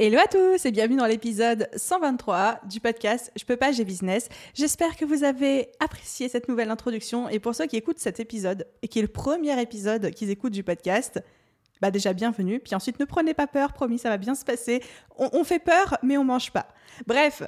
Hello 0.00 0.16
à 0.20 0.28
tous 0.28 0.64
et 0.64 0.70
bienvenue 0.70 0.96
dans 0.98 1.06
l'épisode 1.06 1.68
123 1.74 2.60
du 2.70 2.78
podcast 2.78 3.32
Je 3.34 3.44
peux 3.44 3.56
pas, 3.56 3.72
j'ai 3.72 3.84
business. 3.84 4.28
J'espère 4.54 4.96
que 4.96 5.04
vous 5.04 5.24
avez 5.24 5.72
apprécié 5.80 6.28
cette 6.28 6.48
nouvelle 6.48 6.70
introduction 6.70 7.28
et 7.28 7.40
pour 7.40 7.52
ceux 7.56 7.66
qui 7.66 7.76
écoutent 7.76 7.98
cet 7.98 8.20
épisode 8.20 8.68
et 8.82 8.86
qui 8.86 9.00
est 9.00 9.02
le 9.02 9.08
premier 9.08 9.60
épisode 9.60 10.12
qu'ils 10.12 10.30
écoutent 10.30 10.52
du 10.52 10.62
podcast, 10.62 11.20
bah 11.80 11.90
déjà 11.90 12.12
bienvenue. 12.12 12.60
Puis 12.60 12.76
ensuite 12.76 13.00
ne 13.00 13.06
prenez 13.06 13.34
pas 13.34 13.48
peur, 13.48 13.72
promis, 13.72 13.98
ça 13.98 14.08
va 14.08 14.18
bien 14.18 14.36
se 14.36 14.44
passer. 14.44 14.84
On, 15.16 15.42
fait 15.42 15.58
peur 15.58 15.98
mais 16.04 16.16
on 16.16 16.22
mange 16.22 16.52
pas. 16.52 16.68
Bref, 17.08 17.42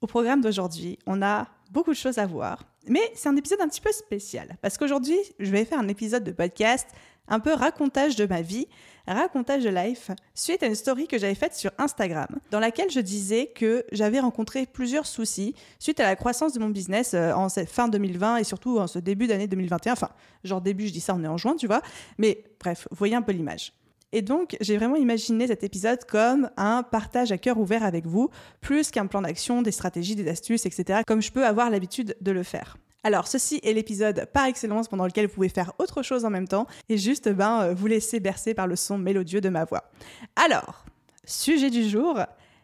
au 0.00 0.06
programme 0.06 0.42
d'aujourd'hui, 0.42 1.00
on 1.08 1.22
a 1.22 1.48
beaucoup 1.72 1.90
de 1.90 1.96
choses 1.96 2.18
à 2.18 2.26
voir. 2.26 2.62
Mais 2.86 3.02
c'est 3.16 3.28
un 3.28 3.36
épisode 3.36 3.60
un 3.60 3.68
petit 3.68 3.80
peu 3.80 3.90
spécial 3.90 4.56
parce 4.62 4.78
qu'aujourd'hui, 4.78 5.18
je 5.40 5.50
vais 5.50 5.64
faire 5.64 5.80
un 5.80 5.88
épisode 5.88 6.22
de 6.22 6.30
podcast 6.30 6.86
un 7.28 7.40
peu 7.40 7.52
racontage 7.52 8.16
de 8.16 8.26
ma 8.26 8.42
vie, 8.42 8.66
racontage 9.06 9.64
de 9.64 9.70
life, 9.70 10.10
suite 10.34 10.62
à 10.62 10.66
une 10.66 10.74
story 10.74 11.06
que 11.06 11.18
j'avais 11.18 11.34
faite 11.34 11.54
sur 11.54 11.70
Instagram, 11.78 12.28
dans 12.50 12.60
laquelle 12.60 12.90
je 12.90 13.00
disais 13.00 13.46
que 13.46 13.84
j'avais 13.92 14.20
rencontré 14.20 14.66
plusieurs 14.66 15.06
soucis 15.06 15.54
suite 15.78 16.00
à 16.00 16.04
la 16.04 16.16
croissance 16.16 16.52
de 16.52 16.60
mon 16.60 16.68
business 16.68 17.14
euh, 17.14 17.32
en 17.32 17.48
fin 17.48 17.88
2020 17.88 18.38
et 18.38 18.44
surtout 18.44 18.78
en 18.78 18.86
ce 18.86 18.98
début 18.98 19.26
d'année 19.26 19.46
2021. 19.46 19.92
Enfin, 19.92 20.10
genre 20.42 20.60
début, 20.60 20.86
je 20.86 20.92
dis 20.92 21.00
ça, 21.00 21.14
on 21.14 21.22
est 21.22 21.28
en 21.28 21.36
juin, 21.36 21.56
tu 21.56 21.66
vois. 21.66 21.82
Mais 22.18 22.44
bref, 22.60 22.88
voyez 22.90 23.14
un 23.14 23.22
peu 23.22 23.32
l'image. 23.32 23.72
Et 24.12 24.22
donc, 24.22 24.56
j'ai 24.60 24.76
vraiment 24.76 24.94
imaginé 24.94 25.48
cet 25.48 25.64
épisode 25.64 26.04
comme 26.04 26.48
un 26.56 26.84
partage 26.84 27.32
à 27.32 27.38
cœur 27.38 27.58
ouvert 27.58 27.82
avec 27.82 28.06
vous, 28.06 28.30
plus 28.60 28.92
qu'un 28.92 29.06
plan 29.06 29.22
d'action, 29.22 29.60
des 29.60 29.72
stratégies, 29.72 30.14
des 30.14 30.28
astuces, 30.28 30.66
etc., 30.66 31.00
comme 31.04 31.20
je 31.20 31.32
peux 31.32 31.44
avoir 31.44 31.68
l'habitude 31.68 32.16
de 32.20 32.30
le 32.30 32.44
faire. 32.44 32.76
Alors, 33.04 33.28
ceci 33.28 33.60
est 33.62 33.74
l'épisode 33.74 34.26
par 34.32 34.46
excellence 34.46 34.88
pendant 34.88 35.04
lequel 35.04 35.26
vous 35.26 35.34
pouvez 35.34 35.50
faire 35.50 35.72
autre 35.78 36.02
chose 36.02 36.24
en 36.24 36.30
même 36.30 36.48
temps 36.48 36.66
et 36.88 36.96
juste 36.96 37.28
ben, 37.28 37.60
euh, 37.60 37.74
vous 37.74 37.86
laisser 37.86 38.18
bercer 38.18 38.54
par 38.54 38.66
le 38.66 38.76
son 38.76 38.96
mélodieux 38.96 39.42
de 39.42 39.50
ma 39.50 39.64
voix. 39.64 39.90
Alors, 40.36 40.86
sujet 41.26 41.68
du 41.68 41.86
jour 41.86 42.18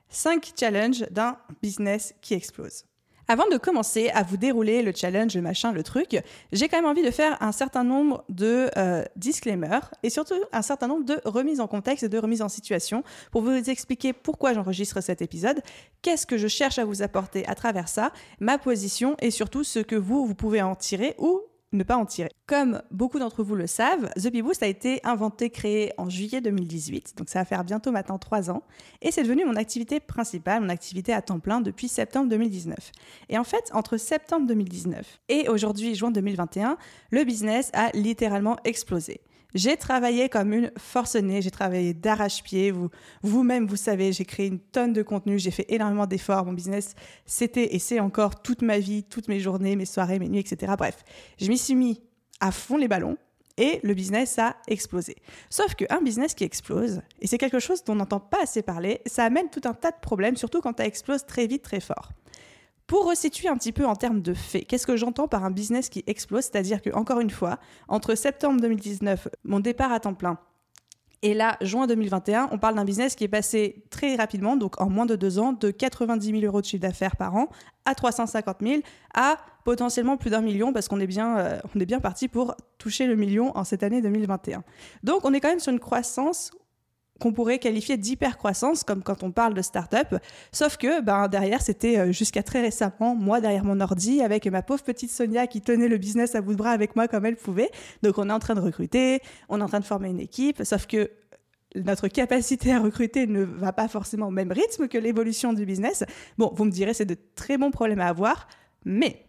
5 0.09 0.53
challenges 0.59 1.05
d'un 1.11 1.37
business 1.63 2.15
qui 2.23 2.35
explose. 2.35 2.85
Avant 3.31 3.47
de 3.47 3.59
commencer 3.59 4.11
à 4.13 4.25
vous 4.25 4.37
dérouler 4.37 4.83
le 4.83 4.91
challenge, 4.93 5.37
le 5.37 5.41
machin, 5.41 5.71
le 5.71 5.85
truc, 5.85 6.21
j'ai 6.51 6.69
quand 6.69 6.79
même 6.79 6.91
envie 6.91 7.05
de 7.05 7.13
faire 7.13 7.41
un 7.41 7.53
certain 7.53 7.85
nombre 7.85 8.25
de 8.29 8.69
euh, 8.77 9.05
disclaimers 9.15 9.89
et 10.03 10.11
surtout 10.11 10.35
un 10.51 10.63
certain 10.63 10.89
nombre 10.89 11.05
de 11.05 11.21
remises 11.25 11.61
en 11.61 11.69
contexte 11.69 12.03
et 12.03 12.09
de 12.09 12.19
remises 12.19 12.43
en 12.43 12.49
situation 12.49 13.05
pour 13.31 13.43
vous 13.43 13.71
expliquer 13.71 14.13
pourquoi 14.13 14.53
j'enregistre 14.53 15.01
cet 15.01 15.23
épisode, 15.23 15.61
qu'est-ce 16.03 16.27
que 16.27 16.39
je 16.39 16.49
cherche 16.49 16.81
à 16.81 16.85
vous 16.85 17.03
apporter 17.03 17.47
à 17.47 17.55
travers 17.55 17.87
ça, 17.87 18.11
ma 18.41 18.59
position 18.59 19.15
et 19.21 19.31
surtout 19.31 19.63
ce 19.63 19.79
que 19.79 19.95
vous, 19.95 20.27
vous 20.27 20.35
pouvez 20.35 20.61
en 20.61 20.75
tirer 20.75 21.15
ou 21.19 21.41
ne 21.73 21.83
pas 21.85 21.97
en 21.97 22.07
tirer. 22.07 22.31
Comme 22.47 22.83
beaucoup 22.91 23.19
d'entre 23.19 23.43
vous 23.43 23.55
le 23.55 23.67
savent, 23.67 24.11
The 24.17 24.31
Bee 24.31 24.43
Boost 24.43 24.63
a 24.63 24.67
été 24.67 25.01
inventé, 25.05 25.51
créé 25.51 25.93
en 25.99 26.09
juillet 26.09 26.41
2018, 26.41 27.15
donc 27.17 27.29
ça 27.29 27.39
va 27.39 27.45
faire 27.45 27.65
bientôt 27.65 27.93
maintenant 27.93 28.19
trois 28.19 28.51
ans, 28.51 28.63
et 29.03 29.11
c'est 29.11 29.23
devenu 29.23 29.45
mon 29.45 29.57
activité 29.57 30.01
principale, 30.01 30.63
mon 30.63 30.69
activité 30.69 31.13
à 31.13 31.23
temps 31.23 31.39
plein 31.39 31.61
depuis 31.61 31.89
septembre 31.89 32.29
2019. 32.29 32.93
Et 33.29 33.39
en 33.39 33.45
fait, 33.45 33.71
entre 33.73 33.97
septembre 33.97 34.47
2019 34.47 35.21
et 35.29 35.49
aujourd'hui, 35.49 35.95
juin 35.95 36.11
2021, 36.11 36.77
le 37.11 37.25
business 37.25 37.71
a 37.73 37.91
littéralement 37.95 38.57
explosé. 38.65 39.21
J'ai 39.55 39.77
travaillé 39.77 40.29
comme 40.29 40.53
une 40.53 40.71
forcenée, 40.79 41.43
j'ai 41.43 41.51
travaillé 41.51 41.95
d'arrache-pied. 41.95 42.71
Vous, 42.71 42.89
vous-même, 43.23 43.67
vous 43.67 43.77
savez, 43.77 44.13
j'ai 44.13 44.25
créé 44.25 44.47
une 44.47 44.61
tonne 44.61 44.93
de 44.93 45.03
contenu, 45.03 45.39
j'ai 45.39 45.51
fait 45.51 45.67
énormément 45.69 46.07
d'efforts. 46.07 46.45
Mon 46.45 46.53
business, 46.53 46.95
c'était 47.27 47.75
et 47.75 47.79
c'est 47.79 48.01
encore 48.01 48.43
toute 48.43 48.63
ma 48.63 48.79
vie, 48.79 49.03
toutes 49.05 49.29
mes 49.29 49.41
journées, 49.41 49.77
mes 49.77 49.87
soirées, 49.87 50.19
mes 50.19 50.29
nuits, 50.29 50.41
etc. 50.41 50.75
Bref, 50.79 51.05
je 51.41 51.49
m'y 51.49 51.59
suis 51.59 51.75
mis 51.75 52.01
à 52.41 52.53
fond 52.53 52.77
les 52.77 52.89
ballons 52.89 53.17
et 53.57 53.81
le 53.83 53.95
business 53.95 54.39
a 54.39 54.57
explosé. 54.69 55.17
Sauf 55.51 55.75
qu'un 55.75 56.01
business 56.01 56.35
qui 56.35 56.45
explose, 56.45 57.03
et 57.21 57.27
c'est 57.27 57.39
quelque 57.39 57.59
chose 57.59 57.85
dont 57.85 57.93
on 57.93 57.97
n'entend 57.97 58.21
pas 58.21 58.43
assez 58.43 58.63
parler, 58.63 59.01
ça 59.07 59.25
amène 59.25 59.51
tout 59.51 59.61
un 59.65 59.75
tas 59.75 59.91
de 59.91 60.01
problèmes, 60.01 60.37
surtout 60.37 60.61
quand 60.61 60.79
ça 60.79 60.87
explose 60.87 61.27
très 61.27 61.47
vite, 61.47 61.63
très 61.63 61.81
fort. 61.81 62.11
Pour 62.91 63.09
resituer 63.09 63.47
un 63.47 63.57
petit 63.57 63.71
peu 63.71 63.87
en 63.87 63.95
termes 63.95 64.21
de 64.21 64.35
faits, 64.35 64.67
qu'est-ce 64.67 64.85
que 64.85 64.97
j'entends 64.97 65.29
par 65.29 65.45
un 65.45 65.53
business 65.53 65.89
qui 65.89 66.03
explose? 66.09 66.43
C'est-à-dire 66.43 66.83
que, 66.83 66.91
encore 66.91 67.21
une 67.21 67.31
fois, 67.31 67.61
entre 67.87 68.17
septembre 68.17 68.61
2019, 68.61 69.29
mon 69.45 69.61
départ 69.61 69.93
à 69.93 70.01
temps 70.01 70.15
plein, 70.15 70.41
et 71.23 71.33
là, 71.33 71.57
juin 71.61 71.87
2021, 71.87 72.49
on 72.51 72.59
parle 72.59 72.75
d'un 72.75 72.85
business 72.85 73.15
qui 73.15 73.23
est 73.23 73.29
passé 73.29 73.85
très 73.91 74.17
rapidement, 74.17 74.57
donc 74.57 74.81
en 74.81 74.91
moins 74.91 75.07
de 75.07 75.15
deux 75.15 75.39
ans, 75.39 75.53
de 75.53 75.71
90 75.71 76.41
000 76.41 76.43
euros 76.43 76.63
de 76.63 76.67
chiffre 76.67 76.83
d'affaires 76.83 77.15
par 77.15 77.37
an 77.37 77.47
à 77.85 77.95
350 77.95 78.57
000 78.61 78.81
à 79.15 79.37
potentiellement 79.65 80.17
plus 80.17 80.31
d'un 80.31 80.41
million 80.41 80.73
parce 80.73 80.89
qu'on 80.89 80.99
est 80.99 81.07
bien, 81.07 81.39
euh, 81.39 81.61
on 81.73 81.79
est 81.79 81.87
bien 81.87 82.01
parti 82.01 82.27
pour 82.27 82.57
toucher 82.79 83.07
le 83.07 83.15
million 83.15 83.57
en 83.57 83.63
cette 83.63 83.85
année 83.85 84.03
2021. 84.03 84.65
Donc, 85.05 85.25
on 85.25 85.33
est 85.33 85.39
quand 85.39 85.51
même 85.51 85.61
sur 85.61 85.73
une 85.73 85.79
croissance 85.79 86.51
qu'on 87.21 87.33
pourrait 87.33 87.59
qualifier 87.59 87.97
d'hyper-croissance, 87.97 88.83
comme 88.83 89.03
quand 89.03 89.23
on 89.23 89.31
parle 89.31 89.55
de 89.55 89.63
start-up. 89.63 90.17
Sauf 90.51 90.77
que 90.77 91.01
ben, 91.03 91.29
derrière, 91.29 91.63
c'était 91.63 91.99
euh, 91.99 92.13
jusqu'à 92.13 92.43
très 92.43 92.61
récemment, 92.61 93.15
moi 93.15 93.41
derrière 93.41 93.65
mon 93.65 93.81
ordi, 93.81 94.23
avec 94.23 94.47
ma 94.47 94.63
pauvre 94.63 94.83
petite 94.83 95.11
Sonia 95.11 95.47
qui 95.47 95.61
tenait 95.61 95.89
le 95.89 95.99
business 95.99 96.35
à 96.35 96.41
bout 96.41 96.53
de 96.53 96.59
bras 96.59 96.71
avec 96.71 96.97
moi 96.97 97.07
comme 97.07 97.27
elle 97.27 97.37
pouvait. 97.37 97.71
Donc 98.03 98.19
on 98.19 98.29
est 98.29 98.33
en 98.33 98.39
train 98.39 98.55
de 98.55 98.61
recruter, 98.61 99.21
on 99.49 99.61
est 99.61 99.63
en 99.63 99.69
train 99.69 99.81
de 99.81 99.85
former 99.85 100.09
une 100.09 100.21
équipe, 100.21 100.63
sauf 100.65 100.87
que 100.87 101.11
notre 101.77 102.09
capacité 102.09 102.73
à 102.73 102.81
recruter 102.81 103.27
ne 103.27 103.43
va 103.43 103.73
pas 103.73 103.87
forcément 103.87 104.29
au 104.29 104.33
même 104.33 104.51
rythme 104.51 104.89
que 104.89 104.99
l'évolution 104.99 105.53
du 105.53 105.65
business. 105.65 106.05
Bon, 106.37 106.51
vous 106.55 106.65
me 106.65 106.71
direz, 106.71 106.95
c'est 106.95 107.05
de 107.05 107.17
très 107.37 107.59
bons 107.59 107.71
problèmes 107.71 108.01
à 108.01 108.09
avoir, 108.09 108.49
mais, 108.85 109.25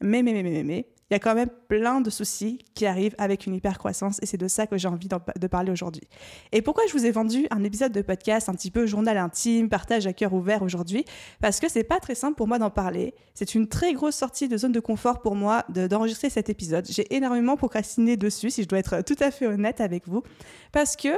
mais, 0.00 0.22
mais, 0.22 0.32
mais, 0.32 0.42
mais, 0.42 0.62
mais, 0.62 0.86
il 1.10 1.14
y 1.14 1.16
a 1.16 1.18
quand 1.18 1.34
même 1.34 1.50
plein 1.68 2.00
de 2.00 2.08
soucis 2.08 2.58
qui 2.74 2.86
arrivent 2.86 3.16
avec 3.18 3.46
une 3.46 3.54
hypercroissance 3.54 4.18
et 4.22 4.26
c'est 4.26 4.36
de 4.36 4.46
ça 4.46 4.66
que 4.68 4.78
j'ai 4.78 4.86
envie 4.86 5.08
de 5.08 5.46
parler 5.48 5.72
aujourd'hui. 5.72 6.08
Et 6.52 6.62
pourquoi 6.62 6.84
je 6.86 6.92
vous 6.92 7.04
ai 7.04 7.10
vendu 7.10 7.48
un 7.50 7.64
épisode 7.64 7.90
de 7.90 8.00
podcast 8.00 8.48
un 8.48 8.54
petit 8.54 8.70
peu 8.70 8.86
journal 8.86 9.18
intime, 9.18 9.68
partage 9.68 10.06
à 10.06 10.12
cœur 10.12 10.32
ouvert 10.32 10.62
aujourd'hui? 10.62 11.04
Parce 11.40 11.58
que 11.58 11.68
c'est 11.68 11.84
pas 11.84 11.98
très 11.98 12.14
simple 12.14 12.36
pour 12.36 12.46
moi 12.46 12.58
d'en 12.58 12.70
parler. 12.70 13.14
C'est 13.34 13.56
une 13.56 13.66
très 13.66 13.92
grosse 13.92 14.14
sortie 14.14 14.46
de 14.46 14.56
zone 14.56 14.72
de 14.72 14.80
confort 14.80 15.20
pour 15.20 15.34
moi 15.34 15.64
d'enregistrer 15.68 16.30
cet 16.30 16.48
épisode. 16.48 16.86
J'ai 16.88 17.12
énormément 17.14 17.56
procrastiné 17.56 18.16
dessus, 18.16 18.50
si 18.50 18.62
je 18.62 18.68
dois 18.68 18.78
être 18.78 19.02
tout 19.02 19.16
à 19.18 19.32
fait 19.32 19.46
honnête 19.46 19.80
avec 19.80 20.06
vous, 20.06 20.22
parce 20.70 20.94
que 20.94 21.08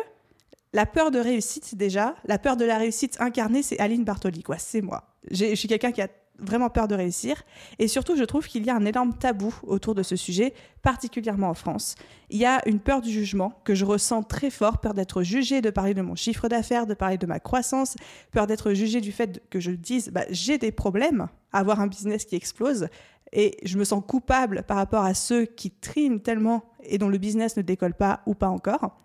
la 0.72 0.86
peur 0.86 1.10
de 1.10 1.18
réussite, 1.18 1.74
déjà, 1.74 2.14
la 2.24 2.38
peur 2.38 2.56
de 2.56 2.64
la 2.64 2.78
réussite 2.78 3.20
incarnée, 3.20 3.62
c'est 3.62 3.78
Aline 3.78 4.04
Bartoli, 4.04 4.42
quoi. 4.42 4.56
C'est 4.56 4.80
moi. 4.80 5.04
Je 5.30 5.54
suis 5.54 5.68
quelqu'un 5.68 5.92
qui 5.92 6.00
a 6.00 6.08
vraiment 6.38 6.70
peur 6.70 6.88
de 6.88 6.94
réussir. 6.94 7.42
Et 7.78 7.88
surtout, 7.88 8.16
je 8.16 8.24
trouve 8.24 8.46
qu'il 8.46 8.64
y 8.64 8.70
a 8.70 8.74
un 8.74 8.84
énorme 8.84 9.14
tabou 9.14 9.54
autour 9.62 9.94
de 9.94 10.02
ce 10.02 10.16
sujet, 10.16 10.54
particulièrement 10.82 11.48
en 11.48 11.54
France. 11.54 11.94
Il 12.30 12.38
y 12.38 12.44
a 12.44 12.66
une 12.68 12.80
peur 12.80 13.00
du 13.00 13.10
jugement 13.10 13.52
que 13.64 13.74
je 13.74 13.84
ressens 13.84 14.22
très 14.24 14.50
fort, 14.50 14.78
peur 14.78 14.94
d'être 14.94 15.22
jugé, 15.22 15.60
de 15.60 15.70
parler 15.70 15.94
de 15.94 16.02
mon 16.02 16.14
chiffre 16.14 16.48
d'affaires, 16.48 16.86
de 16.86 16.94
parler 16.94 17.18
de 17.18 17.26
ma 17.26 17.40
croissance, 17.40 17.96
peur 18.32 18.46
d'être 18.46 18.72
jugé 18.72 19.00
du 19.00 19.12
fait 19.12 19.42
que 19.50 19.60
je 19.60 19.70
dise 19.70 20.10
bah, 20.10 20.24
j'ai 20.30 20.58
des 20.58 20.72
problèmes 20.72 21.28
avoir 21.52 21.80
un 21.80 21.86
business 21.86 22.24
qui 22.24 22.36
explose. 22.36 22.88
Et 23.32 23.56
je 23.64 23.78
me 23.78 23.84
sens 23.84 24.02
coupable 24.06 24.62
par 24.66 24.76
rapport 24.76 25.04
à 25.04 25.14
ceux 25.14 25.46
qui 25.46 25.70
triment 25.70 26.20
tellement 26.20 26.64
et 26.82 26.98
dont 26.98 27.08
le 27.08 27.18
business 27.18 27.56
ne 27.56 27.62
décolle 27.62 27.94
pas 27.94 28.20
ou 28.26 28.34
pas 28.34 28.48
encore. 28.48 28.98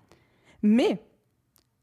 Mais 0.64 1.02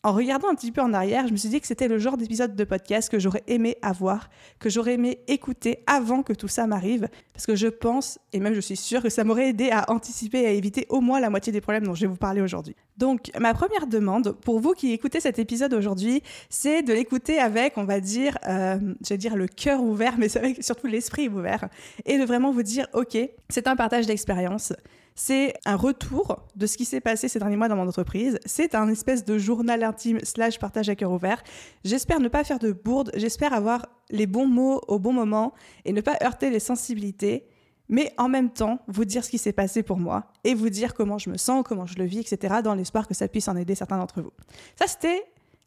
en 0.05 0.13
regardant 0.13 0.49
un 0.49 0.55
petit 0.55 0.71
peu 0.71 0.83
en 0.83 0.93
arrière, 0.93 1.27
je 1.27 1.33
me 1.33 1.39
suis 1.39 1.49
dit 1.49 1.61
que 1.63 1.67
c'était 1.67 1.89
le 1.89 1.99
genre 1.99 2.19
d'épisode 2.19 2.55
de 2.55 2.65
podcast 2.65 3.09
que 3.09 3.19
j'aurais 3.19 3.43
aimé 3.47 3.79
avoir, 3.81 4.29
que 4.59 4.69
j'aurais 4.69 4.95
aimé 4.95 5.21
écouter 5.29 5.79
avant 5.87 6.23
que 6.23 6.35
tout 6.35 6.47
ça 6.47 6.67
m'arrive, 6.67 7.09
parce 7.33 7.47
que 7.47 7.57
je 7.57 7.69
pense, 7.69 8.19
et 8.35 8.39
même 8.39 8.53
je 8.53 8.61
suis 8.61 8.77
sûre, 8.77 9.03
que 9.03 9.09
ça 9.09 9.25
m'aurait 9.25 9.49
aidé 9.49 9.71
à 9.71 9.91
anticiper 9.91 10.43
et 10.43 10.47
à 10.47 10.51
éviter 10.51 10.85
au 10.91 11.01
moins 11.01 11.21
la 11.21 11.31
moitié 11.31 11.55
des 11.55 11.63
problèmes 11.63 11.85
dont 11.85 11.95
je 11.95 12.03
vais 12.03 12.07
vous 12.07 12.17
parler 12.17 12.43
aujourd'hui. 12.43 12.77
Donc, 12.99 13.31
ma 13.41 13.55
première 13.55 13.87
demande 13.87 14.33
pour 14.43 14.61
vous 14.61 14.73
qui 14.73 14.93
écoutez 14.93 15.21
cet 15.21 15.39
épisode 15.39 15.73
aujourd'hui, 15.73 16.23
c'est 16.51 16.83
de 16.83 16.93
l'écouter 16.93 17.39
avec, 17.39 17.79
on 17.79 17.85
va 17.85 18.01
dire, 18.01 18.37
euh, 18.47 18.79
je 19.09 19.15
dire 19.15 19.37
le 19.37 19.49
cœur 19.49 19.83
ouvert, 19.83 20.17
mais 20.19 20.29
surtout 20.29 20.87
l'esprit 20.87 21.31
ouvert, 21.31 21.71
et 22.05 22.19
de 22.19 22.25
vraiment 22.25 22.53
vous 22.53 22.63
dire, 22.63 22.87
ok, 22.93 23.17
c'est 23.49 23.67
un 23.67 23.75
partage 23.75 24.07
d'expérience 24.07 24.75
c'est 25.15 25.55
un 25.65 25.77
retour 25.77 26.45
de 26.57 26.67
ce 26.67 26.77
qui 26.77 26.85
s'est 26.85 27.01
passé 27.01 27.29
ces 27.29 27.39
derniers 27.39 27.57
mois 27.57 27.69
dans 27.69 27.77
mon 27.77 27.87
entreprise. 27.87 28.39
C'est 28.47 28.75
un 28.75 28.89
espèce 28.89 29.25
de 29.25 29.39
journal 29.39 29.83
intime 29.85 30.19
slash 30.25 30.59
partage 30.59 30.89
à 30.89 30.97
cœur 30.97 31.13
ouvert. 31.13 31.43
J'espère 31.85 32.19
ne 32.19 32.29
pas 32.29 32.43
faire 32.43 32.59
de 32.59 32.73
bourde, 32.73 33.13
j'espère 33.15 33.53
avoir 33.53 33.87
les 34.11 34.27
bons 34.27 34.47
mots 34.47 34.81
au 34.89 34.99
bon 34.99 35.13
moment 35.13 35.55
et 35.85 35.93
ne 35.93 36.01
pas 36.01 36.17
heurter 36.23 36.51
les 36.51 36.59
sensibilités, 36.59 37.47
mais 37.89 38.13
en 38.19 38.29
même 38.29 38.51
temps 38.51 38.81
vous 38.89 39.05
dire 39.05 39.25
ce 39.25 39.31
qui 39.31 39.39
s'est 39.39 39.53
passé 39.53 39.83
pour 39.83 39.99
moi 39.99 40.33
et 40.43 40.55
vous 40.55 40.69
dire 40.69 40.95
comment 40.95 41.19
je 41.19 41.31
me 41.31 41.37
sens, 41.37 41.65
comment 41.65 41.87
je 41.87 41.97
le 41.97 42.05
vis, 42.05 42.19
etc., 42.19 42.57
dans 42.65 42.75
l'espoir 42.75 43.07
que 43.07 43.15
ça 43.15 43.29
puisse 43.29 43.47
en 43.47 43.57
aider 43.57 43.77
certains 43.77 43.99
d'entre 43.99 44.21
vous. 44.21 44.33
Ça, 44.77 44.89
c'était 44.89 45.25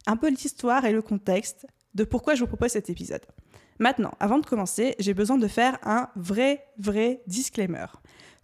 un 0.07 0.17
peu 0.17 0.29
l'histoire 0.29 0.83
et 0.85 0.91
le 0.91 1.01
contexte 1.01 1.65
de 1.95 2.03
pourquoi 2.03 2.35
je 2.35 2.41
vous 2.41 2.47
propose 2.47 2.71
cet 2.71 2.89
épisode. 2.89 3.25
Maintenant, 3.79 4.11
avant 4.19 4.39
de 4.39 4.45
commencer, 4.45 4.95
j'ai 4.99 5.13
besoin 5.13 5.37
de 5.37 5.47
faire 5.47 5.77
un 5.83 6.09
vrai, 6.15 6.65
vrai 6.79 7.21
disclaimer. 7.27 7.85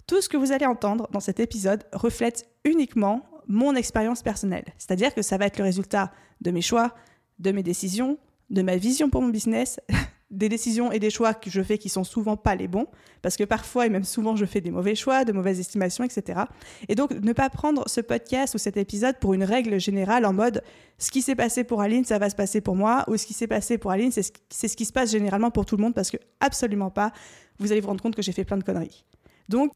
Tout 0.08 0.22
ce 0.22 0.30
que 0.30 0.38
vous 0.38 0.52
allez 0.52 0.66
entendre 0.66 1.08
dans 1.12 1.20
cet 1.20 1.40
épisode 1.40 1.84
reflète 1.94 2.50
uniquement 2.66 3.26
mon 3.48 3.76
expérience 3.76 4.22
personnelle. 4.22 4.66
C'est-à-dire 4.78 5.14
que 5.14 5.22
ça 5.22 5.38
va 5.38 5.46
être 5.46 5.58
le 5.58 5.64
résultat 5.64 6.12
de 6.42 6.52
mes 6.52 6.62
choix, 6.62 6.94
de 7.40 7.52
mes 7.52 7.64
décisions, 7.64 8.18
de 8.50 8.62
ma 8.62 8.76
vision 8.78 9.10
pour 9.10 9.22
mon 9.22 9.30
business, 9.30 9.80
des 10.32 10.50
décisions 10.50 10.92
et 10.92 11.00
des 11.00 11.10
choix 11.10 11.34
que 11.34 11.50
je 11.50 11.62
fais 11.62 11.78
qui 11.78 11.90
sont 11.90 12.04
souvent 12.04 12.36
pas 12.36 12.56
les 12.56 12.68
bons, 12.68 12.88
parce 13.22 13.38
que 13.38 13.44
parfois 13.44 13.86
et 13.86 13.90
même 13.90 14.04
souvent 14.04 14.36
je 14.36 14.46
fais 14.46 14.62
des 14.62 14.72
mauvais 14.72 14.96
choix, 14.96 15.26
de 15.26 15.32
mauvaises 15.32 15.60
estimations, 15.60 16.04
etc. 16.04 16.42
Et 16.90 16.96
donc 16.96 17.12
ne 17.12 17.34
pas 17.34 17.50
prendre 17.50 17.88
ce 17.88 18.02
podcast 18.02 18.56
ou 18.56 18.58
cet 18.58 18.76
épisode 18.78 19.20
pour 19.20 19.34
une 19.34 19.44
règle 19.44 19.80
générale 19.80 20.26
en 20.26 20.34
mode 20.34 20.64
ce 20.98 21.12
qui 21.12 21.22
s'est 21.22 21.36
passé 21.36 21.64
pour 21.64 21.82
Aline, 21.82 22.04
ça 22.04 22.18
va 22.18 22.30
se 22.30 22.36
passer 22.36 22.62
pour 22.62 22.76
moi, 22.76 23.04
ou 23.08 23.18
ce 23.18 23.26
qui 23.26 23.34
s'est 23.34 23.48
passé 23.48 23.78
pour 23.78 23.92
Aline, 23.92 24.12
c'est 24.12 24.24
ce 24.24 24.76
qui 24.76 24.86
se 24.86 24.94
passe 24.94 25.12
généralement 25.12 25.52
pour 25.52 25.66
tout 25.66 25.78
le 25.78 25.84
monde, 25.84 25.94
parce 25.94 26.10
que 26.10 26.18
absolument 26.40 26.90
pas, 26.90 27.14
vous 27.60 27.72
allez 27.72 27.82
vous 27.82 27.88
rendre 27.88 28.02
compte 28.02 28.16
que 28.16 28.22
j'ai 28.22 28.32
fait 28.32 28.46
plein 28.46 28.58
de 28.58 28.64
conneries. 28.64 29.06
Donc 29.50 29.72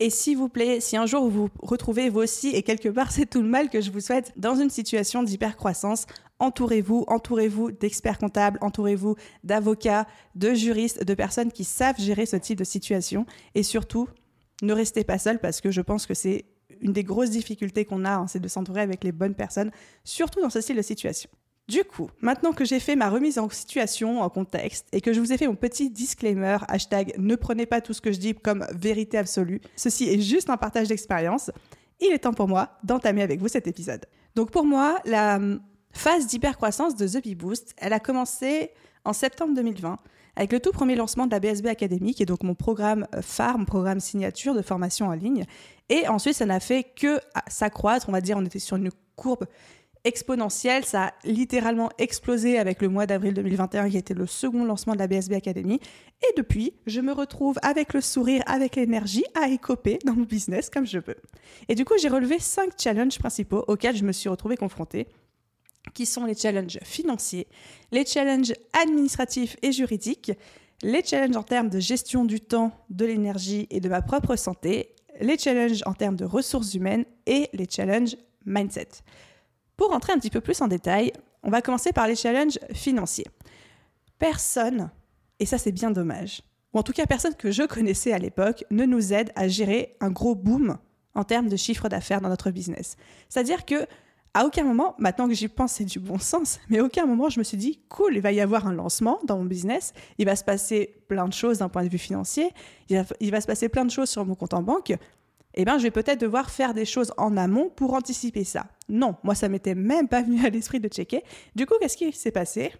et 0.00 0.08
s'il 0.08 0.38
vous 0.38 0.48
plaît, 0.48 0.80
si 0.80 0.96
un 0.96 1.06
jour 1.06 1.28
vous 1.28 1.30
vous 1.30 1.50
retrouvez 1.62 2.08
vous 2.08 2.20
aussi, 2.20 2.48
et 2.48 2.62
quelque 2.62 2.88
part 2.88 3.12
c'est 3.12 3.26
tout 3.26 3.42
le 3.42 3.48
mal 3.48 3.68
que 3.68 3.80
je 3.80 3.90
vous 3.90 4.00
souhaite, 4.00 4.32
dans 4.36 4.56
une 4.56 4.70
situation 4.70 5.22
d'hypercroissance, 5.22 6.06
entourez-vous, 6.38 7.04
entourez-vous 7.06 7.70
d'experts 7.70 8.18
comptables, 8.18 8.58
entourez-vous 8.62 9.14
d'avocats, 9.44 10.06
de 10.34 10.54
juristes, 10.54 11.04
de 11.04 11.14
personnes 11.14 11.52
qui 11.52 11.64
savent 11.64 12.00
gérer 12.00 12.24
ce 12.24 12.36
type 12.36 12.58
de 12.58 12.64
situation. 12.64 13.26
Et 13.54 13.62
surtout, 13.62 14.08
ne 14.62 14.72
restez 14.72 15.04
pas 15.04 15.18
seul 15.18 15.38
parce 15.38 15.60
que 15.60 15.70
je 15.70 15.82
pense 15.82 16.06
que 16.06 16.14
c'est 16.14 16.46
une 16.80 16.94
des 16.94 17.04
grosses 17.04 17.30
difficultés 17.30 17.84
qu'on 17.84 18.06
a, 18.06 18.16
hein, 18.16 18.26
c'est 18.26 18.40
de 18.40 18.48
s'entourer 18.48 18.80
avec 18.80 19.04
les 19.04 19.12
bonnes 19.12 19.34
personnes, 19.34 19.70
surtout 20.02 20.40
dans 20.40 20.48
ce 20.48 20.62
style 20.62 20.76
de 20.76 20.82
situation. 20.82 21.28
Du 21.70 21.84
coup, 21.84 22.10
maintenant 22.20 22.50
que 22.52 22.64
j'ai 22.64 22.80
fait 22.80 22.96
ma 22.96 23.08
remise 23.08 23.38
en 23.38 23.48
situation, 23.48 24.22
en 24.22 24.28
contexte, 24.28 24.88
et 24.90 25.00
que 25.00 25.12
je 25.12 25.20
vous 25.20 25.32
ai 25.32 25.38
fait 25.38 25.46
mon 25.46 25.54
petit 25.54 25.88
disclaimer, 25.88 26.56
hashtag 26.66 27.14
ne 27.16 27.36
prenez 27.36 27.64
pas 27.64 27.80
tout 27.80 27.92
ce 27.92 28.00
que 28.00 28.10
je 28.10 28.18
dis 28.18 28.34
comme 28.34 28.66
vérité 28.74 29.16
absolue, 29.18 29.60
ceci 29.76 30.08
est 30.08 30.20
juste 30.20 30.50
un 30.50 30.56
partage 30.56 30.88
d'expérience, 30.88 31.52
il 32.00 32.12
est 32.12 32.18
temps 32.18 32.32
pour 32.32 32.48
moi 32.48 32.70
d'entamer 32.82 33.22
avec 33.22 33.38
vous 33.38 33.46
cet 33.46 33.68
épisode. 33.68 34.04
Donc 34.34 34.50
pour 34.50 34.64
moi, 34.64 34.98
la 35.04 35.36
hum, 35.36 35.60
phase 35.92 36.26
d'hypercroissance 36.26 36.96
de 36.96 37.06
The 37.06 37.22
Bee 37.22 37.36
Boost, 37.36 37.72
elle 37.76 37.92
a 37.92 38.00
commencé 38.00 38.72
en 39.04 39.12
septembre 39.12 39.54
2020 39.54 39.96
avec 40.34 40.52
le 40.52 40.58
tout 40.58 40.72
premier 40.72 40.96
lancement 40.96 41.26
de 41.26 41.30
la 41.30 41.38
BSB 41.38 41.66
Academy, 41.66 42.14
qui 42.14 42.24
est 42.24 42.26
donc 42.26 42.42
mon 42.42 42.56
programme 42.56 43.06
euh, 43.14 43.22
phare, 43.22 43.56
programme 43.64 44.00
signature 44.00 44.54
de 44.54 44.62
formation 44.62 45.06
en 45.06 45.12
ligne. 45.12 45.44
Et 45.88 46.08
ensuite, 46.08 46.34
ça 46.34 46.46
n'a 46.46 46.58
fait 46.58 46.84
que 46.96 47.20
s'accroître. 47.46 48.08
On 48.08 48.12
va 48.12 48.20
dire, 48.20 48.36
on 48.38 48.44
était 48.44 48.58
sur 48.58 48.76
une 48.76 48.90
courbe 49.16 49.46
exponentielle. 50.04 50.84
Ça 50.84 51.06
a 51.06 51.12
littéralement 51.24 51.90
explosé 51.98 52.58
avec 52.58 52.82
le 52.82 52.88
mois 52.88 53.06
d'avril 53.06 53.34
2021 53.34 53.90
qui 53.90 53.96
était 53.96 54.14
le 54.14 54.26
second 54.26 54.64
lancement 54.64 54.94
de 54.94 54.98
la 54.98 55.06
BSB 55.06 55.34
Academy. 55.34 55.80
Et 56.22 56.34
depuis, 56.36 56.74
je 56.86 57.00
me 57.00 57.12
retrouve 57.12 57.58
avec 57.62 57.94
le 57.94 58.00
sourire, 58.00 58.42
avec 58.46 58.76
l'énergie 58.76 59.24
à 59.34 59.48
écoper 59.48 59.98
dans 60.04 60.14
mon 60.14 60.24
business 60.24 60.70
comme 60.70 60.86
je 60.86 60.98
peux. 60.98 61.16
Et 61.68 61.74
du 61.74 61.84
coup, 61.84 61.94
j'ai 62.00 62.08
relevé 62.08 62.38
cinq 62.38 62.72
challenges 62.78 63.18
principaux 63.18 63.64
auxquels 63.68 63.96
je 63.96 64.04
me 64.04 64.12
suis 64.12 64.28
retrouvée 64.28 64.56
confrontée 64.56 65.06
qui 65.94 66.06
sont 66.06 66.24
les 66.24 66.34
challenges 66.34 66.78
financiers, 66.82 67.46
les 67.90 68.04
challenges 68.04 68.52
administratifs 68.72 69.56
et 69.62 69.72
juridiques, 69.72 70.32
les 70.82 71.04
challenges 71.04 71.36
en 71.36 71.42
termes 71.42 71.68
de 71.68 71.80
gestion 71.80 72.24
du 72.24 72.40
temps, 72.40 72.72
de 72.90 73.04
l'énergie 73.04 73.66
et 73.70 73.80
de 73.80 73.88
ma 73.88 74.02
propre 74.02 74.36
santé, 74.36 74.94
les 75.20 75.38
challenges 75.38 75.82
en 75.86 75.94
termes 75.94 76.16
de 76.16 76.24
ressources 76.24 76.74
humaines 76.74 77.04
et 77.26 77.48
les 77.52 77.66
challenges 77.68 78.16
mindset. 78.46 78.88
Pour 79.80 79.92
rentrer 79.92 80.12
un 80.12 80.18
petit 80.18 80.28
peu 80.28 80.42
plus 80.42 80.60
en 80.60 80.68
détail, 80.68 81.10
on 81.42 81.48
va 81.48 81.62
commencer 81.62 81.90
par 81.90 82.06
les 82.06 82.14
challenges 82.14 82.58
financiers. 82.74 83.24
Personne, 84.18 84.90
et 85.38 85.46
ça 85.46 85.56
c'est 85.56 85.72
bien 85.72 85.90
dommage, 85.90 86.42
ou 86.74 86.78
en 86.78 86.82
tout 86.82 86.92
cas 86.92 87.06
personne 87.06 87.34
que 87.34 87.50
je 87.50 87.62
connaissais 87.62 88.12
à 88.12 88.18
l'époque, 88.18 88.66
ne 88.70 88.84
nous 88.84 89.14
aide 89.14 89.32
à 89.36 89.48
gérer 89.48 89.96
un 90.00 90.10
gros 90.10 90.34
boom 90.34 90.76
en 91.14 91.24
termes 91.24 91.48
de 91.48 91.56
chiffre 91.56 91.88
d'affaires 91.88 92.20
dans 92.20 92.28
notre 92.28 92.50
business. 92.50 92.98
C'est-à-dire 93.30 93.64
que 93.64 93.86
à 94.34 94.44
aucun 94.44 94.64
moment, 94.64 94.94
maintenant 94.98 95.26
que 95.26 95.34
j'y 95.34 95.48
pense, 95.48 95.72
c'est 95.72 95.86
du 95.86 95.98
bon 95.98 96.18
sens, 96.18 96.60
mais 96.68 96.80
à 96.80 96.84
aucun 96.84 97.06
moment 97.06 97.30
je 97.30 97.38
me 97.38 97.44
suis 97.44 97.56
dit, 97.56 97.80
cool, 97.88 98.16
il 98.16 98.20
va 98.20 98.32
y 98.32 98.42
avoir 98.42 98.66
un 98.66 98.74
lancement 98.74 99.18
dans 99.24 99.38
mon 99.38 99.46
business, 99.46 99.94
il 100.18 100.26
va 100.26 100.36
se 100.36 100.44
passer 100.44 101.02
plein 101.08 101.26
de 101.26 101.32
choses 101.32 101.60
d'un 101.60 101.70
point 101.70 101.84
de 101.84 101.88
vue 101.88 101.96
financier, 101.96 102.50
il 102.90 102.98
va, 102.98 103.04
il 103.18 103.30
va, 103.30 103.40
se 103.40 103.46
passer 103.46 103.70
plein 103.70 103.86
de 103.86 103.90
choses 103.90 104.10
sur 104.10 104.26
mon 104.26 104.34
compte 104.34 104.52
en 104.52 104.62
banque, 104.62 104.92
eh 105.54 105.64
bien, 105.64 105.78
je 105.78 105.82
vais 105.82 105.90
peut-être 105.90 106.20
devoir 106.20 106.50
faire 106.50 106.74
des 106.74 106.84
choses 106.84 107.12
en 107.16 107.36
amont 107.36 107.70
pour 107.70 107.94
anticiper 107.94 108.44
ça. 108.44 108.66
Non, 108.88 109.16
moi, 109.22 109.34
ça 109.34 109.48
m'était 109.48 109.74
même 109.74 110.08
pas 110.08 110.22
venu 110.22 110.44
à 110.44 110.50
l'esprit 110.50 110.80
de 110.80 110.88
checker. 110.88 111.22
Du 111.54 111.66
coup, 111.66 111.74
qu'est-ce 111.80 111.96
qui 111.96 112.12
s'est 112.12 112.30
passé? 112.30 112.72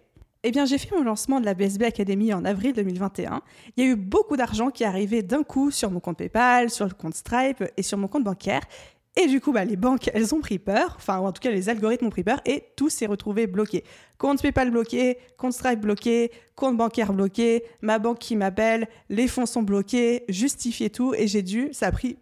Eh 0.43 0.51
bien, 0.51 0.65
j'ai 0.65 0.79
fait 0.79 0.95
mon 0.95 1.03
lancement 1.03 1.39
de 1.39 1.45
la 1.45 1.53
BSB 1.53 1.83
Academy 1.83 2.33
en 2.33 2.45
avril 2.45 2.73
2021. 2.73 3.41
Il 3.77 3.83
y 3.83 3.87
a 3.87 3.91
eu 3.91 3.95
beaucoup 3.95 4.37
d'argent 4.37 4.71
qui 4.71 4.83
est 4.83 4.87
arrivé 4.87 5.21
d'un 5.21 5.43
coup 5.43 5.69
sur 5.69 5.91
mon 5.91 5.99
compte 5.99 6.17
PayPal, 6.17 6.69
sur 6.69 6.85
le 6.85 6.93
compte 6.93 7.13
Stripe 7.13 7.63
et 7.77 7.83
sur 7.83 7.97
mon 7.97 8.07
compte 8.07 8.23
bancaire. 8.23 8.61
Et 9.17 9.27
du 9.27 9.41
coup, 9.41 9.51
bah, 9.51 9.65
les 9.65 9.75
banques, 9.75 10.09
elles 10.13 10.33
ont 10.33 10.39
pris 10.39 10.57
peur, 10.57 10.95
enfin, 10.95 11.19
en 11.19 11.33
tout 11.33 11.41
cas, 11.41 11.51
les 11.51 11.67
algorithmes 11.67 12.05
ont 12.05 12.11
pris 12.11 12.23
peur 12.23 12.39
et 12.45 12.63
tout 12.77 12.89
s'est 12.89 13.05
retrouvé 13.05 13.45
bloqué. 13.45 13.83
Compte 14.17 14.41
PayPal 14.41 14.71
bloqué, 14.71 15.17
compte 15.37 15.51
Stripe 15.51 15.81
bloqué, 15.81 16.31
compte 16.55 16.77
bancaire 16.77 17.11
bloqué, 17.11 17.63
ma 17.81 17.99
banque 17.99 18.19
qui 18.19 18.37
m'appelle, 18.37 18.87
les 19.09 19.27
fonds 19.27 19.45
sont 19.45 19.63
bloqués, 19.63 20.23
justifier 20.29 20.89
tout 20.89 21.13
et 21.13 21.27
j'ai 21.27 21.41
dû, 21.41 21.69
ça 21.73 21.87
a 21.87 21.91
pris 21.91 22.17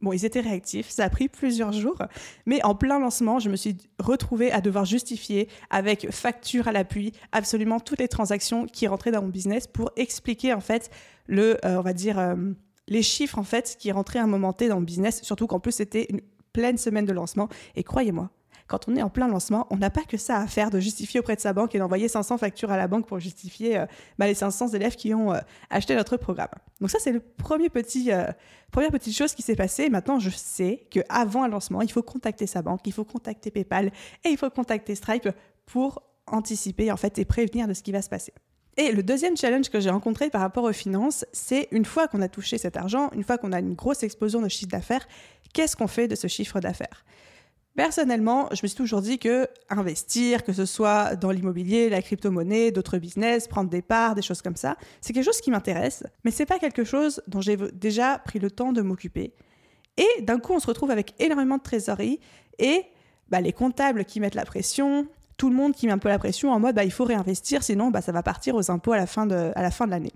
Bon, 0.00 0.12
ils 0.12 0.24
étaient 0.24 0.40
réactifs, 0.40 0.90
ça 0.90 1.04
a 1.04 1.10
pris 1.10 1.28
plusieurs 1.28 1.72
jours, 1.72 2.00
mais 2.46 2.62
en 2.62 2.76
plein 2.76 3.00
lancement, 3.00 3.40
je 3.40 3.50
me 3.50 3.56
suis 3.56 3.76
retrouvée 3.98 4.52
à 4.52 4.60
devoir 4.60 4.84
justifier 4.84 5.48
avec 5.70 6.12
facture 6.12 6.68
à 6.68 6.72
l'appui 6.72 7.12
absolument 7.32 7.80
toutes 7.80 7.98
les 7.98 8.06
transactions 8.06 8.66
qui 8.66 8.86
rentraient 8.86 9.10
dans 9.10 9.22
mon 9.22 9.28
business 9.28 9.66
pour 9.66 9.90
expliquer 9.96 10.54
en 10.54 10.60
fait 10.60 10.90
le, 11.26 11.56
euh, 11.64 11.78
on 11.78 11.80
va 11.80 11.94
dire, 11.94 12.16
euh, 12.20 12.36
les 12.86 13.02
chiffres 13.02 13.40
en 13.40 13.42
fait 13.42 13.76
qui 13.76 13.90
rentraient 13.90 14.20
à 14.20 14.24
un 14.24 14.28
moment 14.28 14.52
T 14.52 14.68
dans 14.68 14.76
mon 14.76 14.82
business, 14.82 15.20
surtout 15.24 15.48
qu'en 15.48 15.58
plus 15.58 15.72
c'était 15.72 16.06
une 16.10 16.20
pleine 16.52 16.78
semaine 16.78 17.04
de 17.04 17.12
lancement. 17.12 17.48
Et 17.74 17.82
croyez-moi, 17.82 18.30
quand 18.68 18.86
on 18.86 18.94
est 18.94 19.02
en 19.02 19.08
plein 19.08 19.26
lancement, 19.26 19.66
on 19.70 19.76
n'a 19.76 19.90
pas 19.90 20.04
que 20.04 20.16
ça 20.16 20.36
à 20.38 20.46
faire 20.46 20.70
de 20.70 20.78
justifier 20.78 21.20
auprès 21.20 21.34
de 21.34 21.40
sa 21.40 21.52
banque 21.52 21.74
et 21.74 21.78
d'envoyer 21.78 22.06
500 22.06 22.38
factures 22.38 22.70
à 22.70 22.76
la 22.76 22.86
banque 22.86 23.06
pour 23.06 23.18
justifier 23.18 23.78
euh, 23.78 23.86
bah, 24.18 24.26
les 24.26 24.34
500 24.34 24.68
élèves 24.68 24.94
qui 24.94 25.14
ont 25.14 25.32
euh, 25.32 25.40
acheté 25.70 25.96
notre 25.96 26.16
programme. 26.18 26.48
Donc 26.80 26.90
ça, 26.90 26.98
c'est 27.00 27.12
le 27.12 27.20
premier 27.20 27.70
petit, 27.70 28.12
euh, 28.12 28.26
première 28.70 28.90
petite 28.90 29.16
chose 29.16 29.34
qui 29.34 29.42
s'est 29.42 29.56
passée. 29.56 29.88
Maintenant, 29.88 30.20
je 30.20 30.30
sais 30.30 30.86
qu'avant 30.90 31.42
un 31.42 31.48
lancement, 31.48 31.80
il 31.80 31.90
faut 31.90 32.02
contacter 32.02 32.46
sa 32.46 32.62
banque, 32.62 32.80
il 32.84 32.92
faut 32.92 33.04
contacter 33.04 33.50
PayPal 33.50 33.90
et 34.24 34.28
il 34.28 34.36
faut 34.36 34.50
contacter 34.50 34.94
Stripe 34.94 35.28
pour 35.66 36.02
anticiper 36.26 36.92
et 37.16 37.24
prévenir 37.24 37.66
de 37.66 37.74
ce 37.74 37.82
qui 37.82 37.90
va 37.90 38.02
se 38.02 38.10
passer. 38.10 38.34
Et 38.76 38.92
le 38.92 39.02
deuxième 39.02 39.36
challenge 39.36 39.70
que 39.70 39.80
j'ai 39.80 39.90
rencontré 39.90 40.30
par 40.30 40.40
rapport 40.40 40.62
aux 40.62 40.72
finances, 40.72 41.24
c'est 41.32 41.66
une 41.72 41.84
fois 41.84 42.06
qu'on 42.06 42.22
a 42.22 42.28
touché 42.28 42.58
cet 42.58 42.76
argent, 42.76 43.10
une 43.12 43.24
fois 43.24 43.36
qu'on 43.36 43.50
a 43.52 43.58
une 43.58 43.74
grosse 43.74 44.04
explosion 44.04 44.40
de 44.40 44.48
chiffre 44.48 44.70
d'affaires, 44.70 45.08
qu'est-ce 45.52 45.74
qu'on 45.74 45.88
fait 45.88 46.06
de 46.06 46.14
ce 46.14 46.28
chiffre 46.28 46.60
d'affaires? 46.60 47.04
Personnellement, 47.78 48.48
je 48.50 48.58
me 48.64 48.66
suis 48.66 48.76
toujours 48.76 49.02
dit 49.02 49.20
que 49.20 49.46
investir, 49.70 50.42
que 50.42 50.52
ce 50.52 50.66
soit 50.66 51.14
dans 51.14 51.30
l'immobilier, 51.30 51.88
la 51.88 52.02
crypto-monnaie, 52.02 52.72
d'autres 52.72 52.98
business, 52.98 53.46
prendre 53.46 53.70
des 53.70 53.82
parts, 53.82 54.16
des 54.16 54.20
choses 54.20 54.42
comme 54.42 54.56
ça, 54.56 54.76
c'est 55.00 55.12
quelque 55.12 55.24
chose 55.24 55.40
qui 55.40 55.52
m'intéresse, 55.52 56.02
mais 56.24 56.32
c'est 56.32 56.44
pas 56.44 56.58
quelque 56.58 56.82
chose 56.82 57.22
dont 57.28 57.40
j'ai 57.40 57.56
déjà 57.56 58.18
pris 58.18 58.40
le 58.40 58.50
temps 58.50 58.72
de 58.72 58.82
m'occuper. 58.82 59.32
Et 59.96 60.22
d'un 60.22 60.40
coup, 60.40 60.54
on 60.54 60.58
se 60.58 60.66
retrouve 60.66 60.90
avec 60.90 61.14
énormément 61.20 61.56
de 61.56 61.62
trésorerie 61.62 62.18
et 62.58 62.82
bah, 63.28 63.40
les 63.40 63.52
comptables 63.52 64.04
qui 64.04 64.18
mettent 64.18 64.34
la 64.34 64.44
pression, 64.44 65.06
tout 65.36 65.48
le 65.48 65.54
monde 65.54 65.72
qui 65.72 65.86
met 65.86 65.92
un 65.92 65.98
peu 65.98 66.08
la 66.08 66.18
pression 66.18 66.50
en 66.50 66.58
mode 66.58 66.74
bah, 66.74 66.82
il 66.82 66.90
faut 66.90 67.04
réinvestir, 67.04 67.62
sinon 67.62 67.92
bah, 67.92 68.00
ça 68.00 68.10
va 68.10 68.24
partir 68.24 68.56
aux 68.56 68.72
impôts 68.72 68.90
à 68.90 68.98
la 68.98 69.06
fin 69.06 69.24
de 69.24 69.90
l'année. 69.90 70.12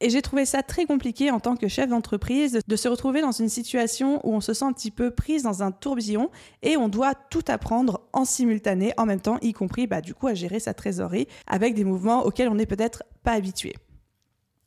Et 0.00 0.10
j'ai 0.10 0.22
trouvé 0.22 0.44
ça 0.44 0.62
très 0.62 0.86
compliqué 0.86 1.30
en 1.30 1.40
tant 1.40 1.56
que 1.56 1.68
chef 1.68 1.88
d'entreprise 1.88 2.60
de 2.66 2.76
se 2.76 2.88
retrouver 2.88 3.20
dans 3.20 3.32
une 3.32 3.48
situation 3.48 4.20
où 4.26 4.34
on 4.34 4.40
se 4.40 4.52
sent 4.52 4.64
un 4.64 4.72
petit 4.72 4.90
peu 4.90 5.10
prise 5.10 5.42
dans 5.42 5.62
un 5.62 5.70
tourbillon 5.70 6.30
et 6.62 6.76
on 6.76 6.88
doit 6.88 7.14
tout 7.14 7.44
apprendre 7.48 8.00
en 8.12 8.24
simultané, 8.24 8.92
en 8.96 9.06
même 9.06 9.20
temps, 9.20 9.38
y 9.40 9.52
compris 9.52 9.86
bah, 9.86 10.00
du 10.00 10.14
coup 10.14 10.26
à 10.26 10.34
gérer 10.34 10.60
sa 10.60 10.74
trésorerie 10.74 11.28
avec 11.46 11.74
des 11.74 11.84
mouvements 11.84 12.24
auxquels 12.24 12.48
on 12.48 12.56
n'est 12.56 12.66
peut-être 12.66 13.02
pas 13.22 13.32
habitué. 13.32 13.74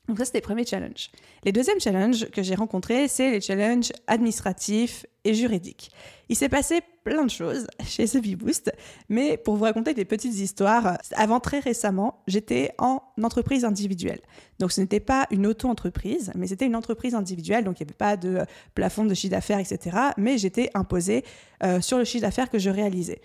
Donc 0.07 0.17
ça, 0.17 0.25
c'était 0.25 0.37
les 0.37 0.43
premiers 0.43 0.65
challenges. 0.65 1.09
Les 1.43 1.51
deuxièmes 1.51 1.79
challenges 1.79 2.29
que 2.29 2.41
j'ai 2.41 2.55
rencontrés, 2.55 3.07
c'est 3.07 3.31
les 3.31 3.41
challenges 3.41 3.91
administratifs 4.07 5.05
et 5.25 5.33
juridiques. 5.33 5.91
Il 6.29 6.35
s'est 6.35 6.47
passé 6.47 6.79
plein 7.03 7.25
de 7.25 7.29
choses 7.29 7.67
chez 7.85 8.05
The 8.05 8.21
Boost, 8.37 8.71
mais 9.09 9.37
pour 9.37 9.57
vous 9.57 9.63
raconter 9.63 9.93
des 9.93 10.05
petites 10.05 10.35
histoires, 10.35 10.97
avant 11.15 11.39
très 11.39 11.59
récemment, 11.59 12.21
j'étais 12.27 12.71
en 12.77 13.01
entreprise 13.21 13.65
individuelle. 13.65 14.21
Donc 14.59 14.71
ce 14.71 14.79
n'était 14.79 15.01
pas 15.01 15.27
une 15.31 15.45
auto-entreprise, 15.45 16.31
mais 16.35 16.47
c'était 16.47 16.65
une 16.65 16.75
entreprise 16.75 17.13
individuelle, 17.13 17.65
donc 17.65 17.79
il 17.79 17.83
n'y 17.83 17.89
avait 17.89 17.97
pas 17.97 18.15
de 18.15 18.39
plafond 18.75 19.03
de 19.03 19.13
chiffre 19.13 19.31
d'affaires, 19.31 19.59
etc. 19.59 19.97
Mais 20.17 20.37
j'étais 20.37 20.69
imposée 20.73 21.25
euh, 21.63 21.81
sur 21.81 21.97
le 21.97 22.05
chiffre 22.05 22.21
d'affaires 22.21 22.49
que 22.49 22.59
je 22.59 22.69
réalisais. 22.69 23.21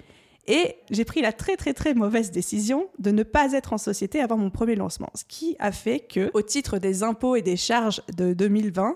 Et 0.47 0.77
j'ai 0.91 1.05
pris 1.05 1.23
la 1.23 1.33
très 1.33 1.57
très 1.57 1.73
très 1.73 1.95
mauvaise 1.95 2.31
décision 2.31 2.89
de 2.99 3.11
ne 3.11 3.23
pas 3.23 3.53
être 3.53 3.73
en 3.73 3.79
société 3.79 4.21
avant 4.21 4.37
mon 4.37 4.51
premier 4.51 4.75
lancement, 4.75 5.11
ce 5.15 5.25
qui 5.25 5.57
a 5.59 5.71
fait 5.71 6.01
que, 6.01 6.31
au 6.35 6.43
titre 6.43 6.79
des 6.79 7.03
impôts 7.03 7.37
et 7.37 7.43
des 7.43 7.57
charges 7.57 8.03
de 8.17 8.33
2020, 8.33 8.95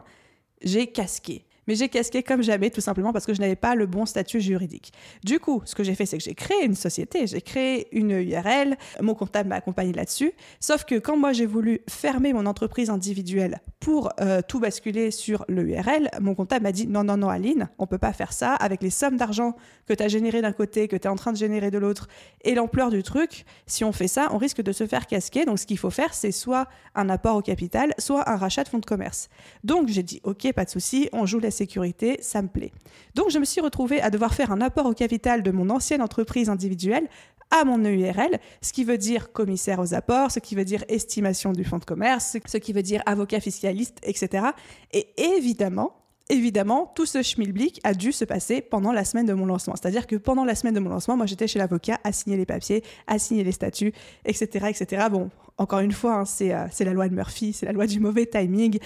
j'ai 0.63 0.89
casqué. 0.89 1.45
Mais 1.67 1.75
j'ai 1.75 1.89
casqué 1.89 2.23
comme 2.23 2.43
jamais, 2.43 2.71
tout 2.71 2.81
simplement 2.81 3.13
parce 3.13 3.27
que 3.27 3.35
je 3.35 3.41
n'avais 3.41 3.57
pas 3.57 3.75
le 3.75 3.87
bon 3.87 4.07
statut 4.07 4.41
juridique. 4.41 4.93
Du 5.25 5.41
coup, 5.41 5.63
ce 5.65 5.75
que 5.75 5.85
j'ai 5.85 5.95
fait, 5.95 6.07
c'est 6.07 6.19
que 6.19 6.25
j'ai 6.25 6.35
créé 6.35 6.65
une 6.65 6.75
société, 6.75 7.27
j'ai 7.27 7.41
créé 7.41 7.89
une 7.93 8.11
URL, 8.11 8.77
mon 9.01 9.15
comptable 9.15 9.49
m'a 9.49 9.57
accompagné 9.57 9.93
là-dessus, 9.93 10.33
sauf 10.61 10.85
que 10.85 10.97
quand 10.97 11.17
moi 11.17 11.33
j'ai 11.33 11.47
voulu 11.47 11.81
fermer 11.89 12.33
mon 12.33 12.47
entreprise 12.47 12.91
individuelle 12.91 13.61
pour 13.81 14.11
euh, 14.21 14.41
tout 14.47 14.61
basculer 14.61 15.11
sur 15.11 15.45
le 15.49 15.63
URL, 15.63 16.11
mon 16.21 16.35
comptable 16.35 16.65
m'a 16.65 16.73
dit 16.73 16.87
non, 16.87 17.05
non, 17.05 17.17
non, 17.17 17.29
Aline, 17.29 17.69
on 17.79 17.87
peut 17.87 17.99
pas 17.99 18.13
faire 18.13 18.33
ça 18.33 18.55
avec 18.55 18.83
les 18.83 18.91
sommes 18.91 19.17
d'argent 19.17 19.57
que 19.87 19.95
tu 19.95 20.03
as 20.03 20.09
générées 20.09 20.43
d'un 20.43 20.53
côté, 20.53 20.89
que 20.89 20.97
tu 20.97 21.05
es 21.05 21.11
en 21.11 21.17
train 21.17 21.33
de 21.33 21.37
générer 21.37 21.71
de 21.71 21.79
l'autre, 21.79 22.09
et 22.43 22.55
l'ampleur 22.55 22.91
du 22.91 23.03
truc, 23.03 23.45
si 23.67 23.85
on 23.85 23.93
fait 23.93 24.09
ça, 24.09 24.29
on 24.33 24.39
risque 24.39 24.63
de 24.63 24.73
se 24.73 24.87
faire 24.87 25.07
casquer. 25.07 25.45
Donc 25.45 25.59
ce 25.59 25.67
qu'il 25.67 25.79
faut 25.79 25.91
faire, 25.91 26.15
c'est 26.15 26.33
soit 26.33 26.69
un 26.95 27.09
apport 27.09 27.37
au 27.37 27.43
capital, 27.43 27.93
soit 27.99 28.29
un 28.29 28.37
rachat 28.37 28.65
de 28.65 28.69
fonds 28.69 28.79
de 28.79 28.87
commerce. 28.87 29.29
Donc 29.65 29.89
j'ai 29.89 30.03
dit 30.03 30.21
ok, 30.25 30.53
pas 30.53 30.65
de 30.65 30.71
souci, 30.71 31.09
on 31.13 31.27
joue 31.27 31.39
la 31.39 31.51
sécurité, 31.57 32.19
ça 32.21 32.43
me 32.43 32.49
plaît. 32.49 32.73
Donc 33.15 33.31
je 33.31 33.39
me 33.39 33.45
suis 33.45 33.61
retrouvée 33.61 34.01
à 34.01 34.11
devoir 34.11 34.35
faire 34.35 34.53
un 34.53 34.61
apport 34.61 34.87
au 34.87 34.95
capital 34.95 35.43
de 35.43 35.51
mon 35.51 35.71
ancienne 35.71 36.03
entreprise 36.03 36.49
individuelle 36.49 37.09
à 37.51 37.65
mon 37.65 37.79
EURL, 37.79 38.39
ce 38.61 38.73
qui 38.73 38.85
veut 38.85 38.99
dire 38.99 39.33
commissaire 39.33 39.79
aux 39.79 39.95
apports, 39.95 40.31
ce 40.31 40.41
qui 40.41 40.55
veut 40.55 40.65
dire 40.65 40.85
estimation 40.89 41.53
du 41.53 41.65
fonds 41.65 41.79
de 41.79 41.85
commerce, 41.85 42.37
ce 42.45 42.59
qui 42.59 42.73
veut 42.73 42.83
dire 42.83 43.03
avocat 43.07 43.41
fiscaliste, 43.41 43.99
etc. 44.03 44.47
Et 44.93 45.09
évidemment, 45.17 45.95
évidemment, 46.29 46.93
tout 46.95 47.07
ce 47.07 47.23
schmilblick 47.23 47.81
a 47.85 47.95
dû 47.95 48.13
se 48.13 48.25
passer 48.25 48.61
pendant 48.61 48.93
la 48.93 49.05
semaine 49.05 49.27
de 49.27 49.33
mon 49.33 49.47
lancement. 49.47 49.75
C'est-à-dire 49.81 50.07
que 50.07 50.17
pendant 50.17 50.45
la 50.45 50.55
semaine 50.55 50.75
de 50.75 50.81
mon 50.81 50.91
lancement, 50.91 51.17
moi, 51.17 51.27
j'étais 51.27 51.47
chez 51.47 51.59
l'avocat 51.59 52.01
à 52.05 52.13
signer 52.13 52.37
les 52.37 52.47
papiers, 52.47 52.83
à 53.07 53.19
signer 53.19 53.45
les 53.45 53.53
statuts, 53.53 53.93
etc., 54.25 54.67
etc. 54.69 55.07
Bon, 55.11 55.31
encore 55.59 55.81
une 55.81 55.93
fois, 55.93 56.15
hein, 56.15 56.25
euh, 56.43 56.67
c'est 56.71 56.85
la 56.85 56.93
loi 56.93 57.09
de 57.09 57.15
Murphy, 57.15 57.53
c'est 57.53 57.67
la 57.67 57.73
loi 57.73 57.87
du 57.87 58.01
mauvais 58.01 58.27
timing. 58.27 58.79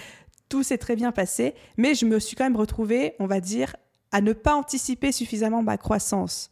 Tout 0.51 0.65
s'est 0.65 0.79
très 0.79 0.97
bien 0.97 1.13
passé, 1.13 1.55
mais 1.79 1.95
je 1.95 2.05
me 2.05 2.19
suis 2.19 2.37
quand 2.37 2.45
même 2.45 2.57
retrouvée, 2.57 3.15
on 3.21 3.27
va 3.27 3.41
dire, 3.41 3.77
à 4.11 4.21
ne 4.21 4.33
pas 4.33 4.57
anticiper 4.57 5.13
suffisamment 5.13 5.63
ma 5.63 5.79
croissance 5.79 6.51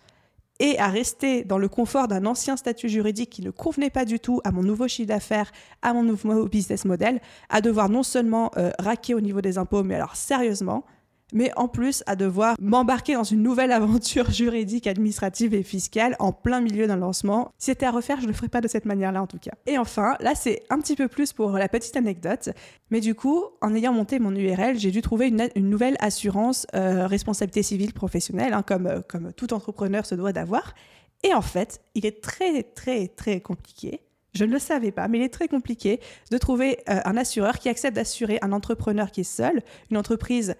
et 0.60 0.78
à 0.78 0.86
rester 0.86 1.42
dans 1.42 1.58
le 1.58 1.68
confort 1.68 2.06
d'un 2.06 2.24
ancien 2.24 2.56
statut 2.56 2.88
juridique 2.88 3.30
qui 3.30 3.42
ne 3.42 3.50
convenait 3.50 3.90
pas 3.90 4.04
du 4.04 4.20
tout 4.20 4.40
à 4.44 4.52
mon 4.52 4.62
nouveau 4.62 4.86
chiffre 4.86 5.08
d'affaires, 5.08 5.50
à 5.82 5.92
mon 5.92 6.04
nouveau 6.04 6.46
business 6.46 6.84
model, 6.84 7.20
à 7.48 7.60
devoir 7.60 7.88
non 7.88 8.04
seulement 8.04 8.52
euh, 8.56 8.70
raquer 8.78 9.14
au 9.14 9.20
niveau 9.20 9.40
des 9.40 9.58
impôts, 9.58 9.82
mais 9.82 9.96
alors 9.96 10.14
sérieusement, 10.14 10.84
mais 11.32 11.50
en 11.56 11.68
plus 11.68 12.02
à 12.06 12.16
devoir 12.16 12.56
m'embarquer 12.60 13.14
dans 13.14 13.24
une 13.24 13.42
nouvelle 13.42 13.72
aventure 13.72 14.30
juridique, 14.30 14.86
administrative 14.86 15.54
et 15.54 15.62
fiscale 15.62 16.16
en 16.18 16.32
plein 16.32 16.60
milieu 16.60 16.86
d'un 16.86 16.96
lancement. 16.96 17.52
Si 17.58 17.66
c'était 17.66 17.86
à 17.86 17.90
refaire, 17.90 18.18
je 18.18 18.22
ne 18.22 18.28
le 18.28 18.34
ferais 18.34 18.48
pas 18.48 18.60
de 18.60 18.68
cette 18.68 18.84
manière-là 18.84 19.22
en 19.22 19.26
tout 19.26 19.38
cas. 19.38 19.52
Et 19.66 19.78
enfin, 19.78 20.16
là 20.20 20.34
c'est 20.34 20.62
un 20.70 20.78
petit 20.78 20.96
peu 20.96 21.08
plus 21.08 21.32
pour 21.32 21.52
la 21.52 21.68
petite 21.68 21.96
anecdote, 21.96 22.50
mais 22.90 23.00
du 23.00 23.14
coup, 23.14 23.44
en 23.60 23.74
ayant 23.74 23.92
monté 23.92 24.18
mon 24.18 24.34
URL, 24.34 24.78
j'ai 24.78 24.90
dû 24.90 25.02
trouver 25.02 25.28
une, 25.28 25.48
nouvelle 25.56 25.96
assurance 26.00 26.66
euh, 26.74 27.06
responsabilité 27.06 27.62
civile 27.62 27.92
professionnelle, 27.92 28.54
hein, 28.54 28.62
comme, 28.62 28.86
euh, 28.86 29.00
comme 29.06 29.32
tout 29.32 29.52
entrepreneur 29.52 30.06
se 30.06 30.14
doit 30.14 30.32
d'avoir. 30.32 30.74
Et 31.24 31.34
en 31.34 31.42
fait, 31.42 31.80
il 31.94 32.06
est 32.06 32.22
très 32.22 32.62
très 32.62 33.08
très 33.08 33.40
compliqué 33.40 34.02
je 34.34 34.44
ne 34.44 34.52
le 34.52 34.58
savais 34.58 34.92
pas, 34.92 35.08
mais 35.08 35.18
il 35.18 35.24
est 35.24 35.32
très 35.32 35.48
compliqué 35.48 36.00
de 36.30 36.38
trouver 36.38 36.78
euh, 36.88 37.00
un 37.04 37.16
assureur 37.16 37.58
qui 37.58 37.68
accepte 37.68 37.96
d'assurer 37.96 38.38
un 38.42 38.52
entrepreneur 38.52 39.10
qui 39.10 39.22
est 39.22 39.24
seul, 39.24 39.62
une 39.90 39.96
entreprise 39.96 40.54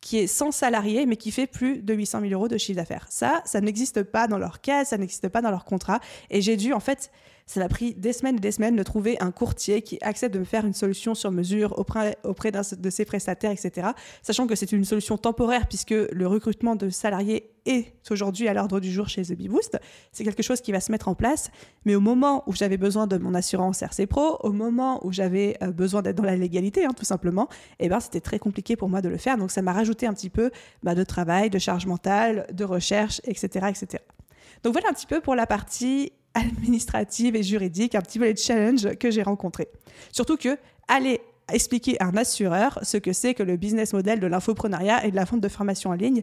qui 0.00 0.18
est 0.18 0.26
sans 0.26 0.50
salarié, 0.50 1.06
mais 1.06 1.16
qui 1.16 1.30
fait 1.30 1.46
plus 1.46 1.82
de 1.82 1.94
800 1.94 2.20
000 2.22 2.32
euros 2.32 2.48
de 2.48 2.56
chiffre 2.56 2.76
d'affaires. 2.76 3.06
Ça, 3.10 3.42
ça 3.44 3.60
n'existe 3.60 4.02
pas 4.02 4.26
dans 4.26 4.38
leur 4.38 4.60
cas, 4.60 4.84
ça 4.84 4.96
n'existe 4.96 5.28
pas 5.28 5.42
dans 5.42 5.50
leur 5.50 5.64
contrat. 5.64 6.00
Et 6.30 6.40
j'ai 6.40 6.56
dû, 6.56 6.72
en 6.72 6.80
fait, 6.80 7.10
ça 7.50 7.58
m'a 7.58 7.68
pris 7.68 7.94
des 7.94 8.12
semaines 8.12 8.36
et 8.36 8.40
des 8.40 8.52
semaines 8.52 8.76
de 8.76 8.82
trouver 8.84 9.20
un 9.20 9.32
courtier 9.32 9.82
qui 9.82 9.98
accepte 10.02 10.32
de 10.32 10.38
me 10.38 10.44
faire 10.44 10.64
une 10.64 10.72
solution 10.72 11.16
sur 11.16 11.32
mesure 11.32 11.76
auprès, 11.80 12.16
auprès 12.22 12.52
de 12.52 12.90
ses 12.90 13.04
prestataires, 13.04 13.50
etc. 13.50 13.88
Sachant 14.22 14.46
que 14.46 14.54
c'est 14.54 14.70
une 14.70 14.84
solution 14.84 15.18
temporaire 15.18 15.66
puisque 15.66 15.90
le 15.90 16.26
recrutement 16.28 16.76
de 16.76 16.90
salariés 16.90 17.50
est 17.66 17.92
aujourd'hui 18.08 18.46
à 18.46 18.54
l'ordre 18.54 18.78
du 18.78 18.92
jour 18.92 19.08
chez 19.08 19.22
The 19.22 19.36
Boost. 19.48 19.80
C'est 20.12 20.22
quelque 20.22 20.44
chose 20.44 20.60
qui 20.60 20.70
va 20.70 20.78
se 20.78 20.92
mettre 20.92 21.08
en 21.08 21.16
place. 21.16 21.50
Mais 21.84 21.96
au 21.96 22.00
moment 22.00 22.44
où 22.46 22.54
j'avais 22.54 22.76
besoin 22.76 23.08
de 23.08 23.18
mon 23.18 23.34
assurance 23.34 23.82
RC 23.82 24.06
Pro, 24.06 24.38
au 24.44 24.52
moment 24.52 25.04
où 25.04 25.10
j'avais 25.10 25.56
euh, 25.60 25.72
besoin 25.72 26.02
d'être 26.02 26.18
dans 26.18 26.22
la 26.22 26.36
légalité, 26.36 26.84
hein, 26.84 26.92
tout 26.96 27.04
simplement, 27.04 27.48
eh 27.80 27.88
ben, 27.88 27.98
c'était 27.98 28.20
très 28.20 28.38
compliqué 28.38 28.76
pour 28.76 28.88
moi 28.88 29.02
de 29.02 29.08
le 29.08 29.16
faire. 29.16 29.36
Donc 29.36 29.50
ça 29.50 29.60
m'a 29.60 29.72
rajouté 29.72 30.06
un 30.06 30.14
petit 30.14 30.30
peu 30.30 30.52
bah, 30.84 30.94
de 30.94 31.02
travail, 31.02 31.50
de 31.50 31.58
charge 31.58 31.86
mentale, 31.86 32.46
de 32.52 32.62
recherche, 32.62 33.20
etc., 33.24 33.66
etc. 33.70 34.04
Donc 34.62 34.74
voilà 34.74 34.88
un 34.90 34.92
petit 34.92 35.06
peu 35.06 35.20
pour 35.20 35.34
la 35.34 35.46
partie 35.46 36.12
administrative 36.34 37.36
et 37.36 37.42
juridique, 37.42 37.94
un 37.94 38.00
petit 38.00 38.18
peu 38.18 38.26
les 38.26 38.36
challenges 38.36 38.94
que 38.96 39.10
j'ai 39.10 39.22
rencontrés. 39.22 39.68
Surtout 40.12 40.36
que 40.36 40.56
aller 40.88 41.20
expliquer 41.52 42.00
à 42.00 42.06
un 42.06 42.16
assureur 42.16 42.78
ce 42.82 42.96
que 42.96 43.12
c'est 43.12 43.34
que 43.34 43.42
le 43.42 43.56
business 43.56 43.92
model 43.92 44.20
de 44.20 44.26
l'infoprenariat 44.26 45.04
et 45.04 45.10
de 45.10 45.16
la 45.16 45.24
vente 45.24 45.40
de 45.40 45.48
formation 45.48 45.90
en 45.90 45.94
ligne, 45.94 46.22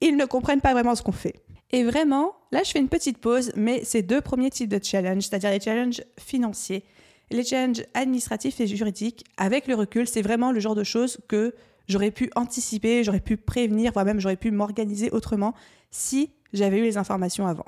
ils 0.00 0.16
ne 0.16 0.24
comprennent 0.24 0.60
pas 0.60 0.72
vraiment 0.72 0.94
ce 0.94 1.02
qu'on 1.02 1.12
fait. 1.12 1.34
Et 1.70 1.84
vraiment, 1.84 2.34
là 2.52 2.62
je 2.64 2.70
fais 2.70 2.78
une 2.78 2.88
petite 2.88 3.18
pause, 3.18 3.52
mais 3.56 3.84
ces 3.84 4.02
deux 4.02 4.20
premiers 4.20 4.50
types 4.50 4.68
de 4.68 4.82
challenges, 4.82 5.24
c'est-à-dire 5.24 5.50
les 5.50 5.60
challenges 5.60 6.02
financiers, 6.18 6.84
les 7.30 7.44
challenges 7.44 7.84
administratifs 7.94 8.60
et 8.60 8.66
juridiques, 8.66 9.24
avec 9.36 9.66
le 9.66 9.74
recul, 9.74 10.06
c'est 10.06 10.22
vraiment 10.22 10.52
le 10.52 10.60
genre 10.60 10.74
de 10.74 10.84
choses 10.84 11.18
que 11.28 11.54
j'aurais 11.88 12.10
pu 12.10 12.30
anticiper, 12.36 13.02
j'aurais 13.02 13.20
pu 13.20 13.36
prévenir, 13.36 13.92
voire 13.92 14.04
même 14.04 14.20
j'aurais 14.20 14.36
pu 14.36 14.50
m'organiser 14.50 15.10
autrement 15.10 15.54
si 15.90 16.30
j'avais 16.52 16.78
eu 16.78 16.82
les 16.82 16.96
informations 16.96 17.46
avant. 17.46 17.66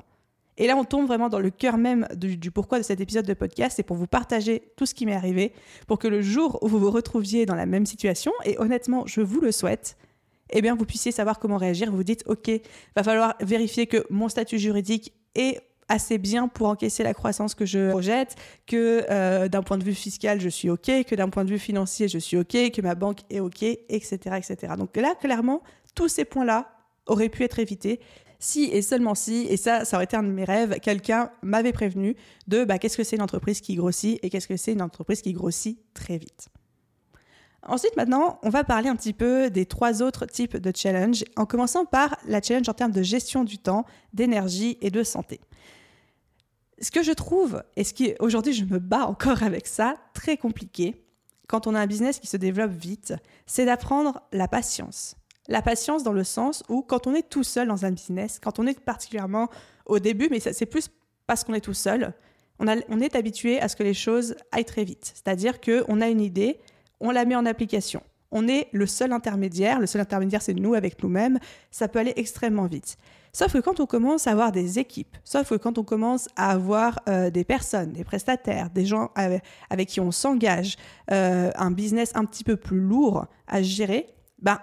Et 0.57 0.67
là, 0.67 0.75
on 0.75 0.83
tombe 0.83 1.05
vraiment 1.05 1.29
dans 1.29 1.39
le 1.39 1.51
cœur 1.51 1.77
même 1.77 2.07
du, 2.15 2.51
pourquoi 2.51 2.79
de 2.79 2.83
cet 2.83 2.99
épisode 2.99 3.25
de 3.25 3.33
podcast, 3.33 3.75
c'est 3.75 3.83
pour 3.83 3.95
vous 3.95 4.07
partager 4.07 4.63
tout 4.75 4.85
ce 4.85 4.93
qui 4.93 5.05
m'est 5.05 5.15
arrivé, 5.15 5.53
pour 5.87 5.99
que 5.99 6.07
le 6.07 6.21
jour 6.21 6.57
où 6.61 6.67
vous 6.67 6.79
vous 6.79 6.91
retrouviez 6.91 7.45
dans 7.45 7.55
la 7.55 7.65
même 7.65 7.85
situation, 7.85 8.31
et 8.43 8.59
honnêtement, 8.59 9.05
je 9.05 9.21
vous 9.21 9.39
le 9.39 9.51
souhaite, 9.51 9.97
eh 10.49 10.61
bien, 10.61 10.75
vous 10.75 10.85
puissiez 10.85 11.11
savoir 11.11 11.39
comment 11.39 11.57
réagir. 11.57 11.91
Vous 11.91 11.97
vous 11.97 12.03
dites, 12.03 12.23
OK, 12.25 12.49
va 12.95 13.03
falloir 13.03 13.35
vérifier 13.41 13.85
que 13.85 14.03
mon 14.09 14.29
statut 14.29 14.57
juridique 14.57 15.13
est 15.35 15.59
assez 15.89 16.17
bien 16.17 16.47
pour 16.47 16.67
encaisser 16.67 17.03
la 17.03 17.13
croissance 17.13 17.55
que 17.55 17.65
je 17.65 17.91
projette, 17.91 18.35
que 18.65 19.05
euh, 19.09 19.47
d'un 19.47 19.63
point 19.63 19.77
de 19.77 19.83
vue 19.83 19.93
fiscal, 19.93 20.41
je 20.41 20.49
suis 20.49 20.69
OK, 20.69 20.91
que 21.05 21.15
d'un 21.15 21.29
point 21.29 21.45
de 21.45 21.49
vue 21.49 21.59
financier, 21.59 22.07
je 22.07 22.17
suis 22.17 22.37
OK, 22.37 22.71
que 22.71 22.81
ma 22.81 22.95
banque 22.95 23.19
est 23.29 23.39
OK, 23.39 23.63
etc., 23.63 24.17
etc. 24.37 24.73
Donc 24.77 24.95
là, 24.97 25.15
clairement, 25.15 25.61
tous 25.95 26.07
ces 26.07 26.25
points-là 26.25 26.69
auraient 27.05 27.29
pu 27.29 27.43
être 27.43 27.59
évités 27.59 27.99
si 28.39 28.65
et 28.65 28.81
seulement 28.81 29.15
si, 29.15 29.47
et 29.49 29.57
ça, 29.57 29.85
ça 29.85 29.97
aurait 29.97 30.05
été 30.05 30.15
un 30.15 30.23
de 30.23 30.31
mes 30.31 30.43
rêves, 30.43 30.79
quelqu'un 30.79 31.31
m'avait 31.41 31.73
prévenu 31.73 32.15
de 32.47 32.63
bah, 32.63 32.77
qu'est-ce 32.77 32.97
que 32.97 33.03
c'est 33.03 33.15
une 33.15 33.21
entreprise 33.21 33.61
qui 33.61 33.75
grossit 33.75 34.19
et 34.23 34.29
qu'est-ce 34.29 34.47
que 34.47 34.57
c'est 34.57 34.73
une 34.73 34.81
entreprise 34.81 35.21
qui 35.21 35.33
grossit 35.33 35.79
très 35.93 36.17
vite. 36.17 36.49
Ensuite, 37.63 37.97
maintenant, 37.97 38.39
on 38.43 38.49
va 38.49 38.63
parler 38.63 38.87
un 38.87 38.95
petit 38.95 39.13
peu 39.13 39.49
des 39.49 39.65
trois 39.65 40.01
autres 40.01 40.25
types 40.25 40.55
de 40.55 40.71
challenge, 40.73 41.25
en 41.35 41.45
commençant 41.45 41.85
par 41.85 42.17
la 42.25 42.41
challenge 42.41 42.69
en 42.69 42.73
termes 42.73 42.91
de 42.91 43.01
gestion 43.01 43.43
du 43.43 43.57
temps, 43.57 43.85
d'énergie 44.13 44.77
et 44.81 44.89
de 44.89 45.03
santé. 45.03 45.41
Ce 46.79 46.91
que 46.91 47.03
je 47.03 47.11
trouve, 47.11 47.63
et 47.75 47.83
ce 47.83 47.93
qui 47.93 48.13
aujourd'hui 48.19 48.53
je 48.53 48.63
me 48.63 48.79
bats 48.79 49.07
encore 49.07 49.43
avec 49.43 49.67
ça, 49.67 49.97
très 50.13 50.37
compliqué, 50.37 51.03
quand 51.47 51.65
on 51.65 51.75
a 51.75 51.79
un 51.79 51.87
business 51.87 52.19
qui 52.19 52.27
se 52.27 52.37
développe 52.37 52.71
vite, 52.71 53.13
c'est 53.45 53.65
d'apprendre 53.65 54.21
la 54.31 54.47
patience. 54.47 55.15
La 55.47 55.61
patience 55.61 56.03
dans 56.03 56.13
le 56.13 56.23
sens 56.23 56.63
où 56.69 56.81
quand 56.81 57.07
on 57.07 57.15
est 57.15 57.29
tout 57.29 57.43
seul 57.43 57.67
dans 57.67 57.85
un 57.85 57.91
business, 57.91 58.39
quand 58.41 58.59
on 58.59 58.67
est 58.67 58.79
particulièrement 58.79 59.49
au 59.85 59.99
début, 59.99 60.27
mais 60.29 60.39
c'est 60.39 60.65
plus 60.65 60.89
parce 61.25 61.43
qu'on 61.43 61.53
est 61.53 61.61
tout 61.61 61.73
seul, 61.73 62.13
on, 62.59 62.67
est 62.67 63.15
habitué 63.15 63.61
à 63.61 63.67
ce 63.67 63.75
que 63.75 63.83
les 63.83 63.93
choses 63.93 64.35
aillent 64.51 64.65
très 64.65 64.83
vite. 64.83 65.11
C'est-à-dire 65.13 65.61
qu'on 65.61 66.01
a 66.01 66.07
une 66.07 66.21
idée, 66.21 66.59
on 66.99 67.11
la 67.11 67.25
met 67.25 67.35
en 67.35 67.45
application. 67.45 68.01
On 68.31 68.47
est 68.47 68.67
le 68.73 68.85
seul 68.87 69.13
intermédiaire, 69.13 69.79
le 69.79 69.87
seul 69.87 70.01
intermédiaire 70.01 70.41
c'est 70.41 70.53
nous 70.53 70.73
avec 70.73 71.01
nous-mêmes, 71.01 71.39
ça 71.71 71.87
peut 71.87 71.99
aller 71.99 72.13
extrêmement 72.17 72.65
vite. 72.65 72.97
Sauf 73.31 73.53
que 73.53 73.59
quand 73.59 73.79
on 73.79 73.85
commence 73.85 74.27
à 74.27 74.31
avoir 74.31 74.51
des 74.51 74.79
équipes, 74.79 75.15
sauf 75.23 75.49
que 75.49 75.55
quand 75.55 75.77
on 75.77 75.83
commence 75.83 76.27
à 76.35 76.51
avoir 76.51 76.99
euh, 77.07 77.29
des 77.29 77.43
personnes, 77.43 77.93
des 77.93 78.03
prestataires, 78.03 78.69
des 78.69 78.85
gens 78.85 79.11
avec, 79.15 79.87
qui 79.87 80.01
on 80.01 80.11
s'engage, 80.11 80.75
euh, 81.11 81.51
un 81.55 81.71
business 81.71 82.11
un 82.15 82.25
petit 82.25 82.43
peu 82.43 82.57
plus 82.57 82.79
lourd 82.79 83.27
à 83.47 83.61
gérer, 83.61 84.07
ben 84.41 84.59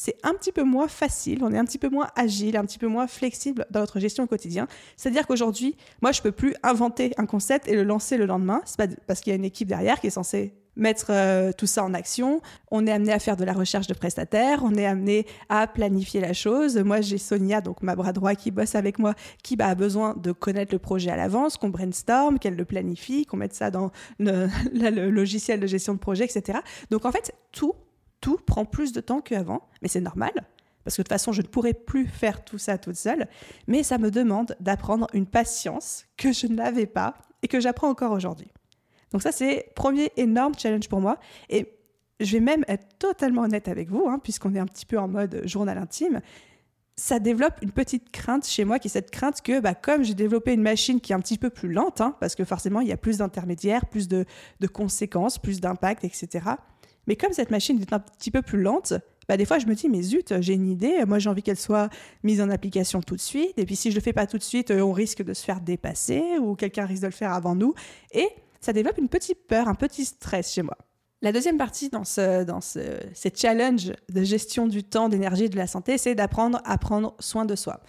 c'est 0.00 0.14
un 0.22 0.32
petit 0.34 0.52
peu 0.52 0.62
moins 0.62 0.86
facile, 0.86 1.42
on 1.42 1.52
est 1.52 1.58
un 1.58 1.64
petit 1.64 1.76
peu 1.76 1.88
moins 1.88 2.06
agile, 2.14 2.56
un 2.56 2.64
petit 2.64 2.78
peu 2.78 2.86
moins 2.86 3.08
flexible 3.08 3.66
dans 3.72 3.80
notre 3.80 3.98
gestion 3.98 4.22
au 4.22 4.26
quotidien. 4.28 4.68
C'est-à-dire 4.96 5.26
qu'aujourd'hui, 5.26 5.74
moi, 6.02 6.12
je 6.12 6.22
peux 6.22 6.30
plus 6.30 6.54
inventer 6.62 7.12
un 7.16 7.26
concept 7.26 7.66
et 7.66 7.74
le 7.74 7.82
lancer 7.82 8.16
le 8.16 8.24
lendemain. 8.24 8.62
C'est 8.64 8.76
pas 8.76 8.86
parce 9.08 9.20
qu'il 9.20 9.32
y 9.32 9.34
a 9.34 9.36
une 9.36 9.44
équipe 9.44 9.66
derrière 9.66 10.00
qui 10.00 10.06
est 10.06 10.10
censée 10.10 10.54
mettre 10.76 11.06
euh, 11.10 11.50
tout 11.50 11.66
ça 11.66 11.82
en 11.82 11.94
action. 11.94 12.40
On 12.70 12.86
est 12.86 12.92
amené 12.92 13.12
à 13.12 13.18
faire 13.18 13.36
de 13.36 13.42
la 13.42 13.52
recherche 13.52 13.88
de 13.88 13.94
prestataires, 13.94 14.60
on 14.62 14.76
est 14.76 14.86
amené 14.86 15.26
à 15.48 15.66
planifier 15.66 16.20
la 16.20 16.32
chose. 16.32 16.76
Moi, 16.76 17.00
j'ai 17.00 17.18
Sonia, 17.18 17.60
donc 17.60 17.82
ma 17.82 17.96
bras 17.96 18.12
droit, 18.12 18.36
qui 18.36 18.52
bosse 18.52 18.76
avec 18.76 19.00
moi, 19.00 19.14
qui 19.42 19.56
bah, 19.56 19.66
a 19.66 19.74
besoin 19.74 20.14
de 20.14 20.30
connaître 20.30 20.72
le 20.72 20.78
projet 20.78 21.10
à 21.10 21.16
l'avance, 21.16 21.56
qu'on 21.56 21.70
brainstorm, 21.70 22.38
qu'elle 22.38 22.54
le 22.54 22.64
planifie, 22.64 23.26
qu'on 23.26 23.38
mette 23.38 23.54
ça 23.54 23.72
dans 23.72 23.90
le, 24.20 24.46
le, 24.72 25.10
logiciel 25.10 25.58
de 25.58 25.66
gestion 25.66 25.94
de 25.94 25.98
projet, 25.98 26.24
etc. 26.24 26.60
Donc 26.92 27.04
en 27.04 27.10
fait, 27.10 27.34
tout 27.50 27.74
tout 28.20 28.38
prend 28.38 28.64
plus 28.64 28.92
de 28.92 29.00
temps 29.00 29.20
qu'avant, 29.20 29.68
mais 29.82 29.88
c'est 29.88 30.00
normal, 30.00 30.32
parce 30.84 30.96
que 30.96 31.02
de 31.02 31.04
toute 31.04 31.12
façon, 31.12 31.32
je 31.32 31.42
ne 31.42 31.46
pourrais 31.46 31.74
plus 31.74 32.06
faire 32.06 32.44
tout 32.44 32.58
ça 32.58 32.78
toute 32.78 32.96
seule, 32.96 33.28
mais 33.66 33.82
ça 33.82 33.98
me 33.98 34.10
demande 34.10 34.56
d'apprendre 34.60 35.06
une 35.12 35.26
patience 35.26 36.06
que 36.16 36.32
je 36.32 36.46
n'avais 36.46 36.86
pas 36.86 37.14
et 37.42 37.48
que 37.48 37.60
j'apprends 37.60 37.88
encore 37.88 38.12
aujourd'hui. 38.12 38.50
Donc 39.12 39.22
ça, 39.22 39.32
c'est 39.32 39.72
premier 39.74 40.10
énorme 40.16 40.54
challenge 40.56 40.88
pour 40.88 41.00
moi. 41.00 41.18
Et 41.48 41.66
je 42.20 42.32
vais 42.32 42.40
même 42.40 42.64
être 42.68 42.86
totalement 42.98 43.42
honnête 43.42 43.68
avec 43.68 43.88
vous, 43.90 44.06
hein, 44.08 44.18
puisqu'on 44.22 44.54
est 44.54 44.58
un 44.58 44.66
petit 44.66 44.86
peu 44.86 44.98
en 44.98 45.08
mode 45.08 45.42
journal 45.44 45.78
intime, 45.78 46.20
ça 46.96 47.20
développe 47.20 47.54
une 47.62 47.70
petite 47.70 48.10
crainte 48.10 48.44
chez 48.44 48.64
moi, 48.64 48.80
qui 48.80 48.88
est 48.88 48.90
cette 48.90 49.12
crainte 49.12 49.40
que, 49.40 49.60
bah, 49.60 49.74
comme 49.74 50.02
j'ai 50.02 50.14
développé 50.14 50.52
une 50.52 50.62
machine 50.62 51.00
qui 51.00 51.12
est 51.12 51.14
un 51.14 51.20
petit 51.20 51.38
peu 51.38 51.48
plus 51.48 51.72
lente, 51.72 52.00
hein, 52.00 52.16
parce 52.18 52.34
que 52.34 52.44
forcément, 52.44 52.80
il 52.80 52.88
y 52.88 52.92
a 52.92 52.96
plus 52.96 53.18
d'intermédiaires, 53.18 53.86
plus 53.86 54.08
de, 54.08 54.26
conséquences, 54.72 55.38
plus 55.38 55.60
d'impact, 55.60 56.04
etc. 56.04 56.48
Mais 57.08 57.16
comme 57.16 57.32
cette 57.32 57.50
machine 57.50 57.80
est 57.80 57.92
un 57.92 57.98
petit 57.98 58.30
peu 58.30 58.42
plus 58.42 58.60
lente, 58.60 58.92
bah, 59.28 59.36
des 59.36 59.44
fois, 59.44 59.58
je 59.58 59.66
me 59.66 59.74
dis, 59.74 59.88
mais 59.88 60.02
zut, 60.02 60.40
j'ai 60.40 60.54
une 60.54 60.68
idée, 60.68 61.04
moi 61.06 61.18
j'ai 61.18 61.28
envie 61.28 61.42
qu'elle 61.42 61.58
soit 61.58 61.90
mise 62.22 62.40
en 62.40 62.50
application 62.50 63.00
tout 63.00 63.16
de 63.16 63.20
suite, 63.20 63.58
et 63.58 63.66
puis 63.66 63.76
si 63.76 63.90
je 63.90 63.96
ne 63.96 64.00
le 64.00 64.04
fais 64.04 64.12
pas 64.12 64.26
tout 64.26 64.38
de 64.38 64.42
suite, 64.42 64.70
on 64.70 64.92
risque 64.92 65.22
de 65.22 65.34
se 65.34 65.44
faire 65.44 65.60
dépasser, 65.60 66.22
ou 66.38 66.54
quelqu'un 66.54 66.86
risque 66.86 67.02
de 67.02 67.08
le 67.08 67.12
faire 67.12 67.32
avant 67.32 67.54
nous, 67.54 67.74
et 68.12 68.28
ça 68.60 68.72
développe 68.72 68.98
une 68.98 69.08
petite 69.08 69.46
peur, 69.46 69.68
un 69.68 69.74
petit 69.74 70.04
stress 70.04 70.52
chez 70.52 70.62
moi. 70.62 70.76
La 71.20 71.32
deuxième 71.32 71.58
partie 71.58 71.88
dans, 71.88 72.04
ce, 72.04 72.44
dans 72.44 72.60
ce, 72.60 72.78
ces 73.12 73.32
challenges 73.34 73.92
de 74.08 74.22
gestion 74.22 74.66
du 74.66 74.84
temps, 74.84 75.08
d'énergie 75.08 75.44
et 75.44 75.48
de 75.48 75.56
la 75.56 75.66
santé, 75.66 75.98
c'est 75.98 76.14
d'apprendre 76.14 76.60
à 76.64 76.78
prendre 76.78 77.16
soin 77.18 77.44
de 77.44 77.56
soi. 77.56 77.80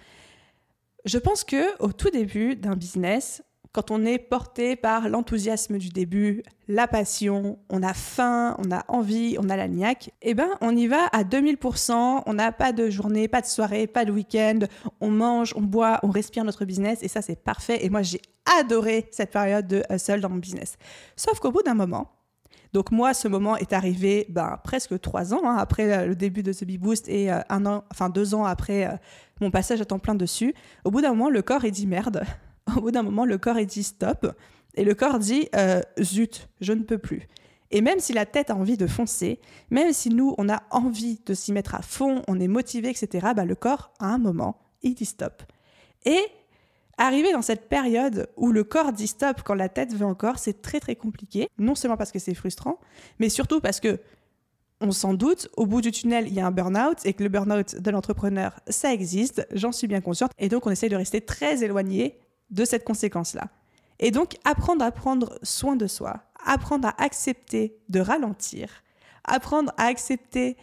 Je 1.04 1.18
pense 1.18 1.44
que 1.44 1.78
au 1.78 1.92
tout 1.92 2.10
début 2.10 2.56
d'un 2.56 2.74
business, 2.74 3.42
quand 3.72 3.90
on 3.90 4.04
est 4.04 4.18
porté 4.18 4.74
par 4.74 5.08
l'enthousiasme 5.08 5.78
du 5.78 5.90
début, 5.90 6.42
la 6.66 6.88
passion, 6.88 7.58
on 7.68 7.82
a 7.82 7.94
faim, 7.94 8.56
on 8.58 8.70
a 8.72 8.84
envie, 8.88 9.36
on 9.38 9.48
a 9.48 9.56
la 9.56 9.68
niaque, 9.68 10.10
eh 10.22 10.34
ben 10.34 10.48
on 10.60 10.76
y 10.76 10.86
va 10.86 11.06
à 11.12 11.22
2000%, 11.22 12.22
on 12.26 12.32
n'a 12.34 12.52
pas 12.52 12.72
de 12.72 12.90
journée, 12.90 13.28
pas 13.28 13.40
de 13.40 13.46
soirée, 13.46 13.86
pas 13.86 14.04
de 14.04 14.12
week-end, 14.12 14.60
on 15.00 15.10
mange, 15.10 15.54
on 15.56 15.62
boit, 15.62 16.00
on 16.02 16.10
respire 16.10 16.44
notre 16.44 16.64
business 16.64 16.98
et 17.02 17.08
ça 17.08 17.22
c'est 17.22 17.36
parfait 17.36 17.84
et 17.84 17.90
moi 17.90 18.02
j'ai 18.02 18.20
adoré 18.58 19.08
cette 19.12 19.30
période 19.30 19.66
de 19.66 19.82
hustle 19.90 20.20
dans 20.20 20.30
mon 20.30 20.38
business. 20.38 20.76
Sauf 21.14 21.38
qu'au 21.38 21.52
bout 21.52 21.62
d'un 21.62 21.74
moment, 21.74 22.10
donc 22.72 22.92
moi, 22.92 23.14
ce 23.14 23.26
moment 23.26 23.56
est 23.56 23.72
arrivé 23.72 24.26
ben, 24.28 24.58
presque 24.62 25.00
trois 25.00 25.34
ans 25.34 25.42
hein, 25.44 25.56
après 25.56 25.92
euh, 25.92 26.06
le 26.06 26.14
début 26.14 26.42
de 26.42 26.52
The 26.52 26.64
Bee 26.64 26.78
Boost 26.78 27.08
et 27.08 27.32
euh, 27.32 27.40
un 27.48 27.66
an, 27.66 27.84
enfin 27.90 28.10
deux 28.10 28.34
ans 28.34 28.44
après 28.44 28.86
euh, 28.86 28.96
mon 29.40 29.50
passage 29.50 29.80
à 29.80 29.84
temps 29.84 29.98
plein 29.98 30.14
dessus. 30.14 30.54
Au 30.84 30.90
bout 30.90 31.00
d'un 31.00 31.10
moment, 31.10 31.30
le 31.30 31.42
corps 31.42 31.64
est 31.64 31.72
dit 31.72 31.88
merde. 31.88 32.22
Au 32.76 32.80
bout 32.80 32.90
d'un 32.90 33.02
moment, 33.02 33.24
le 33.24 33.38
corps 33.38 33.64
dit 33.64 33.82
stop. 33.82 34.34
Et 34.74 34.84
le 34.84 34.94
corps 34.94 35.18
dit 35.18 35.48
zut, 36.00 36.48
je 36.60 36.72
ne 36.72 36.82
peux 36.82 36.98
plus. 36.98 37.26
Et 37.72 37.80
même 37.80 38.00
si 38.00 38.12
la 38.12 38.26
tête 38.26 38.50
a 38.50 38.56
envie 38.56 38.76
de 38.76 38.86
foncer, 38.86 39.40
même 39.70 39.92
si 39.92 40.10
nous, 40.10 40.34
on 40.38 40.48
a 40.48 40.62
envie 40.70 41.20
de 41.26 41.34
s'y 41.34 41.52
mettre 41.52 41.74
à 41.74 41.82
fond, 41.82 42.22
on 42.26 42.40
est 42.40 42.48
motivé, 42.48 42.88
etc., 42.88 43.28
ben, 43.34 43.44
le 43.44 43.54
corps, 43.54 43.92
à 44.00 44.06
un 44.06 44.18
moment, 44.18 44.58
il 44.82 44.94
dit 44.94 45.04
stop. 45.04 45.42
Et 46.04 46.20
Arriver 47.02 47.32
dans 47.32 47.40
cette 47.40 47.70
période 47.70 48.28
où 48.36 48.52
le 48.52 48.62
corps 48.62 48.92
dit 48.92 49.06
stop 49.06 49.40
quand 49.42 49.54
la 49.54 49.70
tête 49.70 49.94
veut 49.94 50.04
encore, 50.04 50.38
c'est 50.38 50.60
très 50.60 50.80
très 50.80 50.96
compliqué. 50.96 51.48
Non 51.58 51.74
seulement 51.74 51.96
parce 51.96 52.12
que 52.12 52.18
c'est 52.18 52.34
frustrant, 52.34 52.78
mais 53.18 53.30
surtout 53.30 53.58
parce 53.62 53.80
que 53.80 53.98
on 54.82 54.90
s'en 54.90 55.14
doute, 55.14 55.48
au 55.56 55.64
bout 55.64 55.80
du 55.80 55.92
tunnel, 55.92 56.26
il 56.28 56.34
y 56.34 56.40
a 56.40 56.46
un 56.46 56.50
burn-out 56.50 56.98
et 57.06 57.14
que 57.14 57.22
le 57.22 57.30
burn-out 57.30 57.76
de 57.76 57.90
l'entrepreneur, 57.90 58.60
ça 58.68 58.92
existe, 58.92 59.46
j'en 59.50 59.72
suis 59.72 59.86
bien 59.86 60.02
consciente. 60.02 60.32
Et 60.38 60.50
donc, 60.50 60.66
on 60.66 60.70
essaye 60.70 60.90
de 60.90 60.96
rester 60.96 61.22
très 61.22 61.64
éloigné 61.64 62.18
de 62.50 62.64
cette 62.64 62.84
conséquence-là. 62.84 63.48
Et 63.98 64.10
donc, 64.10 64.36
apprendre 64.44 64.84
à 64.84 64.90
prendre 64.90 65.38
soin 65.42 65.76
de 65.76 65.86
soi, 65.86 66.22
apprendre 66.44 66.88
à 66.88 67.02
accepter 67.02 67.76
de 67.88 68.00
ralentir, 68.00 68.68
apprendre 69.24 69.72
à 69.76 69.84
accepter 69.84 70.56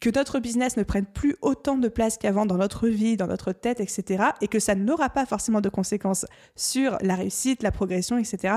que 0.00 0.10
notre 0.10 0.40
business 0.40 0.76
ne 0.76 0.82
prenne 0.82 1.06
plus 1.06 1.36
autant 1.40 1.78
de 1.78 1.88
place 1.88 2.18
qu'avant 2.18 2.44
dans 2.44 2.56
notre 2.56 2.88
vie, 2.88 3.16
dans 3.16 3.26
notre 3.26 3.52
tête, 3.52 3.80
etc., 3.80 4.24
et 4.40 4.48
que 4.48 4.58
ça 4.58 4.74
n'aura 4.74 5.08
pas 5.08 5.26
forcément 5.26 5.60
de 5.60 5.68
conséquences 5.68 6.26
sur 6.54 6.98
la 7.00 7.14
réussite, 7.14 7.62
la 7.62 7.72
progression, 7.72 8.18
etc., 8.18 8.56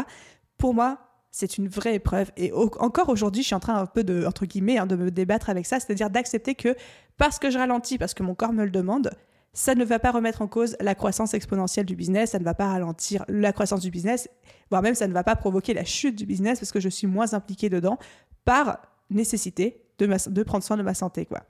pour 0.57 0.73
moi, 0.73 0.97
c'est 1.31 1.57
une 1.57 1.67
vraie 1.67 1.95
épreuve. 1.95 2.31
Et 2.35 2.51
encore 2.51 3.09
aujourd'hui, 3.09 3.43
je 3.43 3.47
suis 3.47 3.55
en 3.55 3.59
train 3.59 3.75
un 3.75 3.85
peu 3.85 4.03
de, 4.03 4.25
entre 4.25 4.45
guillemets, 4.45 4.79
hein, 4.79 4.87
de 4.87 4.95
me 4.95 5.11
débattre 5.11 5.49
avec 5.49 5.65
ça, 5.65 5.79
c'est-à-dire 5.79 6.09
d'accepter 6.09 6.55
que 6.55 6.75
parce 7.17 7.39
que 7.39 7.49
je 7.49 7.57
ralentis, 7.57 7.97
parce 7.97 8.13
que 8.13 8.23
mon 8.23 8.35
corps 8.35 8.53
me 8.53 8.65
le 8.65 8.71
demande, 8.71 9.11
ça 9.53 9.75
ne 9.75 9.83
va 9.83 9.99
pas 9.99 10.11
remettre 10.11 10.41
en 10.41 10.47
cause 10.47 10.75
la 10.79 10.95
croissance 10.95 11.33
exponentielle 11.33 11.85
du 11.85 11.95
business, 11.95 12.31
ça 12.31 12.39
ne 12.39 12.43
va 12.43 12.53
pas 12.53 12.67
ralentir 12.67 13.25
la 13.27 13.51
croissance 13.51 13.81
du 13.81 13.91
business, 13.91 14.29
voire 14.69 14.81
même 14.81 14.95
ça 14.95 15.07
ne 15.07 15.13
va 15.13 15.23
pas 15.23 15.35
provoquer 15.35 15.73
la 15.73 15.85
chute 15.85 16.15
du 16.15 16.25
business 16.25 16.59
parce 16.59 16.71
que 16.71 16.79
je 16.79 16.89
suis 16.89 17.07
moins 17.07 17.33
impliquée 17.33 17.69
dedans 17.69 17.97
par 18.45 18.79
nécessité 19.09 19.83
de, 19.97 20.43
prendre 20.43 20.63
soin 20.63 20.77
de 20.77 20.83
ma 20.83 20.93
santé. 20.93 21.25
Quoi. 21.25 21.43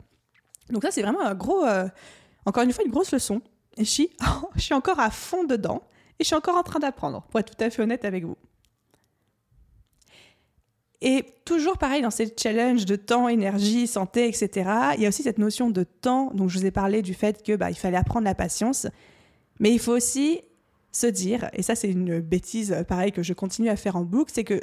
Donc 0.69 0.83
ça, 0.83 0.91
c'est 0.91 1.01
vraiment 1.01 1.21
un 1.21 1.35
gros, 1.35 1.65
euh, 1.65 1.87
encore 2.45 2.63
une 2.63 2.73
fois, 2.73 2.83
une 2.83 2.91
grosse 2.91 3.11
leçon. 3.11 3.41
Et 3.77 3.85
je 3.85 3.89
suis 3.89 4.09
encore 4.71 4.99
à 4.99 5.11
fond 5.11 5.43
dedans 5.43 5.83
et 6.19 6.23
je 6.23 6.27
suis 6.27 6.35
encore 6.35 6.57
en 6.57 6.63
train 6.63 6.79
d'apprendre, 6.79 7.21
pour 7.29 7.39
être 7.39 7.55
tout 7.55 7.63
à 7.63 7.69
fait 7.69 7.81
honnête 7.81 8.03
avec 8.05 8.25
vous. 8.25 8.37
Et 11.01 11.25
toujours 11.45 11.77
pareil 11.77 12.01
dans 12.01 12.11
ces 12.11 12.33
challenges 12.37 12.85
de 12.85 12.95
temps, 12.95 13.29
énergie, 13.29 13.87
santé, 13.87 14.27
etc., 14.27 14.69
il 14.97 15.03
y 15.03 15.05
a 15.05 15.09
aussi 15.09 15.23
cette 15.23 15.37
notion 15.37 15.69
de 15.69 15.83
temps. 15.83 16.31
Donc 16.33 16.49
je 16.49 16.59
vous 16.59 16.65
ai 16.65 16.71
parlé 16.71 17.01
du 17.01 17.13
fait 17.13 17.41
que 17.41 17.55
bah, 17.55 17.69
il 17.69 17.77
fallait 17.77 17.97
apprendre 17.97 18.25
la 18.25 18.35
patience, 18.35 18.87
mais 19.59 19.71
il 19.71 19.79
faut 19.79 19.95
aussi 19.95 20.41
se 20.91 21.07
dire, 21.07 21.49
et 21.53 21.61
ça 21.61 21.75
c'est 21.75 21.89
une 21.89 22.19
bêtise 22.19 22.75
pareil 22.87 23.11
que 23.11 23.23
je 23.23 23.33
continue 23.33 23.69
à 23.69 23.75
faire 23.75 23.95
en 23.95 24.03
boucle, 24.03 24.31
c'est 24.33 24.43
que 24.43 24.59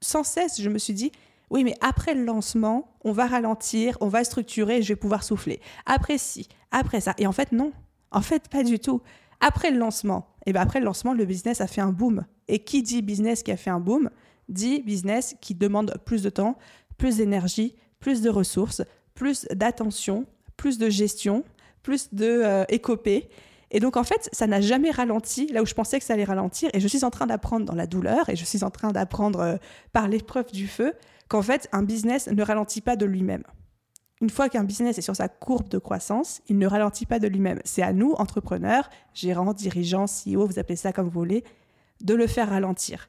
sans 0.00 0.22
cesse 0.22 0.60
je 0.60 0.68
me 0.68 0.78
suis 0.78 0.92
dit, 0.92 1.10
oui, 1.50 1.64
mais 1.64 1.74
après 1.80 2.14
le 2.14 2.24
lancement, 2.24 2.94
on 3.02 3.12
va 3.12 3.26
ralentir, 3.26 3.98
on 4.00 4.08
va 4.08 4.22
structurer 4.22 4.82
je 4.82 4.88
vais 4.88 4.96
pouvoir 4.96 5.24
souffler. 5.24 5.60
Après 5.86 6.18
si, 6.18 6.48
après 6.70 7.00
ça. 7.00 7.14
Et 7.18 7.26
en 7.26 7.32
fait, 7.32 7.52
non. 7.52 7.72
En 8.12 8.22
fait, 8.22 8.48
pas 8.48 8.62
du 8.62 8.78
tout. 8.78 9.02
Après 9.40 9.70
le 9.70 9.78
lancement, 9.78 10.28
et 10.46 10.52
ben 10.52 10.60
après 10.60 10.80
le 10.80 10.84
lancement, 10.84 11.12
le 11.12 11.24
business 11.24 11.60
a 11.60 11.66
fait 11.66 11.80
un 11.80 11.92
boom. 11.92 12.24
Et 12.48 12.60
qui 12.60 12.82
dit 12.82 13.02
business 13.02 13.42
qui 13.42 13.52
a 13.52 13.56
fait 13.56 13.70
un 13.70 13.80
boom, 13.80 14.10
dit 14.50 14.82
business 14.82 15.36
qui 15.40 15.54
demande 15.54 15.94
plus 16.04 16.22
de 16.22 16.30
temps, 16.30 16.58
plus 16.98 17.16
d'énergie, 17.16 17.74
plus 17.98 18.20
de 18.22 18.30
ressources, 18.30 18.82
plus 19.14 19.46
d'attention, 19.52 20.26
plus 20.56 20.78
de 20.78 20.90
gestion, 20.90 21.44
plus 21.82 22.12
de 22.12 22.42
euh. 22.44 22.64
Et 23.72 23.78
donc, 23.78 23.96
en 23.96 24.04
fait, 24.04 24.28
ça 24.32 24.46
n'a 24.46 24.60
jamais 24.60 24.90
ralenti 24.90 25.46
là 25.48 25.62
où 25.62 25.66
je 25.66 25.74
pensais 25.74 25.98
que 25.98 26.04
ça 26.04 26.14
allait 26.14 26.24
ralentir. 26.24 26.70
Et 26.74 26.80
je 26.80 26.88
suis 26.88 27.04
en 27.04 27.10
train 27.10 27.26
d'apprendre 27.26 27.64
dans 27.64 27.74
la 27.74 27.86
douleur 27.86 28.28
et 28.28 28.36
je 28.36 28.44
suis 28.44 28.64
en 28.64 28.70
train 28.70 28.90
d'apprendre 28.90 29.40
euh, 29.40 29.56
par 29.92 30.08
l'épreuve 30.08 30.50
du 30.50 30.66
feu 30.66 30.94
qu'en 31.28 31.42
fait, 31.42 31.68
un 31.72 31.82
business 31.82 32.28
ne 32.28 32.42
ralentit 32.42 32.80
pas 32.80 32.96
de 32.96 33.06
lui-même. 33.06 33.44
Une 34.20 34.28
fois 34.28 34.48
qu'un 34.48 34.64
business 34.64 34.98
est 34.98 35.02
sur 35.02 35.16
sa 35.16 35.28
courbe 35.28 35.68
de 35.68 35.78
croissance, 35.78 36.42
il 36.48 36.58
ne 36.58 36.66
ralentit 36.66 37.06
pas 37.06 37.18
de 37.18 37.28
lui-même. 37.28 37.60
C'est 37.64 37.82
à 37.82 37.92
nous, 37.92 38.12
entrepreneurs, 38.12 38.90
gérants, 39.14 39.54
dirigeants, 39.54 40.04
CEO, 40.06 40.46
vous 40.46 40.58
appelez 40.58 40.76
ça 40.76 40.92
comme 40.92 41.06
vous 41.06 41.20
voulez, 41.20 41.44
de 42.02 42.14
le 42.14 42.26
faire 42.26 42.50
ralentir. 42.50 43.08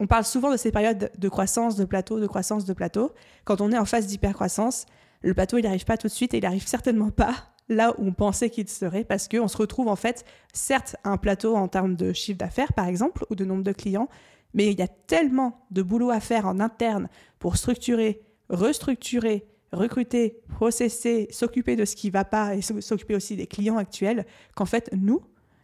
On 0.00 0.06
parle 0.06 0.24
souvent 0.24 0.50
de 0.50 0.56
ces 0.56 0.72
périodes 0.72 1.10
de 1.16 1.28
croissance, 1.28 1.76
de 1.76 1.84
plateau, 1.84 2.18
de 2.18 2.26
croissance, 2.26 2.64
de 2.64 2.72
plateau. 2.72 3.12
Quand 3.44 3.60
on 3.60 3.70
est 3.70 3.78
en 3.78 3.84
phase 3.84 4.06
d'hypercroissance, 4.06 4.86
le 5.22 5.34
plateau, 5.34 5.58
il 5.58 5.62
n'arrive 5.62 5.84
pas 5.84 5.96
tout 5.96 6.08
de 6.08 6.12
suite 6.12 6.34
et 6.34 6.38
il 6.38 6.42
n'arrive 6.42 6.66
certainement 6.66 7.10
pas 7.10 7.34
là 7.68 7.94
où 7.98 8.08
on 8.08 8.12
pensait 8.12 8.50
qu'il 8.50 8.68
serait 8.68 9.04
parce 9.04 9.28
qu'on 9.28 9.48
se 9.48 9.56
retrouve 9.56 9.88
en 9.88 9.96
fait, 9.96 10.24
certes, 10.52 10.96
un 11.04 11.16
plateau 11.16 11.56
en 11.56 11.68
termes 11.68 11.96
de 11.96 12.12
chiffre 12.12 12.38
d'affaires, 12.38 12.72
par 12.72 12.86
exemple, 12.86 13.24
ou 13.30 13.34
de 13.34 13.44
nombre 13.44 13.62
de 13.62 13.72
clients, 13.72 14.08
mais 14.52 14.70
il 14.70 14.78
y 14.78 14.82
a 14.82 14.88
tellement 14.88 15.64
de 15.70 15.82
boulot 15.82 16.10
à 16.10 16.20
faire 16.20 16.46
en 16.46 16.60
interne 16.60 17.08
pour 17.38 17.56
structurer, 17.56 18.20
restructurer, 18.50 19.46
recruter, 19.72 20.42
processer, 20.48 21.28
s'occuper 21.30 21.76
de 21.76 21.84
ce 21.84 21.96
qui 21.96 22.08
ne 22.08 22.12
va 22.12 22.24
pas 22.24 22.54
et 22.54 22.62
s'occuper 22.62 23.14
aussi 23.14 23.36
des 23.36 23.46
clients 23.46 23.78
actuels, 23.78 24.26
qu'en 24.54 24.66
fait, 24.66 24.90
nous, 24.92 25.22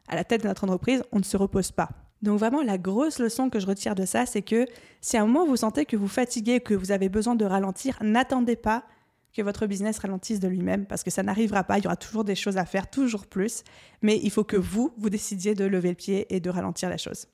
à 0.09 0.17
la 0.17 0.25
tête 0.25 0.43
de 0.43 0.49
notre 0.49 0.65
entreprise, 0.65 1.05
on 1.13 1.19
ne 1.19 1.25
se 1.25 1.37
repose 1.37 1.71
pas. 1.71 1.91
Donc 2.23 2.39
vraiment, 2.39 2.63
la 2.63 2.77
grosse 2.77 3.19
leçon 3.19 3.49
que 3.49 3.59
je 3.61 3.67
retire 3.67 3.95
de 3.95 4.05
ça, 4.05 4.27
c'est 4.27 4.43
que 4.43 4.67
si 5.01 5.17
à 5.17 5.23
un 5.23 5.27
moment 5.27 5.47
vous 5.47 5.57
sentez 5.57 5.87
que 5.87 5.97
vous 5.97 6.09
fatiguez, 6.09 6.61
que 6.61 6.75
vous 6.75 6.93
avez 6.93 7.09
besoin 7.09 7.35
de 7.35 7.45
ralentir, 7.45 7.97
n'attendez 8.03 8.57
pas 8.57 8.85
que 9.33 9.43
votre 9.43 9.67
business 9.67 9.99
ralentisse 9.99 10.41
de 10.41 10.49
lui-même, 10.49 10.87
parce 10.87 11.03
que 11.03 11.11
ça 11.11 11.23
n'arrivera 11.23 11.65
pas, 11.65 11.79
il 11.79 11.85
y 11.85 11.87
aura 11.87 11.97
toujours 11.97 12.25
des 12.25 12.35
choses 12.35 12.57
à 12.57 12.65
faire, 12.65 12.91
toujours 12.91 13.27
plus, 13.27 13.63
mais 14.03 14.19
il 14.23 14.31
faut 14.31 14.45
que 14.45 14.57
vous, 14.57 14.93
vous 14.99 15.09
décidiez 15.09 15.55
de 15.55 15.65
lever 15.65 15.91
le 15.91 15.95
pied 15.95 16.27
et 16.35 16.41
de 16.41 16.51
ralentir 16.51 16.89
la 16.89 16.97
chose. 16.97 17.27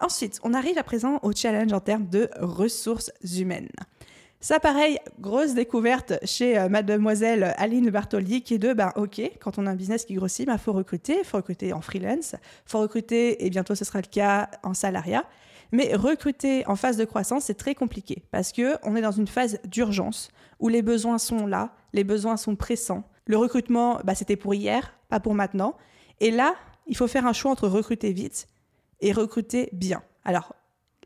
Ensuite, 0.00 0.40
on 0.42 0.52
arrive 0.52 0.76
à 0.76 0.82
présent 0.82 1.20
au 1.22 1.32
challenge 1.32 1.72
en 1.72 1.80
termes 1.80 2.08
de 2.08 2.28
ressources 2.40 3.12
humaines. 3.38 3.70
Ça, 4.44 4.60
pareil, 4.60 4.98
grosse 5.20 5.54
découverte 5.54 6.12
chez 6.22 6.58
euh, 6.58 6.68
mademoiselle 6.68 7.54
Aline 7.56 7.88
Bartoli, 7.88 8.42
qui 8.42 8.52
est 8.52 8.58
de, 8.58 8.74
ben 8.74 8.92
ok, 8.94 9.22
quand 9.40 9.56
on 9.56 9.66
a 9.66 9.70
un 9.70 9.74
business 9.74 10.04
qui 10.04 10.12
grossit, 10.12 10.40
il 10.40 10.46
ben, 10.48 10.58
faut 10.58 10.74
recruter, 10.74 11.16
il 11.20 11.24
faut 11.24 11.38
recruter 11.38 11.72
en 11.72 11.80
freelance, 11.80 12.34
il 12.34 12.70
faut 12.70 12.80
recruter, 12.80 13.46
et 13.46 13.48
bientôt 13.48 13.74
ce 13.74 13.86
sera 13.86 14.02
le 14.02 14.06
cas, 14.06 14.50
en 14.62 14.74
salariat. 14.74 15.24
Mais 15.72 15.94
recruter 15.94 16.62
en 16.66 16.76
phase 16.76 16.98
de 16.98 17.06
croissance, 17.06 17.44
c'est 17.44 17.54
très 17.54 17.74
compliqué, 17.74 18.22
parce 18.32 18.52
qu'on 18.52 18.96
est 18.96 19.00
dans 19.00 19.12
une 19.12 19.26
phase 19.26 19.58
d'urgence, 19.64 20.28
où 20.60 20.68
les 20.68 20.82
besoins 20.82 21.16
sont 21.16 21.46
là, 21.46 21.74
les 21.94 22.04
besoins 22.04 22.36
sont 22.36 22.54
pressants. 22.54 23.04
Le 23.24 23.38
recrutement, 23.38 23.98
ben, 24.04 24.14
c'était 24.14 24.36
pour 24.36 24.52
hier, 24.52 24.92
pas 25.08 25.20
pour 25.20 25.32
maintenant. 25.32 25.74
Et 26.20 26.30
là, 26.30 26.54
il 26.86 26.98
faut 26.98 27.08
faire 27.08 27.26
un 27.26 27.32
choix 27.32 27.50
entre 27.50 27.66
recruter 27.66 28.12
vite 28.12 28.46
et 29.00 29.12
recruter 29.12 29.70
bien. 29.72 30.02
Alors, 30.22 30.54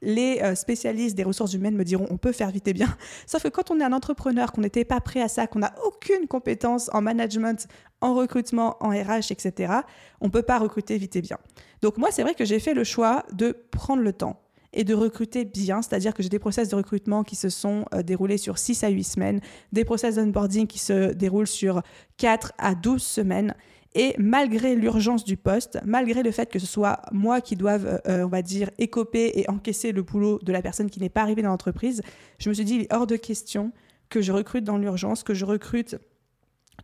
les 0.03 0.41
euh, 0.43 0.55
spécialistes 0.55 1.17
des 1.17 1.25
ressources 1.25 1.55
humaines 1.55 1.77
me 1.77 1.85
diront 1.85 2.07
on 2.11 2.17
peut 2.17 2.33
faire 2.33 2.51
vite 2.51 2.69
et 2.69 2.73
bien. 2.73 2.89
Sauf 3.27 3.43
que 3.43 3.49
quand 3.49 3.71
on 3.71 3.81
est 3.81 3.85
un 3.85 3.93
entrepreneur, 3.93 4.53
qu'on 4.53 4.61
n'était 4.61 4.85
pas 4.85 5.01
prêt 5.01 5.21
à 5.21 5.29
ça, 5.29 5.47
qu'on 5.47 5.61
n'a 5.61 5.75
aucune 5.85 6.27
compétence 6.27 6.91
en 6.93 7.03
management, 7.03 7.67
en 8.01 8.15
recrutement, 8.15 8.77
en 8.81 8.91
RH, 8.91 9.31
etc., 9.31 9.73
on 10.21 10.27
ne 10.27 10.31
peut 10.31 10.43
pas 10.43 10.59
recruter 10.59 10.97
vite 10.99 11.17
et 11.17 11.23
bien. 11.23 11.39
Donc 11.83 11.99
moi, 11.99 12.11
c'est 12.11 12.23
vrai 12.23 12.35
que 12.35 12.45
j'ai 12.45 12.61
fait 12.61 12.75
le 12.75 12.85
choix 12.85 13.25
de 13.33 13.57
prendre 13.71 14.03
le 14.03 14.13
temps. 14.13 14.41
et 14.75 14.85
de 14.85 14.93
recruter 14.93 15.47
bien, 15.47 15.81
c'est-à-dire 15.81 16.13
que 16.13 16.23
j'ai 16.23 16.29
des 16.29 16.39
process 16.39 16.69
de 16.69 16.77
recrutement 16.77 17.25
qui 17.25 17.37
se 17.37 17.49
sont 17.49 17.87
euh, 17.95 18.03
déroulés 18.03 18.37
sur 18.37 18.59
6 18.59 18.85
à 18.85 18.91
8 18.91 19.03
semaines, 19.03 19.41
des 19.73 19.83
process 19.83 20.17
d'onboarding 20.17 20.67
qui 20.67 20.79
se 20.79 21.15
déroulent 21.15 21.47
sur 21.47 21.81
4 22.19 22.53
à 22.59 22.75
12 22.75 23.03
semaines. 23.03 23.55
Et 23.95 24.15
malgré 24.19 24.75
l'urgence 24.75 25.25
du 25.25 25.37
poste, 25.37 25.79
malgré 25.85 26.23
le 26.23 26.31
fait 26.31 26.51
que 26.51 26.59
ce 26.59 26.67
soit 26.67 27.01
moi 27.11 27.41
qui 27.41 27.57
doive, 27.57 27.87
euh, 27.87 27.99
euh, 28.09 28.25
on 28.25 28.29
va 28.29 28.43
dire, 28.43 28.71
écoper 28.79 29.33
et 29.35 29.49
encaisser 29.49 29.93
le 29.93 30.03
boulot 30.03 30.39
de 30.43 30.53
la 30.53 30.63
personne 30.63 30.91
qui 30.91 31.01
n'est 31.01 31.09
pas 31.09 31.23
arrivée 31.23 31.43
dans 31.43 31.51
l'entreprise, 31.51 32.03
je 32.39 32.49
me 32.49 32.55
suis 32.55 32.65
dit, 32.65 32.75
il 32.77 32.81
est 32.83 32.93
hors 32.93 33.07
de 33.07 33.17
question 33.17 33.73
que 34.09 34.21
je 34.21 34.33
recrute 34.33 34.65
dans 34.65 34.79
l'urgence, 34.79 35.23
que 35.23 35.35
je 35.35 35.45
recrute 35.45 35.97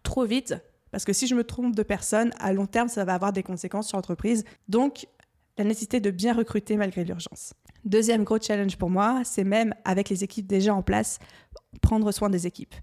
trop 0.02 0.24
vite, 0.24 0.54
parce 0.90 1.04
que 1.04 1.12
si 1.12 1.26
je 1.26 1.34
me 1.34 1.44
trompe 1.44 1.74
de 1.74 1.82
personne, 1.82 2.30
à 2.38 2.52
long 2.52 2.66
terme, 2.66 2.88
ça 2.88 3.04
va 3.04 3.14
avoir 3.14 3.32
des 3.32 3.42
conséquences 3.42 3.88
sur 3.88 3.98
l'entreprise. 3.98 4.44
Donc, 4.68 5.06
la 5.58 5.64
nécessité 5.64 6.00
de 6.00 6.10
bien 6.10 6.32
recruter 6.32 6.76
malgré 6.76 7.04
l'urgence. 7.04 7.54
Deuxième 7.84 8.24
gros 8.24 8.38
challenge 8.40 8.76
pour 8.76 8.90
moi, 8.90 9.22
c'est 9.24 9.44
même 9.44 9.74
avec 9.84 10.08
les 10.08 10.24
équipes 10.24 10.46
déjà 10.46 10.74
en 10.74 10.82
place, 10.82 11.18
prendre 11.82 12.10
soin 12.12 12.30
des 12.30 12.46
équipes. 12.46 12.74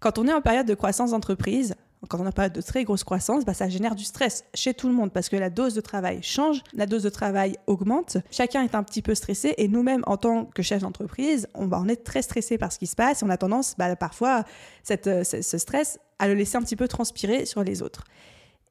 Quand 0.00 0.18
on 0.18 0.26
est 0.26 0.32
en 0.32 0.40
période 0.40 0.66
de 0.66 0.74
croissance 0.74 1.10
d'entreprise, 1.10 1.74
quand 2.08 2.20
on 2.20 2.26
a 2.26 2.32
pas 2.32 2.48
de 2.48 2.60
très 2.60 2.84
grosse 2.84 3.04
croissance, 3.04 3.44
bah, 3.44 3.54
ça 3.54 3.68
génère 3.68 3.94
du 3.94 4.04
stress 4.04 4.44
chez 4.54 4.72
tout 4.74 4.88
le 4.88 4.94
monde 4.94 5.12
parce 5.12 5.28
que 5.28 5.36
la 5.36 5.50
dose 5.50 5.74
de 5.74 5.80
travail 5.80 6.20
change, 6.22 6.62
la 6.72 6.86
dose 6.86 7.02
de 7.02 7.10
travail 7.10 7.56
augmente, 7.66 8.16
chacun 8.30 8.62
est 8.62 8.74
un 8.74 8.82
petit 8.82 9.02
peu 9.02 9.14
stressé 9.14 9.54
et 9.58 9.68
nous-mêmes 9.68 10.02
en 10.06 10.16
tant 10.16 10.46
que 10.46 10.62
chef 10.62 10.82
d'entreprise, 10.82 11.46
on, 11.54 11.66
bah, 11.66 11.78
on 11.82 11.88
est 11.88 12.02
très 12.04 12.22
stressé 12.22 12.58
par 12.58 12.72
ce 12.72 12.78
qui 12.78 12.86
se 12.86 12.96
passe 12.96 13.22
et 13.22 13.24
on 13.24 13.30
a 13.30 13.36
tendance 13.36 13.74
bah, 13.76 13.94
parfois 13.96 14.44
cette, 14.82 15.10
ce 15.24 15.58
stress 15.58 15.98
à 16.18 16.28
le 16.28 16.34
laisser 16.34 16.56
un 16.56 16.62
petit 16.62 16.76
peu 16.76 16.88
transpirer 16.88 17.44
sur 17.44 17.62
les 17.62 17.82
autres. 17.82 18.04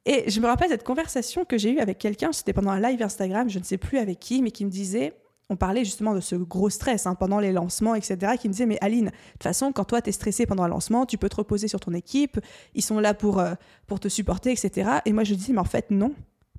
Et 0.06 0.30
je 0.30 0.40
me 0.40 0.46
rappelle 0.46 0.70
cette 0.70 0.84
conversation 0.84 1.44
que 1.44 1.58
j'ai 1.58 1.72
eue 1.72 1.78
avec 1.78 1.98
quelqu'un, 1.98 2.32
c'était 2.32 2.52
pendant 2.52 2.70
un 2.70 2.80
live 2.80 3.02
Instagram, 3.02 3.48
je 3.50 3.58
ne 3.58 3.64
sais 3.64 3.76
plus 3.76 3.98
avec 3.98 4.18
qui, 4.18 4.42
mais 4.42 4.50
qui 4.50 4.64
me 4.64 4.70
disait 4.70 5.14
on 5.50 5.56
parlait 5.56 5.84
justement 5.84 6.14
de 6.14 6.20
ce 6.20 6.36
gros 6.36 6.70
stress 6.70 7.06
hein, 7.06 7.16
pendant 7.16 7.40
les 7.40 7.52
lancements, 7.52 7.96
etc., 7.96 8.34
qui 8.40 8.48
me 8.48 8.52
disait, 8.52 8.66
mais 8.66 8.78
Aline, 8.80 9.06
de 9.06 9.10
toute 9.32 9.42
façon, 9.42 9.72
quand 9.72 9.84
toi, 9.84 10.00
tu 10.00 10.08
es 10.08 10.12
stressé 10.12 10.46
pendant 10.46 10.62
un 10.62 10.68
lancement, 10.68 11.04
tu 11.06 11.18
peux 11.18 11.28
te 11.28 11.36
reposer 11.36 11.66
sur 11.66 11.80
ton 11.80 11.92
équipe, 11.92 12.38
ils 12.74 12.82
sont 12.82 13.00
là 13.00 13.14
pour, 13.14 13.40
euh, 13.40 13.54
pour 13.88 13.98
te 13.98 14.08
supporter, 14.08 14.52
etc. 14.52 14.88
Et 15.04 15.12
moi, 15.12 15.24
je 15.24 15.34
dis, 15.34 15.52
mais 15.52 15.58
en 15.58 15.64
fait, 15.64 15.90
non, 15.90 16.14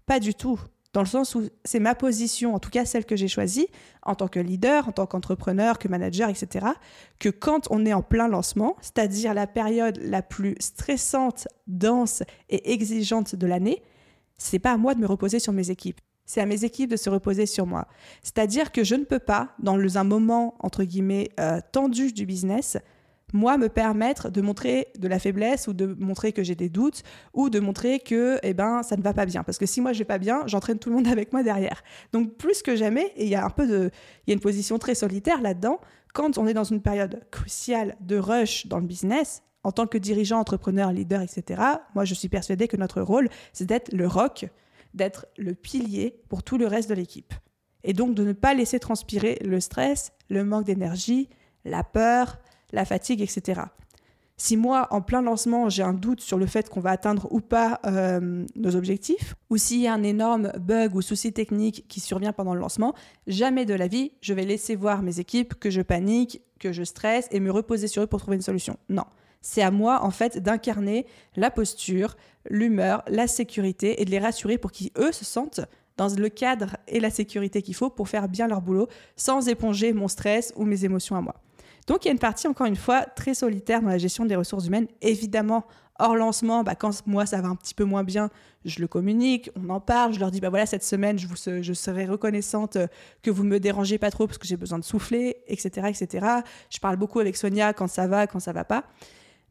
pas 0.06 0.20
du 0.20 0.36
tout. 0.36 0.60
Dans 0.92 1.00
le 1.00 1.08
sens 1.08 1.36
où 1.36 1.48
c'est 1.64 1.80
ma 1.80 1.96
position, 1.96 2.54
en 2.54 2.60
tout 2.60 2.70
cas 2.70 2.84
celle 2.84 3.06
que 3.06 3.16
j'ai 3.16 3.30
choisie, 3.30 3.68
en 4.04 4.14
tant 4.14 4.28
que 4.28 4.42
leader, 4.42 4.90
en 4.90 4.92
tant 4.92 5.06
qu'entrepreneur, 5.06 5.80
que 5.80 5.88
manager, 5.88 6.28
etc., 6.28 6.66
que 7.18 7.30
quand 7.30 7.68
on 7.72 7.86
est 7.86 7.94
en 7.94 8.02
plein 8.02 8.28
lancement, 8.28 8.76
c'est-à-dire 8.82 9.34
la 9.34 9.48
période 9.48 10.02
la 10.04 10.22
plus 10.22 10.56
stressante, 10.60 11.48
dense 11.68 12.24
et 12.50 12.74
exigeante 12.74 13.36
de 13.36 13.48
l'année, 13.48 13.82
c'est 14.38 14.60
pas 14.60 14.74
à 14.74 14.78
moi 14.78 14.94
de 14.94 15.00
me 15.00 15.08
reposer 15.08 15.40
sur 15.40 15.54
mes 15.54 15.70
équipes 15.70 16.02
c'est 16.26 16.42
à 16.42 16.46
mes 16.46 16.64
équipes 16.64 16.90
de 16.90 16.96
se 16.96 17.10
reposer 17.10 17.46
sur 17.46 17.66
moi. 17.66 17.88
C'est-à-dire 18.24 18.72
que 18.72 18.84
je 18.84 18.96
ne 18.96 19.04
peux 19.04 19.20
pas, 19.20 19.50
dans 19.60 19.78
un 19.98 20.04
moment, 20.04 20.56
entre 20.60 20.84
guillemets, 20.84 21.30
euh, 21.40 21.60
tendu 21.72 22.14
du 22.14 22.26
business, 22.26 22.78
moi, 23.34 23.58
me 23.58 23.70
permettre 23.70 24.30
de 24.30 24.42
montrer 24.42 24.88
de 24.98 25.08
la 25.08 25.20
faiblesse 25.20 25.68
ou 25.68 25.74
de 25.74 25.96
montrer 26.00 26.34
que 26.34 26.44
j'ai 26.44 26.56
des 26.56 26.70
doutes 26.70 27.04
ou 27.34 27.50
de 27.50 27.60
montrer 27.60 28.00
que 28.00 28.40
eh 28.44 28.54
ben, 28.54 28.84
ça 28.84 28.98
ne 28.98 29.02
va 29.02 29.14
pas 29.14 29.26
bien. 29.26 29.44
Parce 29.44 29.58
que 29.58 29.66
si 29.66 29.82
moi, 29.82 29.94
je 29.94 30.00
vais 30.00 30.06
pas 30.06 30.18
bien, 30.18 30.44
j'entraîne 30.48 30.80
tout 30.80 30.90
le 30.90 30.96
monde 30.96 31.08
avec 31.12 31.32
moi 31.32 31.44
derrière. 31.44 31.84
Donc, 32.12 32.36
plus 32.36 32.62
que 32.62 32.76
jamais, 32.76 33.12
et 33.16 33.24
il 33.24 33.30
y 33.30 33.36
a 33.36 33.46
un 33.46 33.50
peu 33.50 33.68
de... 33.68 33.90
Il 34.26 34.32
y 34.32 34.32
a 34.32 34.34
une 34.34 34.42
position 34.42 34.78
très 34.78 34.96
solitaire 34.96 35.42
là-dedans, 35.42 35.80
quand 36.14 36.38
on 36.38 36.48
est 36.48 36.54
dans 36.54 36.66
une 36.66 36.82
période 36.82 37.22
cruciale 37.32 37.96
de 38.02 38.18
rush 38.18 38.68
dans 38.68 38.80
le 38.80 38.86
business, 38.86 39.44
en 39.64 39.72
tant 39.72 39.88
que 39.88 39.98
dirigeant, 39.98 40.40
entrepreneur, 40.40 40.92
leader, 40.92 41.22
etc., 41.22 41.62
moi, 41.96 42.04
je 42.04 42.14
suis 42.14 42.30
persuadée 42.30 42.68
que 42.68 42.78
notre 42.78 43.02
rôle, 43.02 43.30
c'est 43.54 43.66
d'être 43.66 43.94
le 43.94 44.08
rock 44.08 44.48
d'être 44.94 45.26
le 45.38 45.54
pilier 45.54 46.22
pour 46.30 46.44
tout 46.44 46.58
le 46.58 46.68
reste 46.68 46.90
de 46.90 46.96
l'équipe. 46.96 47.34
Et 47.84 47.94
donc 47.94 48.14
de 48.14 48.24
ne 48.24 48.34
pas 48.34 48.54
laisser 48.54 48.80
transpirer 48.80 49.40
le 49.44 49.60
stress, 49.60 50.12
le 50.30 50.44
manque 50.44 50.66
d'énergie, 50.66 51.30
la 51.66 51.84
peur, 51.84 52.40
la 52.72 52.86
fatigue, 52.86 53.22
etc. 53.22 53.62
Si 54.38 54.58
moi, 54.58 54.88
en 54.90 55.02
plein 55.02 55.22
lancement, 55.22 55.70
j'ai 55.70 55.84
un 55.84 55.94
doute 55.94 56.20
sur 56.20 56.40
le 56.40 56.48
fait 56.48 56.68
qu'on 56.68 56.80
va 56.80 56.90
atteindre 56.90 57.28
ou 57.32 57.42
pas 57.42 57.80
euh, 57.86 58.44
nos 58.56 58.76
objectifs, 58.76 59.36
ou 59.52 59.58
s'il 59.58 59.82
y 59.82 59.88
a 59.88 59.94
un 59.94 60.02
énorme 60.02 60.52
bug 60.60 60.96
ou 60.96 61.04
souci 61.04 61.32
technique 61.32 61.86
qui 61.88 62.00
survient 62.00 62.34
pendant 62.34 62.56
le 62.56 62.60
lancement, 62.60 62.96
jamais 63.28 63.66
de 63.66 63.76
la 63.76 63.86
vie, 63.86 64.14
je 64.22 64.34
vais 64.34 64.44
laisser 64.44 64.76
voir 64.76 65.04
mes 65.04 65.20
équipes 65.20 65.54
que 65.60 65.70
je 65.70 65.84
panique, 65.84 66.42
que 66.60 66.72
je 66.72 66.82
stresse 66.82 67.28
et 67.30 67.40
me 67.40 67.52
reposer 67.52 67.88
sur 67.88 68.02
eux 68.02 68.08
pour 68.08 68.20
trouver 68.20 68.38
une 68.38 68.42
solution. 68.42 68.78
Non. 68.90 69.06
C'est 69.42 69.62
à 69.62 69.72
moi, 69.72 70.04
en 70.04 70.12
fait, 70.12 70.38
d'incarner 70.38 71.06
la 71.36 71.50
posture, 71.50 72.16
l'humeur, 72.50 73.04
la 73.08 73.28
sécurité 73.28 74.02
et 74.02 74.06
de 74.06 74.12
les 74.12 74.20
rassurer 74.20 74.58
pour 74.58 74.72
qu'ils, 74.72 74.92
eux, 74.98 75.12
se 75.12 75.26
sentent 75.26 75.62
dans 75.98 76.08
le 76.08 76.30
cadre 76.30 76.78
et 76.88 77.00
la 77.00 77.10
sécurité 77.10 77.62
qu'il 77.62 77.76
faut 77.76 77.90
pour 77.90 78.08
faire 78.10 78.28
bien 78.30 78.48
leur 78.48 78.62
boulot 78.62 78.88
sans 79.16 79.48
éponger 79.50 79.94
mon 79.94 80.08
stress 80.08 80.54
ou 80.56 80.64
mes 80.64 80.86
émotions 80.86 81.16
à 81.16 81.22
moi. 81.22 81.36
Donc 81.88 82.06
il 82.06 82.08
y 82.08 82.10
a 82.10 82.12
une 82.14 82.20
partie, 82.20 82.48
encore 82.48 82.68
une 82.68 82.76
fois, 82.76 83.04
très 83.04 83.34
solitaire 83.34 83.82
dans 83.82 83.90
la 83.90 83.98
gestion 83.98 84.26
des 84.26 84.36
ressources 84.36 84.68
humaines. 84.68 84.88
Évidemment, 85.02 85.66
hors 86.00 86.16
lancement, 86.16 86.64
bah, 86.64 86.76
quand 86.76 87.06
moi 87.08 87.26
ça 87.26 87.42
va 87.42 87.50
un 87.50 87.56
petit 87.56 87.74
peu 87.74 87.84
moins 87.84 88.04
bien, 88.04 88.30
je 88.66 88.80
le 88.80 88.88
communique, 88.88 89.50
on 89.56 89.70
en 89.70 89.80
parle, 89.80 90.14
je 90.14 90.20
leur 90.20 90.32
dis, 90.32 90.40
bah 90.40 90.50
voilà, 90.50 90.66
cette 90.66 90.84
semaine, 90.84 91.18
je, 91.18 91.28
vous, 91.28 91.36
je 91.36 91.74
serai 91.74 92.06
reconnaissante 92.06 92.78
que 93.24 93.32
vous 93.32 93.44
me 93.44 93.60
dérangez 93.60 93.98
pas 93.98 94.12
trop 94.12 94.28
parce 94.28 94.38
que 94.38 94.48
j'ai 94.48 94.58
besoin 94.58 94.80
de 94.80 94.84
souffler, 94.84 95.38
etc., 95.48 95.88
etc. 95.90 96.26
Je 96.70 96.80
parle 96.80 96.98
beaucoup 96.98 97.20
avec 97.20 97.36
Sonia 97.36 97.74
quand 97.74 97.88
ça 97.88 98.08
va, 98.08 98.28
quand 98.28 98.40
ça 98.40 98.54
va 98.54 98.64
pas. 98.64 98.86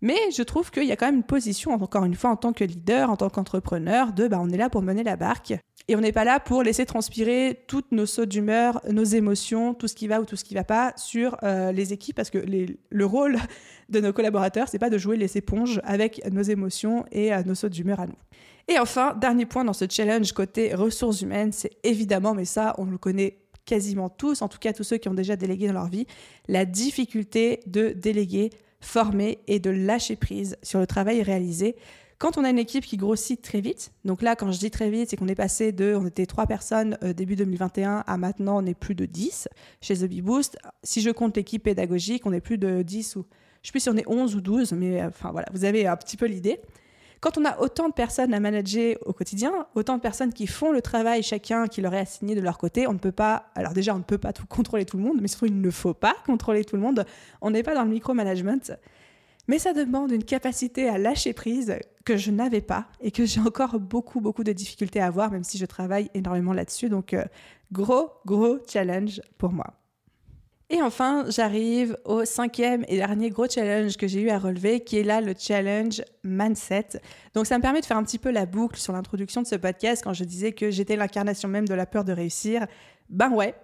Mais 0.03 0.19
je 0.37 0.43
trouve 0.43 0.71
qu'il 0.71 0.85
y 0.85 0.93
a 0.93 0.97
quand 0.97 1.07
même 1.07 1.17
une 1.17 1.23
position, 1.23 1.73
encore 1.73 2.05
une 2.05 2.15
fois, 2.15 2.31
en 2.31 2.37
tant 2.37 2.53
que 2.53 2.65
leader, 2.65 3.11
en 3.11 3.17
tant 3.17 3.29
qu'entrepreneur, 3.29 4.13
de 4.13 4.29
bah, 4.29 4.39
on 4.41 4.49
est 4.51 4.57
là 4.57 4.71
pour 4.71 4.83
mener 4.83 5.03
la 5.03 5.17
barque. 5.17 5.55
Et 5.89 5.97
on 5.97 6.01
n'est 6.01 6.13
pas 6.13 6.25
là 6.25 6.41
pour 6.41 6.63
laisser 6.63 6.87
transpirer 6.87 7.65
toutes 7.67 7.91
nos 7.93 8.07
sauts 8.07 8.27
d'humeur, 8.27 8.81
nos 8.89 9.05
émotions, 9.05 9.75
tout 9.75 9.89
ce 9.89 9.95
qui 9.95 10.07
va 10.07 10.21
ou 10.21 10.25
tout 10.25 10.37
ce 10.37 10.45
qui 10.45 10.55
va 10.55 10.65
pas 10.65 10.93
sur 10.97 11.37
euh, 11.43 11.73
les 11.73 11.93
équipes, 11.93 12.17
parce 12.17 12.31
que 12.31 12.39
le 12.39 13.05
rôle 13.05 13.39
de 13.89 14.01
nos 14.01 14.13
collaborateurs, 14.13 14.69
c'est 14.69 14.79
pas 14.79 14.91
de 14.91 14.99
jouer 14.99 15.17
les 15.17 15.37
éponges 15.37 15.81
avec 15.85 16.23
nos 16.31 16.43
émotions 16.43 17.05
et 17.11 17.35
euh, 17.35 17.43
nos 17.45 17.55
sauts 17.55 17.69
d'humeur 17.69 18.01
à 18.01 18.07
nous. 18.07 18.17
Et 18.69 18.79
enfin, 18.79 19.15
dernier 19.21 19.47
point 19.47 19.65
dans 19.65 19.73
ce 19.73 19.87
challenge 19.91 20.33
côté 20.33 20.75
ressources 20.75 21.23
humaines, 21.23 21.51
c'est 21.51 21.73
évidemment, 21.83 22.35
mais 22.35 22.45
ça, 22.45 22.75
on 22.79 22.85
le 22.85 22.99
connaît 22.99 23.39
quasiment 23.65 24.09
tous, 24.09 24.43
en 24.43 24.49
tout 24.49 24.59
cas 24.59 24.73
tous 24.73 24.85
ceux 24.85 24.99
qui 24.99 25.09
ont 25.09 25.15
déjà 25.15 25.37
délégué 25.37 25.67
dans 25.67 25.75
leur 25.75 25.89
vie, 25.89 26.07
la 26.49 26.65
difficulté 26.65 27.61
de 27.67 27.89
déléguer 27.91 28.51
former 28.81 29.38
et 29.47 29.59
de 29.59 29.71
lâcher 29.71 30.16
prise 30.16 30.57
sur 30.62 30.81
le 30.81 30.87
travail 30.87 31.23
réalisé. 31.23 31.77
Quand 32.21 32.37
on 32.37 32.45
a 32.45 32.51
une 32.51 32.59
équipe 32.59 32.85
qui 32.85 32.99
grossit 32.99 33.40
très 33.40 33.62
vite, 33.62 33.93
donc 34.05 34.21
là, 34.21 34.37
quand 34.37 34.53
je 34.53 34.59
dis 34.59 34.71
très 34.71 34.90
vite, 34.90 35.09
c'est 35.09 35.16
qu'on 35.16 35.29
est 35.29 35.35
passé 35.35 35.73
de, 35.73 35.95
on 35.95 36.07
était 36.07 36.27
trois 36.27 36.47
personnes 36.47 36.99
euh, 37.03 37.14
début 37.14 37.35
2021 37.35 38.05
à 38.07 38.16
maintenant, 38.19 38.62
on 38.62 38.66
est 38.66 38.75
plus 38.75 38.95
de 38.95 39.07
10 39.07 39.49
chez 39.81 39.95
The 39.95 40.21
Boost. 40.21 40.59
Si 40.83 41.01
je 41.01 41.09
compte 41.11 41.35
l'équipe 41.35 41.62
pédagogique, 41.62 42.27
on 42.27 42.33
est 42.35 42.43
plus 42.43 42.59
de 42.59 42.83
10 42.83 43.16
ou, 43.16 43.25
je 43.62 43.69
sais 43.69 43.73
plus 43.73 43.81
si 43.81 43.88
on 43.88 43.97
est 43.97 44.07
11 44.07 44.37
ou 44.37 44.43
12, 44.43 44.73
mais 44.73 45.01
euh, 45.01 45.09
enfin 45.09 45.31
voilà, 45.33 45.49
vous 45.55 45.64
avez 45.64 45.87
un 45.87 45.97
petit 45.97 46.19
peu 46.19 46.27
l'idée. 46.27 46.61
Quand 47.21 47.37
on 47.37 47.45
a 47.45 47.59
autant 47.59 47.89
de 47.89 47.93
personnes 47.93 48.33
à 48.33 48.41
manager 48.41 48.97
au 49.05 49.13
quotidien, 49.13 49.67
autant 49.75 49.97
de 49.97 50.01
personnes 50.01 50.33
qui 50.33 50.47
font 50.47 50.73
le 50.73 50.81
travail 50.81 51.23
chacun 51.23 51.67
qui 51.67 51.83
leur 51.83 51.93
est 51.93 51.99
assigné 51.99 52.35
de 52.35 52.41
leur 52.41 52.57
côté, 52.57 52.87
on 52.87 52.95
ne 52.95 52.99
peut 52.99 53.13
pas, 53.13 53.51
alors 53.55 53.75
déjà 53.75 53.95
on 53.95 53.99
ne 53.99 54.03
peut 54.03 54.17
pas 54.17 54.33
tout 54.33 54.47
contrôler 54.47 54.87
tout 54.87 54.97
le 54.97 55.03
monde, 55.03 55.19
mais 55.21 55.29
surtout 55.29 55.47
il 55.47 55.61
ne 55.61 55.71
faut 55.71 55.93
pas 55.93 56.17
contrôler 56.25 56.65
tout 56.65 56.77
le 56.77 56.83
monde. 56.83 57.05
On 57.43 57.51
n'est 57.51 57.63
pas 57.63 57.75
dans 57.75 57.85
le 57.85 57.91
micromanagement. 57.91 58.79
Mais 59.49 59.59
ça 59.59 59.75
demande 59.75 60.13
une 60.13 60.25
capacité 60.25 60.89
à 60.89 60.97
lâcher 60.97 61.33
prise 61.35 61.77
que 62.05 62.17
je 62.17 62.31
n'avais 62.31 62.61
pas 62.63 62.87
et 63.01 63.11
que 63.11 63.27
j'ai 63.27 63.41
encore 63.41 63.79
beaucoup, 63.79 64.21
beaucoup 64.21 64.45
de 64.45 64.53
difficultés 64.53 65.01
à 65.01 65.07
avoir, 65.07 65.31
même 65.31 65.45
si 65.45 65.59
je 65.59 65.67
travaille 65.67 66.09
énormément 66.15 66.53
là-dessus. 66.53 66.89
Donc, 66.89 67.13
euh, 67.13 67.25
gros, 67.73 68.11
gros 68.25 68.59
challenge 68.67 69.21
pour 69.37 69.53
moi. 69.53 69.80
Et 70.73 70.81
enfin, 70.83 71.25
j'arrive 71.29 71.97
au 72.05 72.25
cinquième 72.25 72.85
et 72.87 72.97
dernier 72.97 73.31
gros 73.31 73.49
challenge 73.49 73.97
que 73.97 74.07
j'ai 74.07 74.21
eu 74.21 74.31
à 74.31 74.39
relever, 74.39 74.79
qui 74.79 74.99
est 74.99 75.03
là 75.03 75.21
le 75.21 75.35
challenge 75.37 76.01
mindset. 76.23 77.01
Donc 77.35 77.47
ça 77.47 77.59
me 77.59 77.63
permet 77.63 77.81
de 77.81 77.87
faire 77.87 77.97
un 77.97 78.05
petit 78.05 78.21
peu 78.21 78.31
la 78.31 78.47
boucle 78.47 78.79
sur 78.79 78.93
l'introduction 78.93 79.43
de 79.43 79.49
ce 79.49 79.57
podcast 79.57 80.05
quand 80.05 80.13
je 80.13 80.23
disais 80.23 80.53
que 80.53 80.71
j'étais 80.71 80.95
l'incarnation 80.95 81.49
même 81.49 81.67
de 81.67 81.75
la 81.75 81.87
peur 81.87 82.05
de 82.05 82.13
réussir. 82.13 82.69
Ben 83.09 83.33
ouais, 83.33 83.57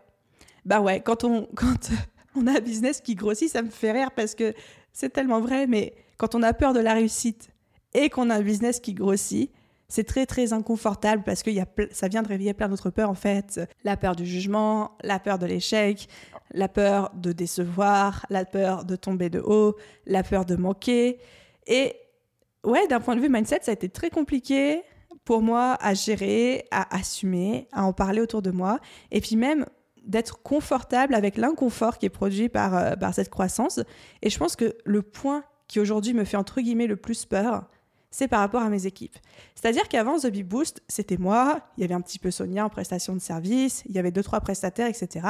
ben 0.65 0.81
ouais, 0.81 1.01
quand 1.01 1.23
on, 1.23 1.47
quand 1.55 1.91
on 2.35 2.49
a 2.49 2.59
un 2.59 2.61
business 2.61 3.01
qui 3.01 3.15
grossit, 3.15 3.49
ça 3.49 3.63
me 3.63 3.71
fait 3.71 3.93
rire 3.93 4.11
parce 4.11 4.35
que 4.35 4.53
c'est 4.93 5.11
tellement 5.11 5.41
vrai, 5.41 5.69
mais 5.69 5.95
quand 6.19 6.35
on 6.35 6.43
a 6.43 6.53
peur 6.53 6.73
de 6.73 6.81
la 6.81 6.95
réussite 6.95 7.51
et 7.95 8.11
qu'on 8.11 8.31
a 8.31 8.35
un 8.35 8.43
business 8.43 8.81
qui 8.81 8.95
grossit, 8.95 9.53
c'est 9.89 10.05
très 10.05 10.27
très 10.27 10.53
inconfortable 10.53 11.23
parce 11.25 11.45
que 11.45 11.51
y 11.51 11.61
a 11.61 11.67
ça 11.93 12.09
vient 12.09 12.23
de 12.23 12.29
réveiller 12.29 12.55
plein 12.55 12.69
d'autres 12.69 12.91
peurs 12.91 13.11
en 13.11 13.15
fait. 13.15 13.61
La 13.85 13.97
peur 13.97 14.17
du 14.17 14.27
jugement, 14.27 14.97
la 15.05 15.21
peur 15.21 15.39
de 15.39 15.47
l'échec, 15.47 16.09
la 16.53 16.69
peur 16.69 17.11
de 17.15 17.33
décevoir, 17.33 18.27
la 18.31 18.45
peur 18.45 18.85
de 18.85 18.97
tomber 18.97 19.31
de 19.31 19.41
haut, 19.41 19.77
la 20.07 20.23
peur 20.23 20.45
de 20.45 20.57
manquer. 20.57 21.19
Et 21.67 21.95
ouais, 22.65 22.87
d'un 22.89 23.01
point 23.01 23.17
de 23.17 23.21
vue 23.21 23.29
mindset, 23.29 23.61
ça 23.63 23.73
a 23.73 23.75
été 23.75 23.89
très 23.89 24.11
compliqué 24.11 24.83
pour 25.25 25.43
moi 25.43 25.77
à 25.81 25.95
gérer, 25.95 26.67
à 26.71 26.95
assumer, 26.97 27.69
à 27.73 27.85
en 27.85 27.93
parler 27.93 28.21
autour 28.21 28.43
de 28.43 28.51
moi. 28.51 28.79
Et 29.11 29.21
puis 29.21 29.37
même 29.37 29.67
d'être 30.05 30.41
confortable 30.43 31.15
avec 31.15 31.37
l'inconfort 31.37 31.99
qui 31.99 32.07
est 32.07 32.11
produit 32.11 32.49
par, 32.49 32.77
euh, 32.77 32.95
par 32.95 33.13
cette 33.13 33.29
croissance. 33.29 33.81
Et 34.23 34.31
je 34.31 34.39
pense 34.39 34.55
que 34.57 34.77
le 34.85 35.03
point 35.03 35.43
qui 35.67 35.81
aujourd'hui 35.81 36.15
me 36.15 36.25
fait 36.25 36.37
entre 36.37 36.61
guillemets 36.61 36.87
le 36.87 36.97
plus 36.97 37.25
peur, 37.25 37.65
c'est 38.11 38.29
par 38.29 38.41
rapport 38.41 38.63
à 38.63 38.71
mes 38.71 38.87
équipes. 38.87 39.17
C'est-à-dire 39.55 39.89
qu'avant 39.89 40.19
The 40.19 40.29
Big 40.29 40.47
Boost, 40.47 40.83
c'était 40.89 41.17
moi, 41.17 41.61
il 41.77 41.83
y 41.83 41.85
avait 41.85 41.95
un 41.95 42.01
petit 42.01 42.19
peu 42.19 42.31
Sonia 42.31 42.65
en 42.65 42.69
prestation 42.69 43.15
de 43.15 43.21
service, 43.21 43.83
il 43.87 43.95
y 43.95 43.99
avait 43.99 44.13
deux, 44.13 44.23
trois 44.23 44.41
prestataires, 44.41 44.87
etc. 44.87 45.27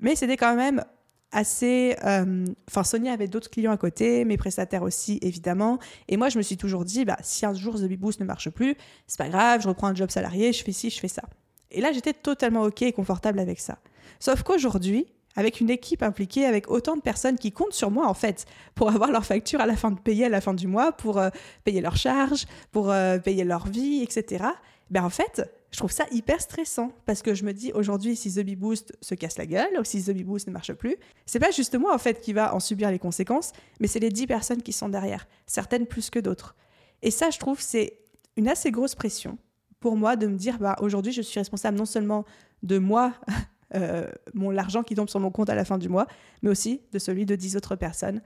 Mais 0.00 0.16
c'était 0.16 0.36
quand 0.36 0.54
même 0.56 0.84
assez. 1.32 1.96
euh, 2.04 2.44
Enfin, 2.68 2.84
Sonia 2.84 3.12
avait 3.12 3.28
d'autres 3.28 3.50
clients 3.50 3.72
à 3.72 3.76
côté, 3.76 4.24
mes 4.24 4.36
prestataires 4.36 4.82
aussi, 4.82 5.18
évidemment. 5.22 5.78
Et 6.08 6.16
moi, 6.16 6.28
je 6.28 6.38
me 6.38 6.42
suis 6.42 6.56
toujours 6.56 6.84
dit, 6.84 7.04
bah, 7.04 7.18
si 7.22 7.44
un 7.44 7.54
jour 7.54 7.74
The 7.76 7.84
Bee 7.84 7.96
Boost 7.96 8.20
ne 8.20 8.24
marche 8.24 8.50
plus, 8.50 8.76
c'est 9.06 9.18
pas 9.18 9.28
grave, 9.28 9.60
je 9.62 9.68
reprends 9.68 9.88
un 9.88 9.94
job 9.94 10.10
salarié, 10.10 10.52
je 10.52 10.62
fais 10.64 10.72
ci, 10.72 10.90
je 10.90 11.00
fais 11.00 11.08
ça. 11.08 11.22
Et 11.70 11.80
là, 11.80 11.92
j'étais 11.92 12.12
totalement 12.12 12.62
OK 12.62 12.82
et 12.82 12.92
confortable 12.92 13.38
avec 13.40 13.58
ça. 13.58 13.78
Sauf 14.20 14.42
qu'aujourd'hui, 14.42 15.06
avec 15.36 15.60
une 15.60 15.70
équipe 15.70 16.02
impliquée, 16.04 16.44
avec 16.44 16.70
autant 16.70 16.96
de 16.96 17.00
personnes 17.00 17.36
qui 17.36 17.50
comptent 17.50 17.72
sur 17.72 17.90
moi, 17.90 18.06
en 18.06 18.14
fait, 18.14 18.46
pour 18.76 18.88
avoir 18.90 19.10
leur 19.10 19.24
facture 19.26 19.60
à 19.60 19.66
la 19.66 19.76
fin 19.76 19.90
de 19.90 19.98
payer 19.98 20.26
à 20.26 20.28
la 20.28 20.40
fin 20.40 20.54
du 20.54 20.68
mois, 20.68 20.92
pour 20.92 21.18
euh, 21.18 21.30
payer 21.64 21.80
leurs 21.80 21.96
charges, 21.96 22.46
pour 22.70 22.92
euh, 22.92 23.18
payer 23.18 23.42
leur 23.42 23.66
vie, 23.66 24.02
etc. 24.02 24.44
Ben, 24.90 25.02
en 25.04 25.10
fait, 25.10 25.50
je 25.74 25.78
trouve 25.80 25.90
ça 25.90 26.06
hyper 26.12 26.40
stressant 26.40 26.92
parce 27.04 27.20
que 27.20 27.34
je 27.34 27.44
me 27.44 27.52
dis 27.52 27.72
aujourd'hui, 27.72 28.14
si 28.14 28.32
The 28.32 28.46
Boost 28.56 28.96
se 29.00 29.16
casse 29.16 29.38
la 29.38 29.44
gueule 29.44 29.76
ou 29.76 29.82
si 29.82 30.04
The 30.04 30.12
Boost 30.22 30.46
ne 30.46 30.52
marche 30.52 30.72
plus, 30.72 30.94
c'est 31.26 31.40
pas 31.40 31.50
juste 31.50 31.76
moi, 31.76 31.92
en 31.92 31.98
fait, 31.98 32.20
qui 32.20 32.32
va 32.32 32.54
en 32.54 32.60
subir 32.60 32.92
les 32.92 33.00
conséquences, 33.00 33.50
mais 33.80 33.88
c'est 33.88 33.98
les 33.98 34.10
10 34.10 34.28
personnes 34.28 34.62
qui 34.62 34.72
sont 34.72 34.88
derrière, 34.88 35.26
certaines 35.48 35.86
plus 35.86 36.10
que 36.10 36.20
d'autres. 36.20 36.54
Et 37.02 37.10
ça, 37.10 37.30
je 37.30 37.40
trouve, 37.40 37.60
c'est 37.60 37.98
une 38.36 38.46
assez 38.46 38.70
grosse 38.70 38.94
pression 38.94 39.36
pour 39.80 39.96
moi 39.96 40.14
de 40.14 40.28
me 40.28 40.36
dire, 40.36 40.60
bah, 40.60 40.76
aujourd'hui, 40.78 41.10
je 41.10 41.22
suis 41.22 41.40
responsable 41.40 41.76
non 41.76 41.86
seulement 41.86 42.24
de 42.62 42.78
moi, 42.78 43.12
euh, 43.74 44.06
mon 44.32 44.50
l'argent 44.50 44.84
qui 44.84 44.94
tombe 44.94 45.08
sur 45.08 45.18
mon 45.18 45.32
compte 45.32 45.50
à 45.50 45.56
la 45.56 45.64
fin 45.64 45.76
du 45.76 45.88
mois, 45.88 46.06
mais 46.42 46.50
aussi 46.50 46.82
de 46.92 47.00
celui 47.00 47.26
de 47.26 47.34
10 47.34 47.56
autres 47.56 47.74
personnes. 47.74 48.22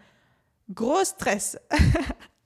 Gros 0.68 1.02
stress. 1.02 1.58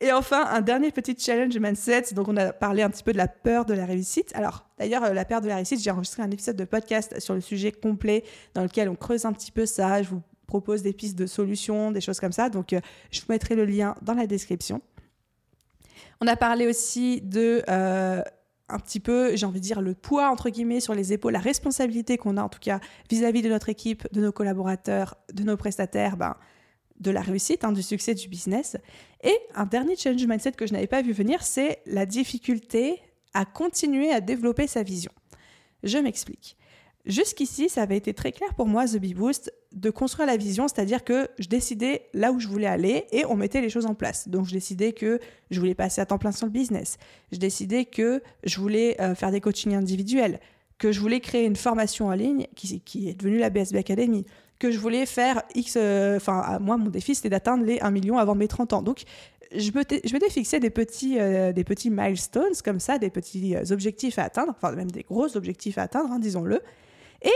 Et 0.00 0.12
enfin, 0.12 0.44
un 0.46 0.60
dernier 0.60 0.90
petit 0.90 1.16
challenge 1.18 1.56
mindset. 1.58 2.14
Donc, 2.14 2.28
on 2.28 2.36
a 2.36 2.52
parlé 2.52 2.82
un 2.82 2.90
petit 2.90 3.02
peu 3.02 3.12
de 3.12 3.16
la 3.16 3.28
peur 3.28 3.64
de 3.64 3.72
la 3.72 3.86
réussite. 3.86 4.30
Alors, 4.34 4.66
d'ailleurs, 4.78 5.04
euh, 5.04 5.12
la 5.14 5.24
peur 5.24 5.40
de 5.40 5.48
la 5.48 5.56
réussite, 5.56 5.80
j'ai 5.80 5.90
enregistré 5.90 6.22
un 6.22 6.30
épisode 6.30 6.56
de 6.56 6.64
podcast 6.64 7.18
sur 7.18 7.34
le 7.34 7.40
sujet 7.40 7.72
complet 7.72 8.22
dans 8.52 8.62
lequel 8.62 8.90
on 8.90 8.94
creuse 8.94 9.24
un 9.24 9.32
petit 9.32 9.50
peu 9.50 9.64
ça. 9.64 10.02
Je 10.02 10.10
vous 10.10 10.22
propose 10.46 10.82
des 10.82 10.92
pistes 10.92 11.18
de 11.18 11.26
solutions, 11.26 11.92
des 11.92 12.02
choses 12.02 12.20
comme 12.20 12.32
ça. 12.32 12.50
Donc, 12.50 12.74
euh, 12.74 12.80
je 13.10 13.20
vous 13.20 13.26
mettrai 13.30 13.54
le 13.54 13.64
lien 13.64 13.94
dans 14.02 14.14
la 14.14 14.26
description. 14.26 14.82
On 16.20 16.26
a 16.26 16.36
parlé 16.36 16.66
aussi 16.66 17.22
de 17.22 17.62
euh, 17.70 18.22
un 18.68 18.78
petit 18.78 19.00
peu, 19.00 19.34
j'ai 19.34 19.46
envie 19.46 19.60
de 19.60 19.64
dire, 19.64 19.80
le 19.80 19.94
poids, 19.94 20.28
entre 20.28 20.50
guillemets, 20.50 20.80
sur 20.80 20.94
les 20.94 21.14
épaules, 21.14 21.32
la 21.32 21.38
responsabilité 21.38 22.18
qu'on 22.18 22.36
a, 22.36 22.42
en 22.42 22.48
tout 22.50 22.58
cas, 22.60 22.80
vis-à-vis 23.10 23.40
de 23.40 23.48
notre 23.48 23.70
équipe, 23.70 24.06
de 24.12 24.20
nos 24.20 24.32
collaborateurs, 24.32 25.16
de 25.32 25.42
nos 25.42 25.56
prestataires, 25.56 26.18
ben, 26.18 26.36
de 27.00 27.10
la 27.10 27.20
réussite, 27.20 27.64
hein, 27.64 27.72
du 27.72 27.82
succès 27.82 28.14
du 28.14 28.28
business. 28.28 28.76
Et 29.26 29.36
un 29.56 29.66
dernier 29.66 29.96
challenge 29.96 30.24
mindset 30.24 30.52
que 30.52 30.66
je 30.66 30.72
n'avais 30.72 30.86
pas 30.86 31.02
vu 31.02 31.12
venir, 31.12 31.42
c'est 31.42 31.80
la 31.84 32.06
difficulté 32.06 33.00
à 33.34 33.44
continuer 33.44 34.10
à 34.12 34.20
développer 34.20 34.68
sa 34.68 34.84
vision. 34.84 35.10
Je 35.82 35.98
m'explique. 35.98 36.56
Jusqu'ici, 37.06 37.68
ça 37.68 37.82
avait 37.82 37.96
été 37.96 38.14
très 38.14 38.30
clair 38.30 38.54
pour 38.54 38.66
moi, 38.66 38.86
The 38.86 38.98
Bee 38.98 39.14
Boost, 39.14 39.52
de 39.72 39.90
construire 39.90 40.28
la 40.28 40.36
vision, 40.36 40.68
c'est-à-dire 40.68 41.02
que 41.02 41.28
je 41.40 41.48
décidais 41.48 42.06
là 42.14 42.30
où 42.30 42.38
je 42.38 42.46
voulais 42.46 42.68
aller 42.68 43.06
et 43.10 43.24
on 43.26 43.34
mettait 43.34 43.60
les 43.60 43.68
choses 43.68 43.86
en 43.86 43.94
place. 43.94 44.28
Donc, 44.28 44.46
je 44.46 44.52
décidais 44.52 44.92
que 44.92 45.18
je 45.50 45.58
voulais 45.58 45.74
passer 45.74 46.00
à 46.00 46.06
temps 46.06 46.18
plein 46.18 46.32
sur 46.32 46.46
le 46.46 46.52
business. 46.52 46.96
Je 47.32 47.38
décidais 47.38 47.84
que 47.84 48.22
je 48.44 48.60
voulais 48.60 49.00
euh, 49.00 49.16
faire 49.16 49.32
des 49.32 49.40
coachings 49.40 49.74
individuels, 49.74 50.38
que 50.78 50.92
je 50.92 51.00
voulais 51.00 51.20
créer 51.20 51.46
une 51.46 51.56
formation 51.56 52.06
en 52.06 52.12
ligne 52.12 52.46
qui, 52.54 52.80
qui 52.80 53.08
est 53.08 53.14
devenue 53.14 53.38
la 53.38 53.50
BSB 53.50 53.76
Academy, 53.76 54.24
que 54.58 54.70
je 54.70 54.78
voulais 54.78 55.06
faire 55.06 55.42
X. 55.54 55.76
Enfin, 55.76 56.44
euh, 56.54 56.58
moi, 56.60 56.76
mon 56.76 56.90
défi, 56.90 57.14
c'était 57.14 57.28
d'atteindre 57.28 57.64
les 57.64 57.80
1 57.80 57.90
million 57.90 58.18
avant 58.18 58.34
mes 58.34 58.48
30 58.48 58.72
ans. 58.72 58.82
Donc, 58.82 59.04
je 59.54 59.70
m'étais 59.72 60.00
m'étais 60.12 60.30
fixé 60.30 60.60
des 60.60 60.70
petits, 60.70 61.18
euh, 61.18 61.52
des 61.52 61.64
petits 61.64 61.90
milestones 61.90 62.54
comme 62.64 62.80
ça, 62.80 62.98
des 62.98 63.10
petits 63.10 63.54
euh, 63.54 63.64
objectifs 63.70 64.18
à 64.18 64.24
atteindre, 64.24 64.54
enfin, 64.56 64.72
même 64.72 64.90
des 64.90 65.02
gros 65.02 65.36
objectifs 65.36 65.78
à 65.78 65.82
atteindre, 65.82 66.12
hein, 66.12 66.18
disons-le. 66.18 66.60
Et 67.22 67.32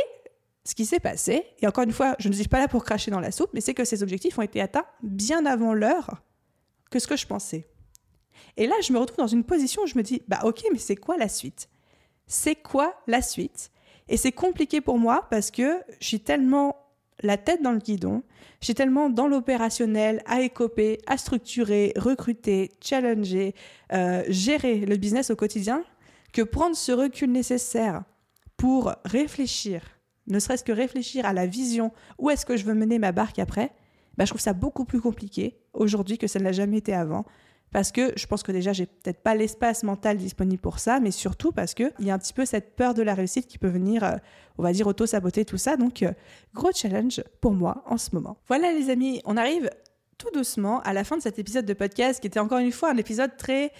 ce 0.64 0.74
qui 0.74 0.86
s'est 0.86 1.00
passé, 1.00 1.44
et 1.60 1.66
encore 1.66 1.84
une 1.84 1.92
fois, 1.92 2.16
je 2.18 2.28
ne 2.28 2.34
suis 2.34 2.48
pas 2.48 2.58
là 2.58 2.68
pour 2.68 2.84
cracher 2.84 3.10
dans 3.10 3.20
la 3.20 3.30
soupe, 3.30 3.50
mais 3.54 3.60
c'est 3.60 3.74
que 3.74 3.84
ces 3.84 4.02
objectifs 4.02 4.38
ont 4.38 4.42
été 4.42 4.60
atteints 4.60 4.86
bien 5.02 5.46
avant 5.46 5.72
l'heure 5.72 6.22
que 6.90 6.98
ce 6.98 7.06
que 7.06 7.16
je 7.16 7.26
pensais. 7.26 7.66
Et 8.56 8.66
là, 8.66 8.74
je 8.82 8.92
me 8.92 8.98
retrouve 8.98 9.18
dans 9.18 9.26
une 9.26 9.44
position 9.44 9.82
où 9.82 9.86
je 9.86 9.96
me 9.96 10.02
dis, 10.02 10.22
bah 10.28 10.40
ok, 10.44 10.62
mais 10.72 10.78
c'est 10.78 10.96
quoi 10.96 11.16
la 11.16 11.28
suite? 11.28 11.68
C'est 12.26 12.56
quoi 12.56 12.94
la 13.06 13.22
suite? 13.22 13.70
Et 14.08 14.16
c'est 14.16 14.32
compliqué 14.32 14.80
pour 14.80 14.98
moi 14.98 15.26
parce 15.30 15.50
que 15.50 15.80
je 16.00 16.06
suis 16.06 16.20
tellement 16.20 16.76
la 17.22 17.36
tête 17.36 17.62
dans 17.62 17.72
le 17.72 17.78
guidon, 17.78 18.22
suis 18.60 18.74
tellement 18.74 19.08
dans 19.08 19.26
l'opérationnel, 19.26 20.22
à 20.26 20.42
écoper, 20.42 20.98
à 21.06 21.16
structurer, 21.16 21.92
recruter, 21.96 22.70
challenger, 22.82 23.54
euh, 23.92 24.22
gérer 24.28 24.80
le 24.80 24.96
business 24.96 25.30
au 25.30 25.36
quotidien, 25.36 25.82
que 26.32 26.42
prendre 26.42 26.76
ce 26.76 26.92
recul 26.92 27.32
nécessaire 27.32 28.04
pour 28.56 28.94
réfléchir, 29.04 29.82
ne 30.26 30.38
serait-ce 30.38 30.64
que 30.64 30.72
réfléchir 30.72 31.24
à 31.24 31.32
la 31.32 31.46
vision, 31.46 31.92
où 32.18 32.30
est-ce 32.30 32.44
que 32.44 32.56
je 32.56 32.64
veux 32.64 32.74
mener 32.74 32.98
ma 32.98 33.12
barque 33.12 33.38
après, 33.38 33.72
bah, 34.16 34.24
je 34.26 34.30
trouve 34.30 34.40
ça 34.40 34.52
beaucoup 34.52 34.84
plus 34.84 35.00
compliqué 35.00 35.58
aujourd'hui 35.72 36.18
que 36.18 36.26
ça 36.26 36.38
ne 36.38 36.44
l'a 36.44 36.52
jamais 36.52 36.78
été 36.78 36.92
avant. 36.92 37.24
Parce 37.72 37.92
que 37.92 38.12
je 38.16 38.26
pense 38.26 38.42
que 38.42 38.52
déjà, 38.52 38.72
j'ai 38.72 38.86
peut-être 38.86 39.22
pas 39.22 39.34
l'espace 39.34 39.84
mental 39.84 40.16
disponible 40.16 40.60
pour 40.60 40.78
ça, 40.78 40.98
mais 40.98 41.10
surtout 41.10 41.52
parce 41.52 41.74
qu'il 41.74 41.92
y 42.00 42.10
a 42.10 42.14
un 42.14 42.18
petit 42.18 42.32
peu 42.32 42.44
cette 42.44 42.74
peur 42.74 42.94
de 42.94 43.02
la 43.02 43.14
réussite 43.14 43.46
qui 43.46 43.58
peut 43.58 43.68
venir, 43.68 44.02
euh, 44.02 44.16
on 44.58 44.62
va 44.62 44.72
dire, 44.72 44.86
auto-saboter 44.86 45.44
tout 45.44 45.58
ça. 45.58 45.76
Donc, 45.76 46.02
euh, 46.02 46.12
gros 46.54 46.72
challenge 46.72 47.22
pour 47.40 47.52
moi 47.52 47.84
en 47.86 47.96
ce 47.96 48.10
moment. 48.12 48.38
Voilà, 48.48 48.72
les 48.72 48.90
amis, 48.90 49.22
on 49.24 49.36
arrive 49.36 49.70
tout 50.18 50.30
doucement 50.34 50.80
à 50.80 50.92
la 50.92 51.04
fin 51.04 51.16
de 51.16 51.22
cet 51.22 51.38
épisode 51.38 51.64
de 51.64 51.72
podcast 51.72 52.20
qui 52.20 52.26
était 52.26 52.40
encore 52.40 52.58
une 52.58 52.72
fois 52.72 52.90
un 52.90 52.96
épisode 52.96 53.36
très 53.36 53.72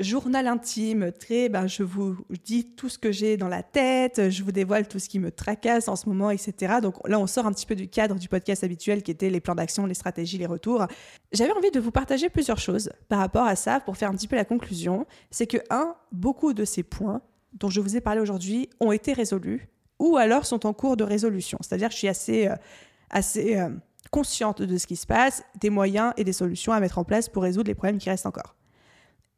journal 0.00 0.46
intime, 0.46 1.12
très, 1.12 1.48
ben, 1.48 1.66
je 1.66 1.82
vous 1.82 2.16
dis 2.44 2.64
tout 2.74 2.88
ce 2.88 2.98
que 2.98 3.12
j'ai 3.12 3.36
dans 3.36 3.48
la 3.48 3.62
tête, 3.62 4.30
je 4.30 4.42
vous 4.42 4.52
dévoile 4.52 4.88
tout 4.88 4.98
ce 4.98 5.08
qui 5.08 5.18
me 5.18 5.30
tracasse 5.30 5.88
en 5.88 5.96
ce 5.96 6.08
moment, 6.08 6.30
etc. 6.30 6.76
Donc 6.82 6.96
là, 7.08 7.18
on 7.18 7.26
sort 7.26 7.46
un 7.46 7.52
petit 7.52 7.66
peu 7.66 7.74
du 7.74 7.88
cadre 7.88 8.16
du 8.16 8.28
podcast 8.28 8.64
habituel 8.64 9.02
qui 9.02 9.10
était 9.10 9.30
les 9.30 9.40
plans 9.40 9.54
d'action, 9.54 9.86
les 9.86 9.94
stratégies, 9.94 10.38
les 10.38 10.46
retours. 10.46 10.86
J'avais 11.32 11.52
envie 11.52 11.70
de 11.70 11.80
vous 11.80 11.90
partager 11.90 12.30
plusieurs 12.30 12.58
choses 12.58 12.90
par 13.08 13.18
rapport 13.18 13.46
à 13.46 13.56
ça 13.56 13.80
pour 13.80 13.96
faire 13.96 14.10
un 14.10 14.14
petit 14.14 14.28
peu 14.28 14.36
la 14.36 14.44
conclusion. 14.44 15.06
C'est 15.30 15.46
que, 15.46 15.58
un, 15.70 15.94
beaucoup 16.12 16.52
de 16.52 16.64
ces 16.64 16.82
points 16.82 17.22
dont 17.54 17.68
je 17.68 17.80
vous 17.80 17.96
ai 17.96 18.00
parlé 18.00 18.20
aujourd'hui 18.20 18.68
ont 18.80 18.92
été 18.92 19.12
résolus 19.12 19.68
ou 19.98 20.16
alors 20.16 20.46
sont 20.46 20.66
en 20.66 20.72
cours 20.72 20.96
de 20.96 21.04
résolution. 21.04 21.58
C'est-à-dire 21.60 21.88
que 21.88 21.94
je 21.94 21.98
suis 21.98 22.08
assez, 22.08 22.48
euh, 22.48 22.54
assez 23.10 23.56
euh, 23.56 23.70
consciente 24.10 24.62
de 24.62 24.78
ce 24.78 24.86
qui 24.86 24.96
se 24.96 25.06
passe, 25.06 25.42
des 25.60 25.70
moyens 25.70 26.12
et 26.16 26.24
des 26.24 26.32
solutions 26.32 26.72
à 26.72 26.80
mettre 26.80 26.98
en 26.98 27.04
place 27.04 27.28
pour 27.28 27.42
résoudre 27.42 27.68
les 27.68 27.74
problèmes 27.74 27.98
qui 27.98 28.10
restent 28.10 28.26
encore. 28.26 28.57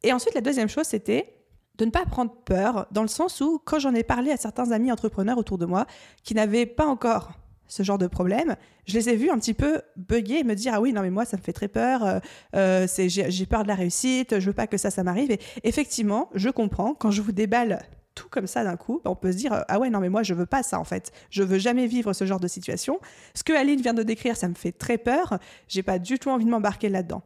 Et 0.03 0.13
ensuite, 0.13 0.33
la 0.33 0.41
deuxième 0.41 0.69
chose, 0.69 0.85
c'était 0.85 1.33
de 1.77 1.85
ne 1.85 1.91
pas 1.91 2.05
prendre 2.05 2.31
peur, 2.45 2.87
dans 2.91 3.01
le 3.01 3.07
sens 3.07 3.41
où, 3.41 3.59
quand 3.63 3.79
j'en 3.79 3.95
ai 3.95 4.03
parlé 4.03 4.31
à 4.31 4.37
certains 4.37 4.71
amis 4.71 4.91
entrepreneurs 4.91 5.37
autour 5.37 5.57
de 5.57 5.65
moi 5.65 5.87
qui 6.23 6.35
n'avaient 6.35 6.65
pas 6.65 6.85
encore 6.85 7.31
ce 7.67 7.83
genre 7.83 7.97
de 7.97 8.07
problème, 8.07 8.55
je 8.85 8.93
les 8.93 9.09
ai 9.09 9.15
vus 9.15 9.29
un 9.29 9.39
petit 9.39 9.53
peu 9.53 9.81
bugger 9.95 10.39
et 10.39 10.43
me 10.43 10.55
dire 10.55 10.73
ah 10.75 10.81
oui 10.81 10.91
non 10.91 11.01
mais 11.01 11.09
moi 11.09 11.23
ça 11.23 11.37
me 11.37 11.41
fait 11.41 11.53
très 11.53 11.69
peur, 11.69 12.03
euh, 12.03 12.19
euh, 12.53 12.87
j'ai 13.07 13.45
peur 13.45 13.63
de 13.63 13.69
la 13.69 13.75
réussite, 13.75 14.39
je 14.39 14.45
veux 14.45 14.53
pas 14.53 14.67
que 14.67 14.75
ça 14.77 14.91
ça 14.91 15.03
m'arrive. 15.03 15.31
Et 15.31 15.39
effectivement, 15.63 16.29
je 16.35 16.49
comprends 16.49 16.93
quand 16.93 17.11
je 17.11 17.21
vous 17.21 17.31
déballe 17.31 17.81
tout 18.13 18.27
comme 18.29 18.45
ça 18.45 18.65
d'un 18.65 18.75
coup, 18.75 18.99
on 19.05 19.15
peut 19.15 19.31
se 19.31 19.37
dire 19.37 19.63
ah 19.69 19.79
ouais 19.79 19.89
non 19.89 20.01
mais 20.01 20.09
moi 20.09 20.21
je 20.21 20.33
veux 20.33 20.45
pas 20.45 20.63
ça 20.63 20.79
en 20.79 20.83
fait, 20.83 21.13
je 21.29 21.43
veux 21.43 21.59
jamais 21.59 21.87
vivre 21.87 22.11
ce 22.11 22.25
genre 22.25 22.41
de 22.41 22.49
situation. 22.49 22.99
Ce 23.33 23.43
que 23.43 23.53
Aline 23.53 23.81
vient 23.81 23.93
de 23.93 24.03
décrire, 24.03 24.35
ça 24.35 24.49
me 24.49 24.55
fait 24.55 24.73
très 24.73 24.97
peur, 24.97 25.39
j'ai 25.69 25.81
pas 25.81 25.97
du 25.97 26.19
tout 26.19 26.29
envie 26.29 26.45
de 26.45 26.49
m'embarquer 26.49 26.89
là-dedans. 26.89 27.23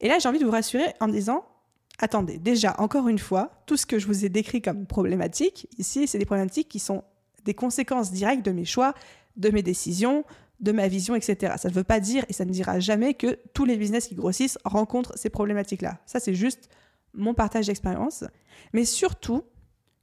Et 0.00 0.08
là 0.08 0.18
j'ai 0.18 0.28
envie 0.28 0.38
de 0.38 0.44
vous 0.46 0.50
rassurer 0.50 0.94
en 1.00 1.08
disant 1.08 1.44
attendez, 1.98 2.38
déjà, 2.38 2.74
encore 2.78 3.08
une 3.08 3.18
fois, 3.18 3.62
tout 3.66 3.76
ce 3.76 3.86
que 3.86 3.98
je 3.98 4.06
vous 4.06 4.24
ai 4.24 4.28
décrit 4.28 4.62
comme 4.62 4.86
problématique, 4.86 5.68
ici, 5.78 6.06
c'est 6.06 6.18
des 6.18 6.24
problématiques 6.24 6.68
qui 6.68 6.78
sont 6.78 7.04
des 7.44 7.54
conséquences 7.54 8.12
directes 8.12 8.44
de 8.44 8.52
mes 8.52 8.64
choix, 8.64 8.94
de 9.36 9.50
mes 9.50 9.62
décisions, 9.62 10.24
de 10.60 10.72
ma 10.72 10.88
vision, 10.88 11.14
etc. 11.14 11.54
Ça 11.58 11.68
ne 11.68 11.74
veut 11.74 11.84
pas 11.84 12.00
dire, 12.00 12.24
et 12.28 12.32
ça 12.32 12.44
ne 12.44 12.50
dira 12.50 12.80
jamais, 12.80 13.14
que 13.14 13.38
tous 13.54 13.64
les 13.64 13.76
business 13.76 14.08
qui 14.08 14.14
grossissent 14.14 14.58
rencontrent 14.64 15.16
ces 15.16 15.30
problématiques-là. 15.30 15.98
Ça, 16.06 16.20
c'est 16.20 16.34
juste 16.34 16.68
mon 17.14 17.34
partage 17.34 17.66
d'expérience. 17.66 18.24
Mais 18.72 18.84
surtout 18.84 19.44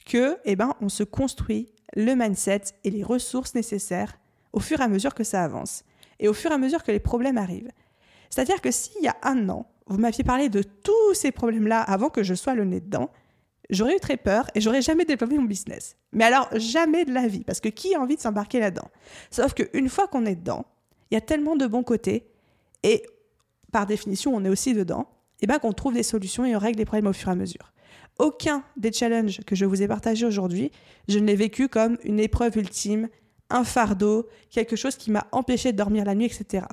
que, 0.06 0.38
eh 0.46 0.56
ben, 0.56 0.74
on 0.82 0.90
se 0.90 1.04
construit 1.04 1.72
le 1.96 2.16
mindset 2.16 2.62
et 2.84 2.90
les 2.90 3.04
ressources 3.04 3.56
nécessaires 3.56 4.20
au 4.52 4.60
fur 4.60 4.80
et 4.80 4.84
à 4.84 4.88
mesure 4.88 5.14
que 5.14 5.24
ça 5.24 5.44
avance. 5.44 5.84
Et 6.20 6.28
au 6.28 6.34
fur 6.34 6.52
et 6.52 6.54
à 6.54 6.58
mesure 6.58 6.84
que 6.84 6.92
les 6.92 7.00
problèmes 7.00 7.38
arrivent. 7.38 7.72
C'est-à-dire 8.30 8.62
que 8.62 8.72
s'il 8.72 9.04
y 9.04 9.08
a 9.08 9.18
un 9.24 9.50
an, 9.50 9.68
vous 9.88 9.98
m'aviez 9.98 10.24
parlé 10.24 10.50
de 10.50 10.64
tous 10.64 11.14
ces 11.14 11.32
problèmes-là 11.32 11.82
avant 11.82 12.10
que 12.10 12.24
je 12.24 12.34
sois 12.34 12.56
le 12.56 12.66
nez 12.66 12.80
dedans, 12.80 13.10
j'aurais 13.70 13.96
eu 13.96 14.00
très 14.00 14.18
peur 14.18 14.48
et 14.56 14.62
j'aurais 14.62 14.82
jamais 14.82 15.06
développé 15.06 15.38
mon 15.38 15.46
business. 15.46 15.98
Mais 16.12 16.24
alors, 16.24 16.50
jamais 16.56 17.06
de 17.06 17.14
la 17.14 17.28
vie, 17.28 17.44
parce 17.44 17.60
que 17.60 17.70
qui 17.70 17.96
a 17.96 18.00
envie 18.00 18.16
de 18.16 18.22
s'embarquer 18.22 18.60
là-dedans? 18.60 18.90
Sauf 19.32 19.54
qu'une 19.54 19.90
fois 19.90 20.08
qu'on 20.08 20.26
est 20.26 20.36
dedans, 20.36 20.66
il 21.12 21.16
y 21.16 21.18
a 21.18 21.22
tellement 21.22 21.56
de 21.56 21.68
bons 21.68 21.84
côtés, 21.84 22.28
et 22.84 23.04
par 23.72 23.86
définition, 23.86 24.34
on 24.36 24.44
est 24.46 24.50
aussi 24.50 24.74
dedans, 24.74 25.08
et 25.42 25.48
bien 25.48 25.60
qu'on 25.60 25.74
trouve 25.74 25.94
des 25.94 26.04
solutions 26.04 26.46
et 26.46 26.56
on 26.56 26.60
règle 26.60 26.80
les 26.80 26.86
problèmes 26.86 27.08
au 27.08 27.14
fur 27.14 27.30
et 27.30 27.32
à 27.32 27.36
mesure. 27.36 27.74
Aucun 28.20 28.64
des 28.78 28.92
challenges 28.92 29.42
que 29.46 29.56
je 29.56 29.66
vous 29.66 29.82
ai 29.82 29.88
partagés 29.88 30.26
aujourd'hui, 30.26 30.72
je 31.08 31.20
ne 31.20 31.26
l'ai 31.26 31.36
vécu 31.36 31.68
comme 31.68 31.98
une 32.04 32.20
épreuve 32.20 32.58
ultime, 32.58 33.10
un 33.50 33.64
fardeau, 33.64 34.28
quelque 34.50 34.76
chose 34.76 34.96
qui 34.96 35.12
m'a 35.12 35.28
empêché 35.32 35.72
de 35.72 35.78
dormir 35.78 36.06
la 36.06 36.16
nuit, 36.16 36.26
etc. 36.26 36.66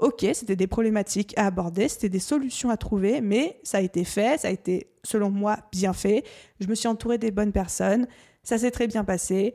Ok, 0.00 0.26
c'était 0.32 0.56
des 0.56 0.66
problématiques 0.66 1.34
à 1.36 1.46
aborder, 1.46 1.86
c'était 1.88 2.08
des 2.08 2.20
solutions 2.20 2.70
à 2.70 2.78
trouver, 2.78 3.20
mais 3.20 3.60
ça 3.62 3.78
a 3.78 3.80
été 3.82 4.04
fait, 4.04 4.40
ça 4.40 4.48
a 4.48 4.50
été, 4.50 4.90
selon 5.04 5.28
moi, 5.28 5.58
bien 5.70 5.92
fait. 5.92 6.24
Je 6.58 6.66
me 6.68 6.74
suis 6.74 6.88
entourée 6.88 7.18
des 7.18 7.30
bonnes 7.30 7.52
personnes, 7.52 8.06
ça 8.42 8.56
s'est 8.56 8.70
très 8.70 8.86
bien 8.86 9.04
passé. 9.04 9.54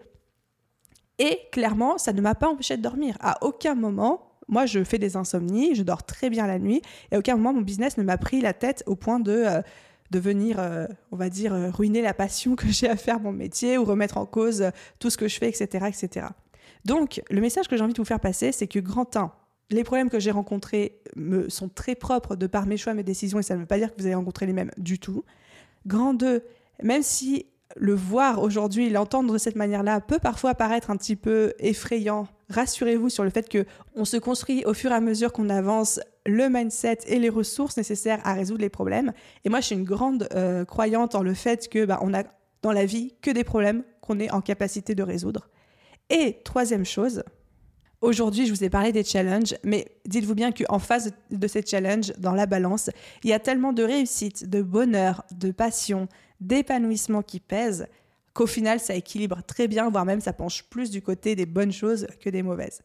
Et 1.17 1.39
clairement, 1.51 1.97
ça 1.97 2.13
ne 2.13 2.21
m'a 2.21 2.35
pas 2.35 2.47
empêché 2.47 2.77
de 2.77 2.83
dormir. 2.83 3.17
À 3.21 3.43
aucun 3.43 3.73
moment, 3.73 4.37
moi, 4.47 4.67
je 4.67 4.83
fais 4.83 4.99
des 4.99 5.17
insomnies, 5.17 5.73
je 5.73 5.81
dors 5.81 6.03
très 6.03 6.29
bien 6.29 6.45
la 6.45 6.59
nuit, 6.59 6.83
et 7.11 7.15
à 7.15 7.19
aucun 7.19 7.37
moment, 7.37 7.53
mon 7.53 7.61
business 7.61 7.97
ne 7.97 8.03
m'a 8.03 8.19
pris 8.19 8.39
la 8.39 8.53
tête 8.53 8.83
au 8.85 8.95
point 8.95 9.19
de, 9.19 9.31
euh, 9.31 9.61
de 10.11 10.19
venir, 10.19 10.59
euh, 10.59 10.85
on 11.11 11.15
va 11.15 11.29
dire, 11.29 11.55
euh, 11.55 11.71
ruiner 11.71 12.03
la 12.03 12.13
passion 12.13 12.55
que 12.55 12.67
j'ai 12.67 12.87
à 12.87 12.97
faire 12.97 13.19
mon 13.19 13.31
métier 13.31 13.79
ou 13.79 13.83
remettre 13.83 14.17
en 14.17 14.27
cause 14.27 14.69
tout 14.99 15.09
ce 15.09 15.17
que 15.17 15.27
je 15.27 15.39
fais, 15.39 15.49
etc. 15.49 15.87
etc. 15.87 16.27
Donc, 16.83 17.23
le 17.31 17.41
message 17.41 17.67
que 17.67 17.75
j'ai 17.75 17.83
envie 17.83 17.93
de 17.93 17.97
vous 17.97 18.05
faire 18.05 18.19
passer, 18.19 18.51
c'est 18.51 18.67
que 18.67 18.77
grand 18.77 19.15
1, 19.15 19.31
les 19.69 19.83
problèmes 19.83 20.09
que 20.09 20.19
j'ai 20.19 20.31
rencontrés 20.31 20.99
me 21.15 21.49
sont 21.49 21.69
très 21.69 21.95
propres 21.95 22.35
de 22.35 22.47
par 22.47 22.65
mes 22.65 22.77
choix, 22.77 22.93
mes 22.93 23.03
décisions, 23.03 23.39
et 23.39 23.43
ça 23.43 23.55
ne 23.55 23.61
veut 23.61 23.65
pas 23.65 23.77
dire 23.77 23.93
que 23.93 23.99
vous 23.99 24.05
allez 24.05 24.15
rencontrer 24.15 24.45
les 24.45 24.53
mêmes 24.53 24.71
du 24.77 24.99
tout. 24.99 25.23
Grand 25.87 26.13
2, 26.13 26.43
même 26.83 27.03
si 27.03 27.47
le 27.75 27.93
voir 27.93 28.41
aujourd'hui, 28.41 28.89
l'entendre 28.89 29.33
de 29.33 29.37
cette 29.37 29.55
manière-là 29.55 30.01
peut 30.01 30.19
parfois 30.19 30.55
paraître 30.55 30.91
un 30.91 30.97
petit 30.97 31.15
peu 31.15 31.53
effrayant. 31.59 32.27
Rassurez-vous 32.49 33.09
sur 33.09 33.23
le 33.23 33.29
fait 33.29 33.49
que 33.49 33.65
on 33.95 34.05
se 34.05 34.17
construit 34.17 34.63
au 34.65 34.73
fur 34.73 34.91
et 34.91 34.95
à 34.95 35.01
mesure 35.01 35.33
qu'on 35.33 35.49
avance 35.49 35.99
le 36.25 36.47
mindset 36.47 36.99
et 37.07 37.19
les 37.19 37.29
ressources 37.29 37.75
nécessaires 37.77 38.19
à 38.23 38.33
résoudre 38.33 38.61
les 38.61 38.69
problèmes. 38.69 39.13
Et 39.43 39.49
moi, 39.49 39.61
je 39.61 39.67
suis 39.67 39.75
une 39.75 39.83
grande 39.83 40.27
euh, 40.33 40.63
croyante 40.63 41.15
en 41.15 41.23
le 41.23 41.33
fait 41.33 41.67
que 41.69 41.85
bah, 41.85 41.99
on 42.01 42.13
a 42.13 42.23
dans 42.61 42.71
la 42.71 42.85
vie 42.85 43.13
que 43.21 43.31
des 43.31 43.43
problèmes 43.43 43.83
qu'on 44.01 44.19
est 44.19 44.31
en 44.31 44.41
capacité 44.41 44.95
de 44.95 45.03
résoudre. 45.03 45.49
Et 46.09 46.41
troisième 46.43 46.85
chose, 46.85 47.23
Aujourd'hui, 48.05 48.45
je 48.45 48.53
vous 48.53 48.63
ai 48.63 48.69
parlé 48.69 48.91
des 48.91 49.03
challenges, 49.03 49.55
mais 49.63 49.87
dites-vous 50.05 50.35
bien 50.35 50.51
qu'en 50.51 50.77
face 50.77 51.09
de 51.31 51.47
ces 51.47 51.63
challenges, 51.65 52.13
dans 52.19 52.33
la 52.33 52.45
balance, 52.45 52.91
il 53.23 53.31
y 53.31 53.33
a 53.33 53.39
tellement 53.39 53.73
de 53.73 53.81
réussite, 53.81 54.47
de 54.47 54.61
bonheur, 54.61 55.23
de 55.31 55.49
passion, 55.49 56.07
d'épanouissement 56.39 57.23
qui 57.23 57.39
pèsent 57.39 57.87
qu'au 58.35 58.45
final, 58.45 58.79
ça 58.79 58.93
équilibre 58.93 59.41
très 59.47 59.67
bien, 59.67 59.89
voire 59.89 60.05
même 60.05 60.21
ça 60.21 60.33
penche 60.33 60.61
plus 60.69 60.91
du 60.91 61.01
côté 61.01 61.35
des 61.35 61.47
bonnes 61.47 61.71
choses 61.71 62.05
que 62.23 62.29
des 62.29 62.43
mauvaises. 62.43 62.83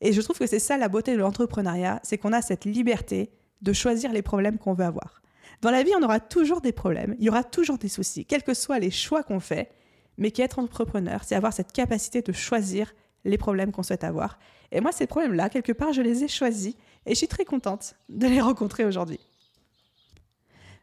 Et 0.00 0.12
je 0.12 0.20
trouve 0.20 0.38
que 0.38 0.46
c'est 0.46 0.60
ça 0.60 0.76
la 0.76 0.88
beauté 0.88 1.14
de 1.14 1.18
l'entrepreneuriat, 1.18 1.98
c'est 2.04 2.16
qu'on 2.16 2.32
a 2.32 2.40
cette 2.40 2.64
liberté 2.64 3.32
de 3.62 3.72
choisir 3.72 4.12
les 4.12 4.22
problèmes 4.22 4.58
qu'on 4.58 4.74
veut 4.74 4.84
avoir. 4.84 5.22
Dans 5.60 5.72
la 5.72 5.82
vie, 5.82 5.92
on 5.98 6.04
aura 6.04 6.20
toujours 6.20 6.60
des 6.60 6.70
problèmes, 6.70 7.16
il 7.18 7.24
y 7.24 7.30
aura 7.30 7.42
toujours 7.42 7.78
des 7.78 7.88
soucis, 7.88 8.26
quels 8.26 8.44
que 8.44 8.54
soient 8.54 8.78
les 8.78 8.92
choix 8.92 9.24
qu'on 9.24 9.40
fait, 9.40 9.72
mais 10.18 10.30
qu'être 10.30 10.60
entrepreneur, 10.60 11.24
c'est 11.24 11.34
avoir 11.34 11.52
cette 11.52 11.72
capacité 11.72 12.22
de 12.22 12.30
choisir 12.30 12.94
les 13.24 13.38
problèmes 13.38 13.72
qu'on 13.72 13.82
souhaite 13.82 14.04
avoir. 14.04 14.38
Et 14.70 14.80
moi, 14.80 14.92
ces 14.92 15.06
problèmes-là, 15.06 15.48
quelque 15.48 15.72
part, 15.72 15.92
je 15.92 16.02
les 16.02 16.24
ai 16.24 16.28
choisis 16.28 16.74
et 17.06 17.10
je 17.10 17.14
suis 17.14 17.28
très 17.28 17.44
contente 17.44 17.94
de 18.08 18.26
les 18.26 18.40
rencontrer 18.48 18.84
aujourd'hui. 18.84 19.20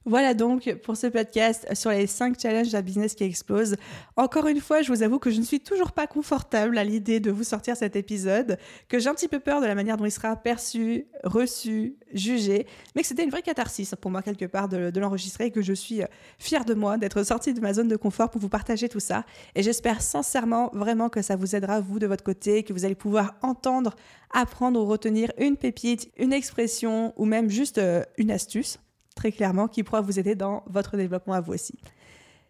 Voilà 0.05 0.33
donc 0.33 0.73
pour 0.83 0.95
ce 0.95 1.07
podcast 1.07 1.67
sur 1.75 1.91
les 1.91 2.07
5 2.07 2.39
challenges 2.39 2.71
d'un 2.71 2.81
business 2.81 3.15
qui 3.15 3.25
explose. 3.25 3.75
Encore 4.15 4.47
une 4.47 4.61
fois, 4.61 4.81
je 4.81 4.93
vous 4.93 5.03
avoue 5.03 5.19
que 5.19 5.29
je 5.29 5.39
ne 5.39 5.43
suis 5.43 5.59
toujours 5.59 5.91
pas 5.91 6.07
confortable 6.07 6.77
à 6.77 6.85
l'idée 6.85 7.19
de 7.19 7.29
vous 7.29 7.43
sortir 7.43 7.75
cet 7.75 7.97
épisode, 7.97 8.57
que 8.87 8.97
j'ai 8.97 9.09
un 9.09 9.13
petit 9.13 9.27
peu 9.27 9.41
peur 9.41 9.59
de 9.59 9.65
la 9.65 9.75
manière 9.75 9.97
dont 9.97 10.05
il 10.05 10.11
sera 10.11 10.37
perçu, 10.37 11.05
reçu, 11.25 11.97
jugé, 12.13 12.65
mais 12.95 13.01
que 13.01 13.09
c'était 13.09 13.25
une 13.25 13.29
vraie 13.29 13.41
catharsis 13.41 13.93
pour 13.99 14.09
moi 14.09 14.21
quelque 14.21 14.45
part 14.45 14.69
de, 14.69 14.97
l'enregistrer 14.97 15.47
et 15.47 15.51
que 15.51 15.61
je 15.61 15.73
suis 15.73 16.01
fière 16.37 16.63
de 16.63 16.73
moi 16.73 16.97
d'être 16.97 17.21
sortie 17.23 17.53
de 17.53 17.59
ma 17.59 17.73
zone 17.73 17.89
de 17.89 17.97
confort 17.97 18.29
pour 18.29 18.39
vous 18.39 18.49
partager 18.49 18.87
tout 18.87 19.01
ça. 19.01 19.25
Et 19.53 19.63
j'espère 19.63 20.01
sincèrement 20.01 20.69
vraiment 20.73 21.09
que 21.09 21.21
ça 21.21 21.35
vous 21.35 21.57
aidera, 21.57 21.81
vous, 21.81 21.99
de 21.99 22.07
votre 22.07 22.23
côté, 22.23 22.63
que 22.63 22.71
vous 22.71 22.85
allez 22.85 22.95
pouvoir 22.95 23.35
entendre, 23.41 23.95
apprendre 24.31 24.79
ou 24.79 24.85
retenir 24.85 25.33
une 25.37 25.57
pépite, 25.57 26.09
une 26.17 26.31
expression 26.31 27.13
ou 27.17 27.25
même 27.25 27.49
juste 27.49 27.79
euh, 27.79 28.03
une 28.17 28.31
astuce 28.31 28.79
très 29.19 29.33
clairement, 29.33 29.67
qui 29.67 29.83
pourra 29.83 29.99
vous 29.99 30.17
aider 30.17 30.33
dans 30.33 30.63
votre 30.67 30.95
développement 30.95 31.33
à 31.33 31.41
vous 31.41 31.53
aussi. 31.53 31.77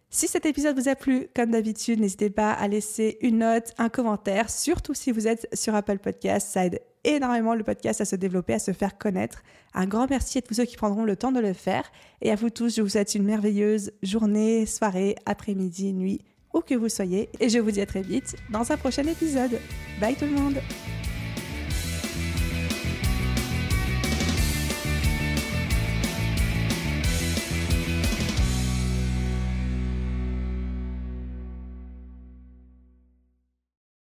Si 0.08 0.28
cet 0.28 0.46
épisode 0.46 0.78
vous 0.78 0.88
a 0.88 0.94
plu, 0.94 1.26
comme 1.34 1.50
d'habitude, 1.50 1.98
n'hésitez 1.98 2.30
pas 2.30 2.52
à 2.52 2.68
laisser 2.68 3.18
une 3.22 3.38
note, 3.38 3.74
un 3.76 3.88
commentaire, 3.88 4.48
surtout 4.50 4.94
si 4.94 5.10
vous 5.10 5.26
êtes 5.26 5.48
sur 5.52 5.74
Apple 5.74 5.98
Podcast. 5.98 6.48
Ça 6.48 6.66
aide 6.66 6.80
énormément 7.02 7.54
le 7.54 7.64
podcast 7.64 8.00
à 8.00 8.04
se 8.04 8.14
développer, 8.14 8.54
à 8.54 8.58
se 8.60 8.72
faire 8.72 8.98
connaître. 8.98 9.42
Un 9.74 9.86
grand 9.86 10.08
merci 10.08 10.38
à 10.38 10.42
tous 10.42 10.54
ceux 10.54 10.64
qui 10.64 10.76
prendront 10.76 11.04
le 11.04 11.16
temps 11.16 11.32
de 11.32 11.40
le 11.40 11.52
faire. 11.52 11.90
Et 12.22 12.30
à 12.30 12.36
vous 12.36 12.50
tous, 12.50 12.76
je 12.76 12.82
vous 12.82 12.88
souhaite 12.90 13.14
une 13.16 13.24
merveilleuse 13.24 13.92
journée, 14.02 14.64
soirée, 14.66 15.16
après-midi, 15.26 15.92
nuit, 15.92 16.20
où 16.54 16.60
que 16.60 16.74
vous 16.74 16.88
soyez. 16.88 17.30
Et 17.40 17.48
je 17.48 17.58
vous 17.58 17.72
dis 17.72 17.80
à 17.80 17.86
très 17.86 18.02
vite 18.02 18.36
dans 18.50 18.70
un 18.70 18.76
prochain 18.76 19.06
épisode. 19.06 19.58
Bye 20.00 20.14
tout 20.14 20.26
le 20.26 20.32
monde 20.32 20.58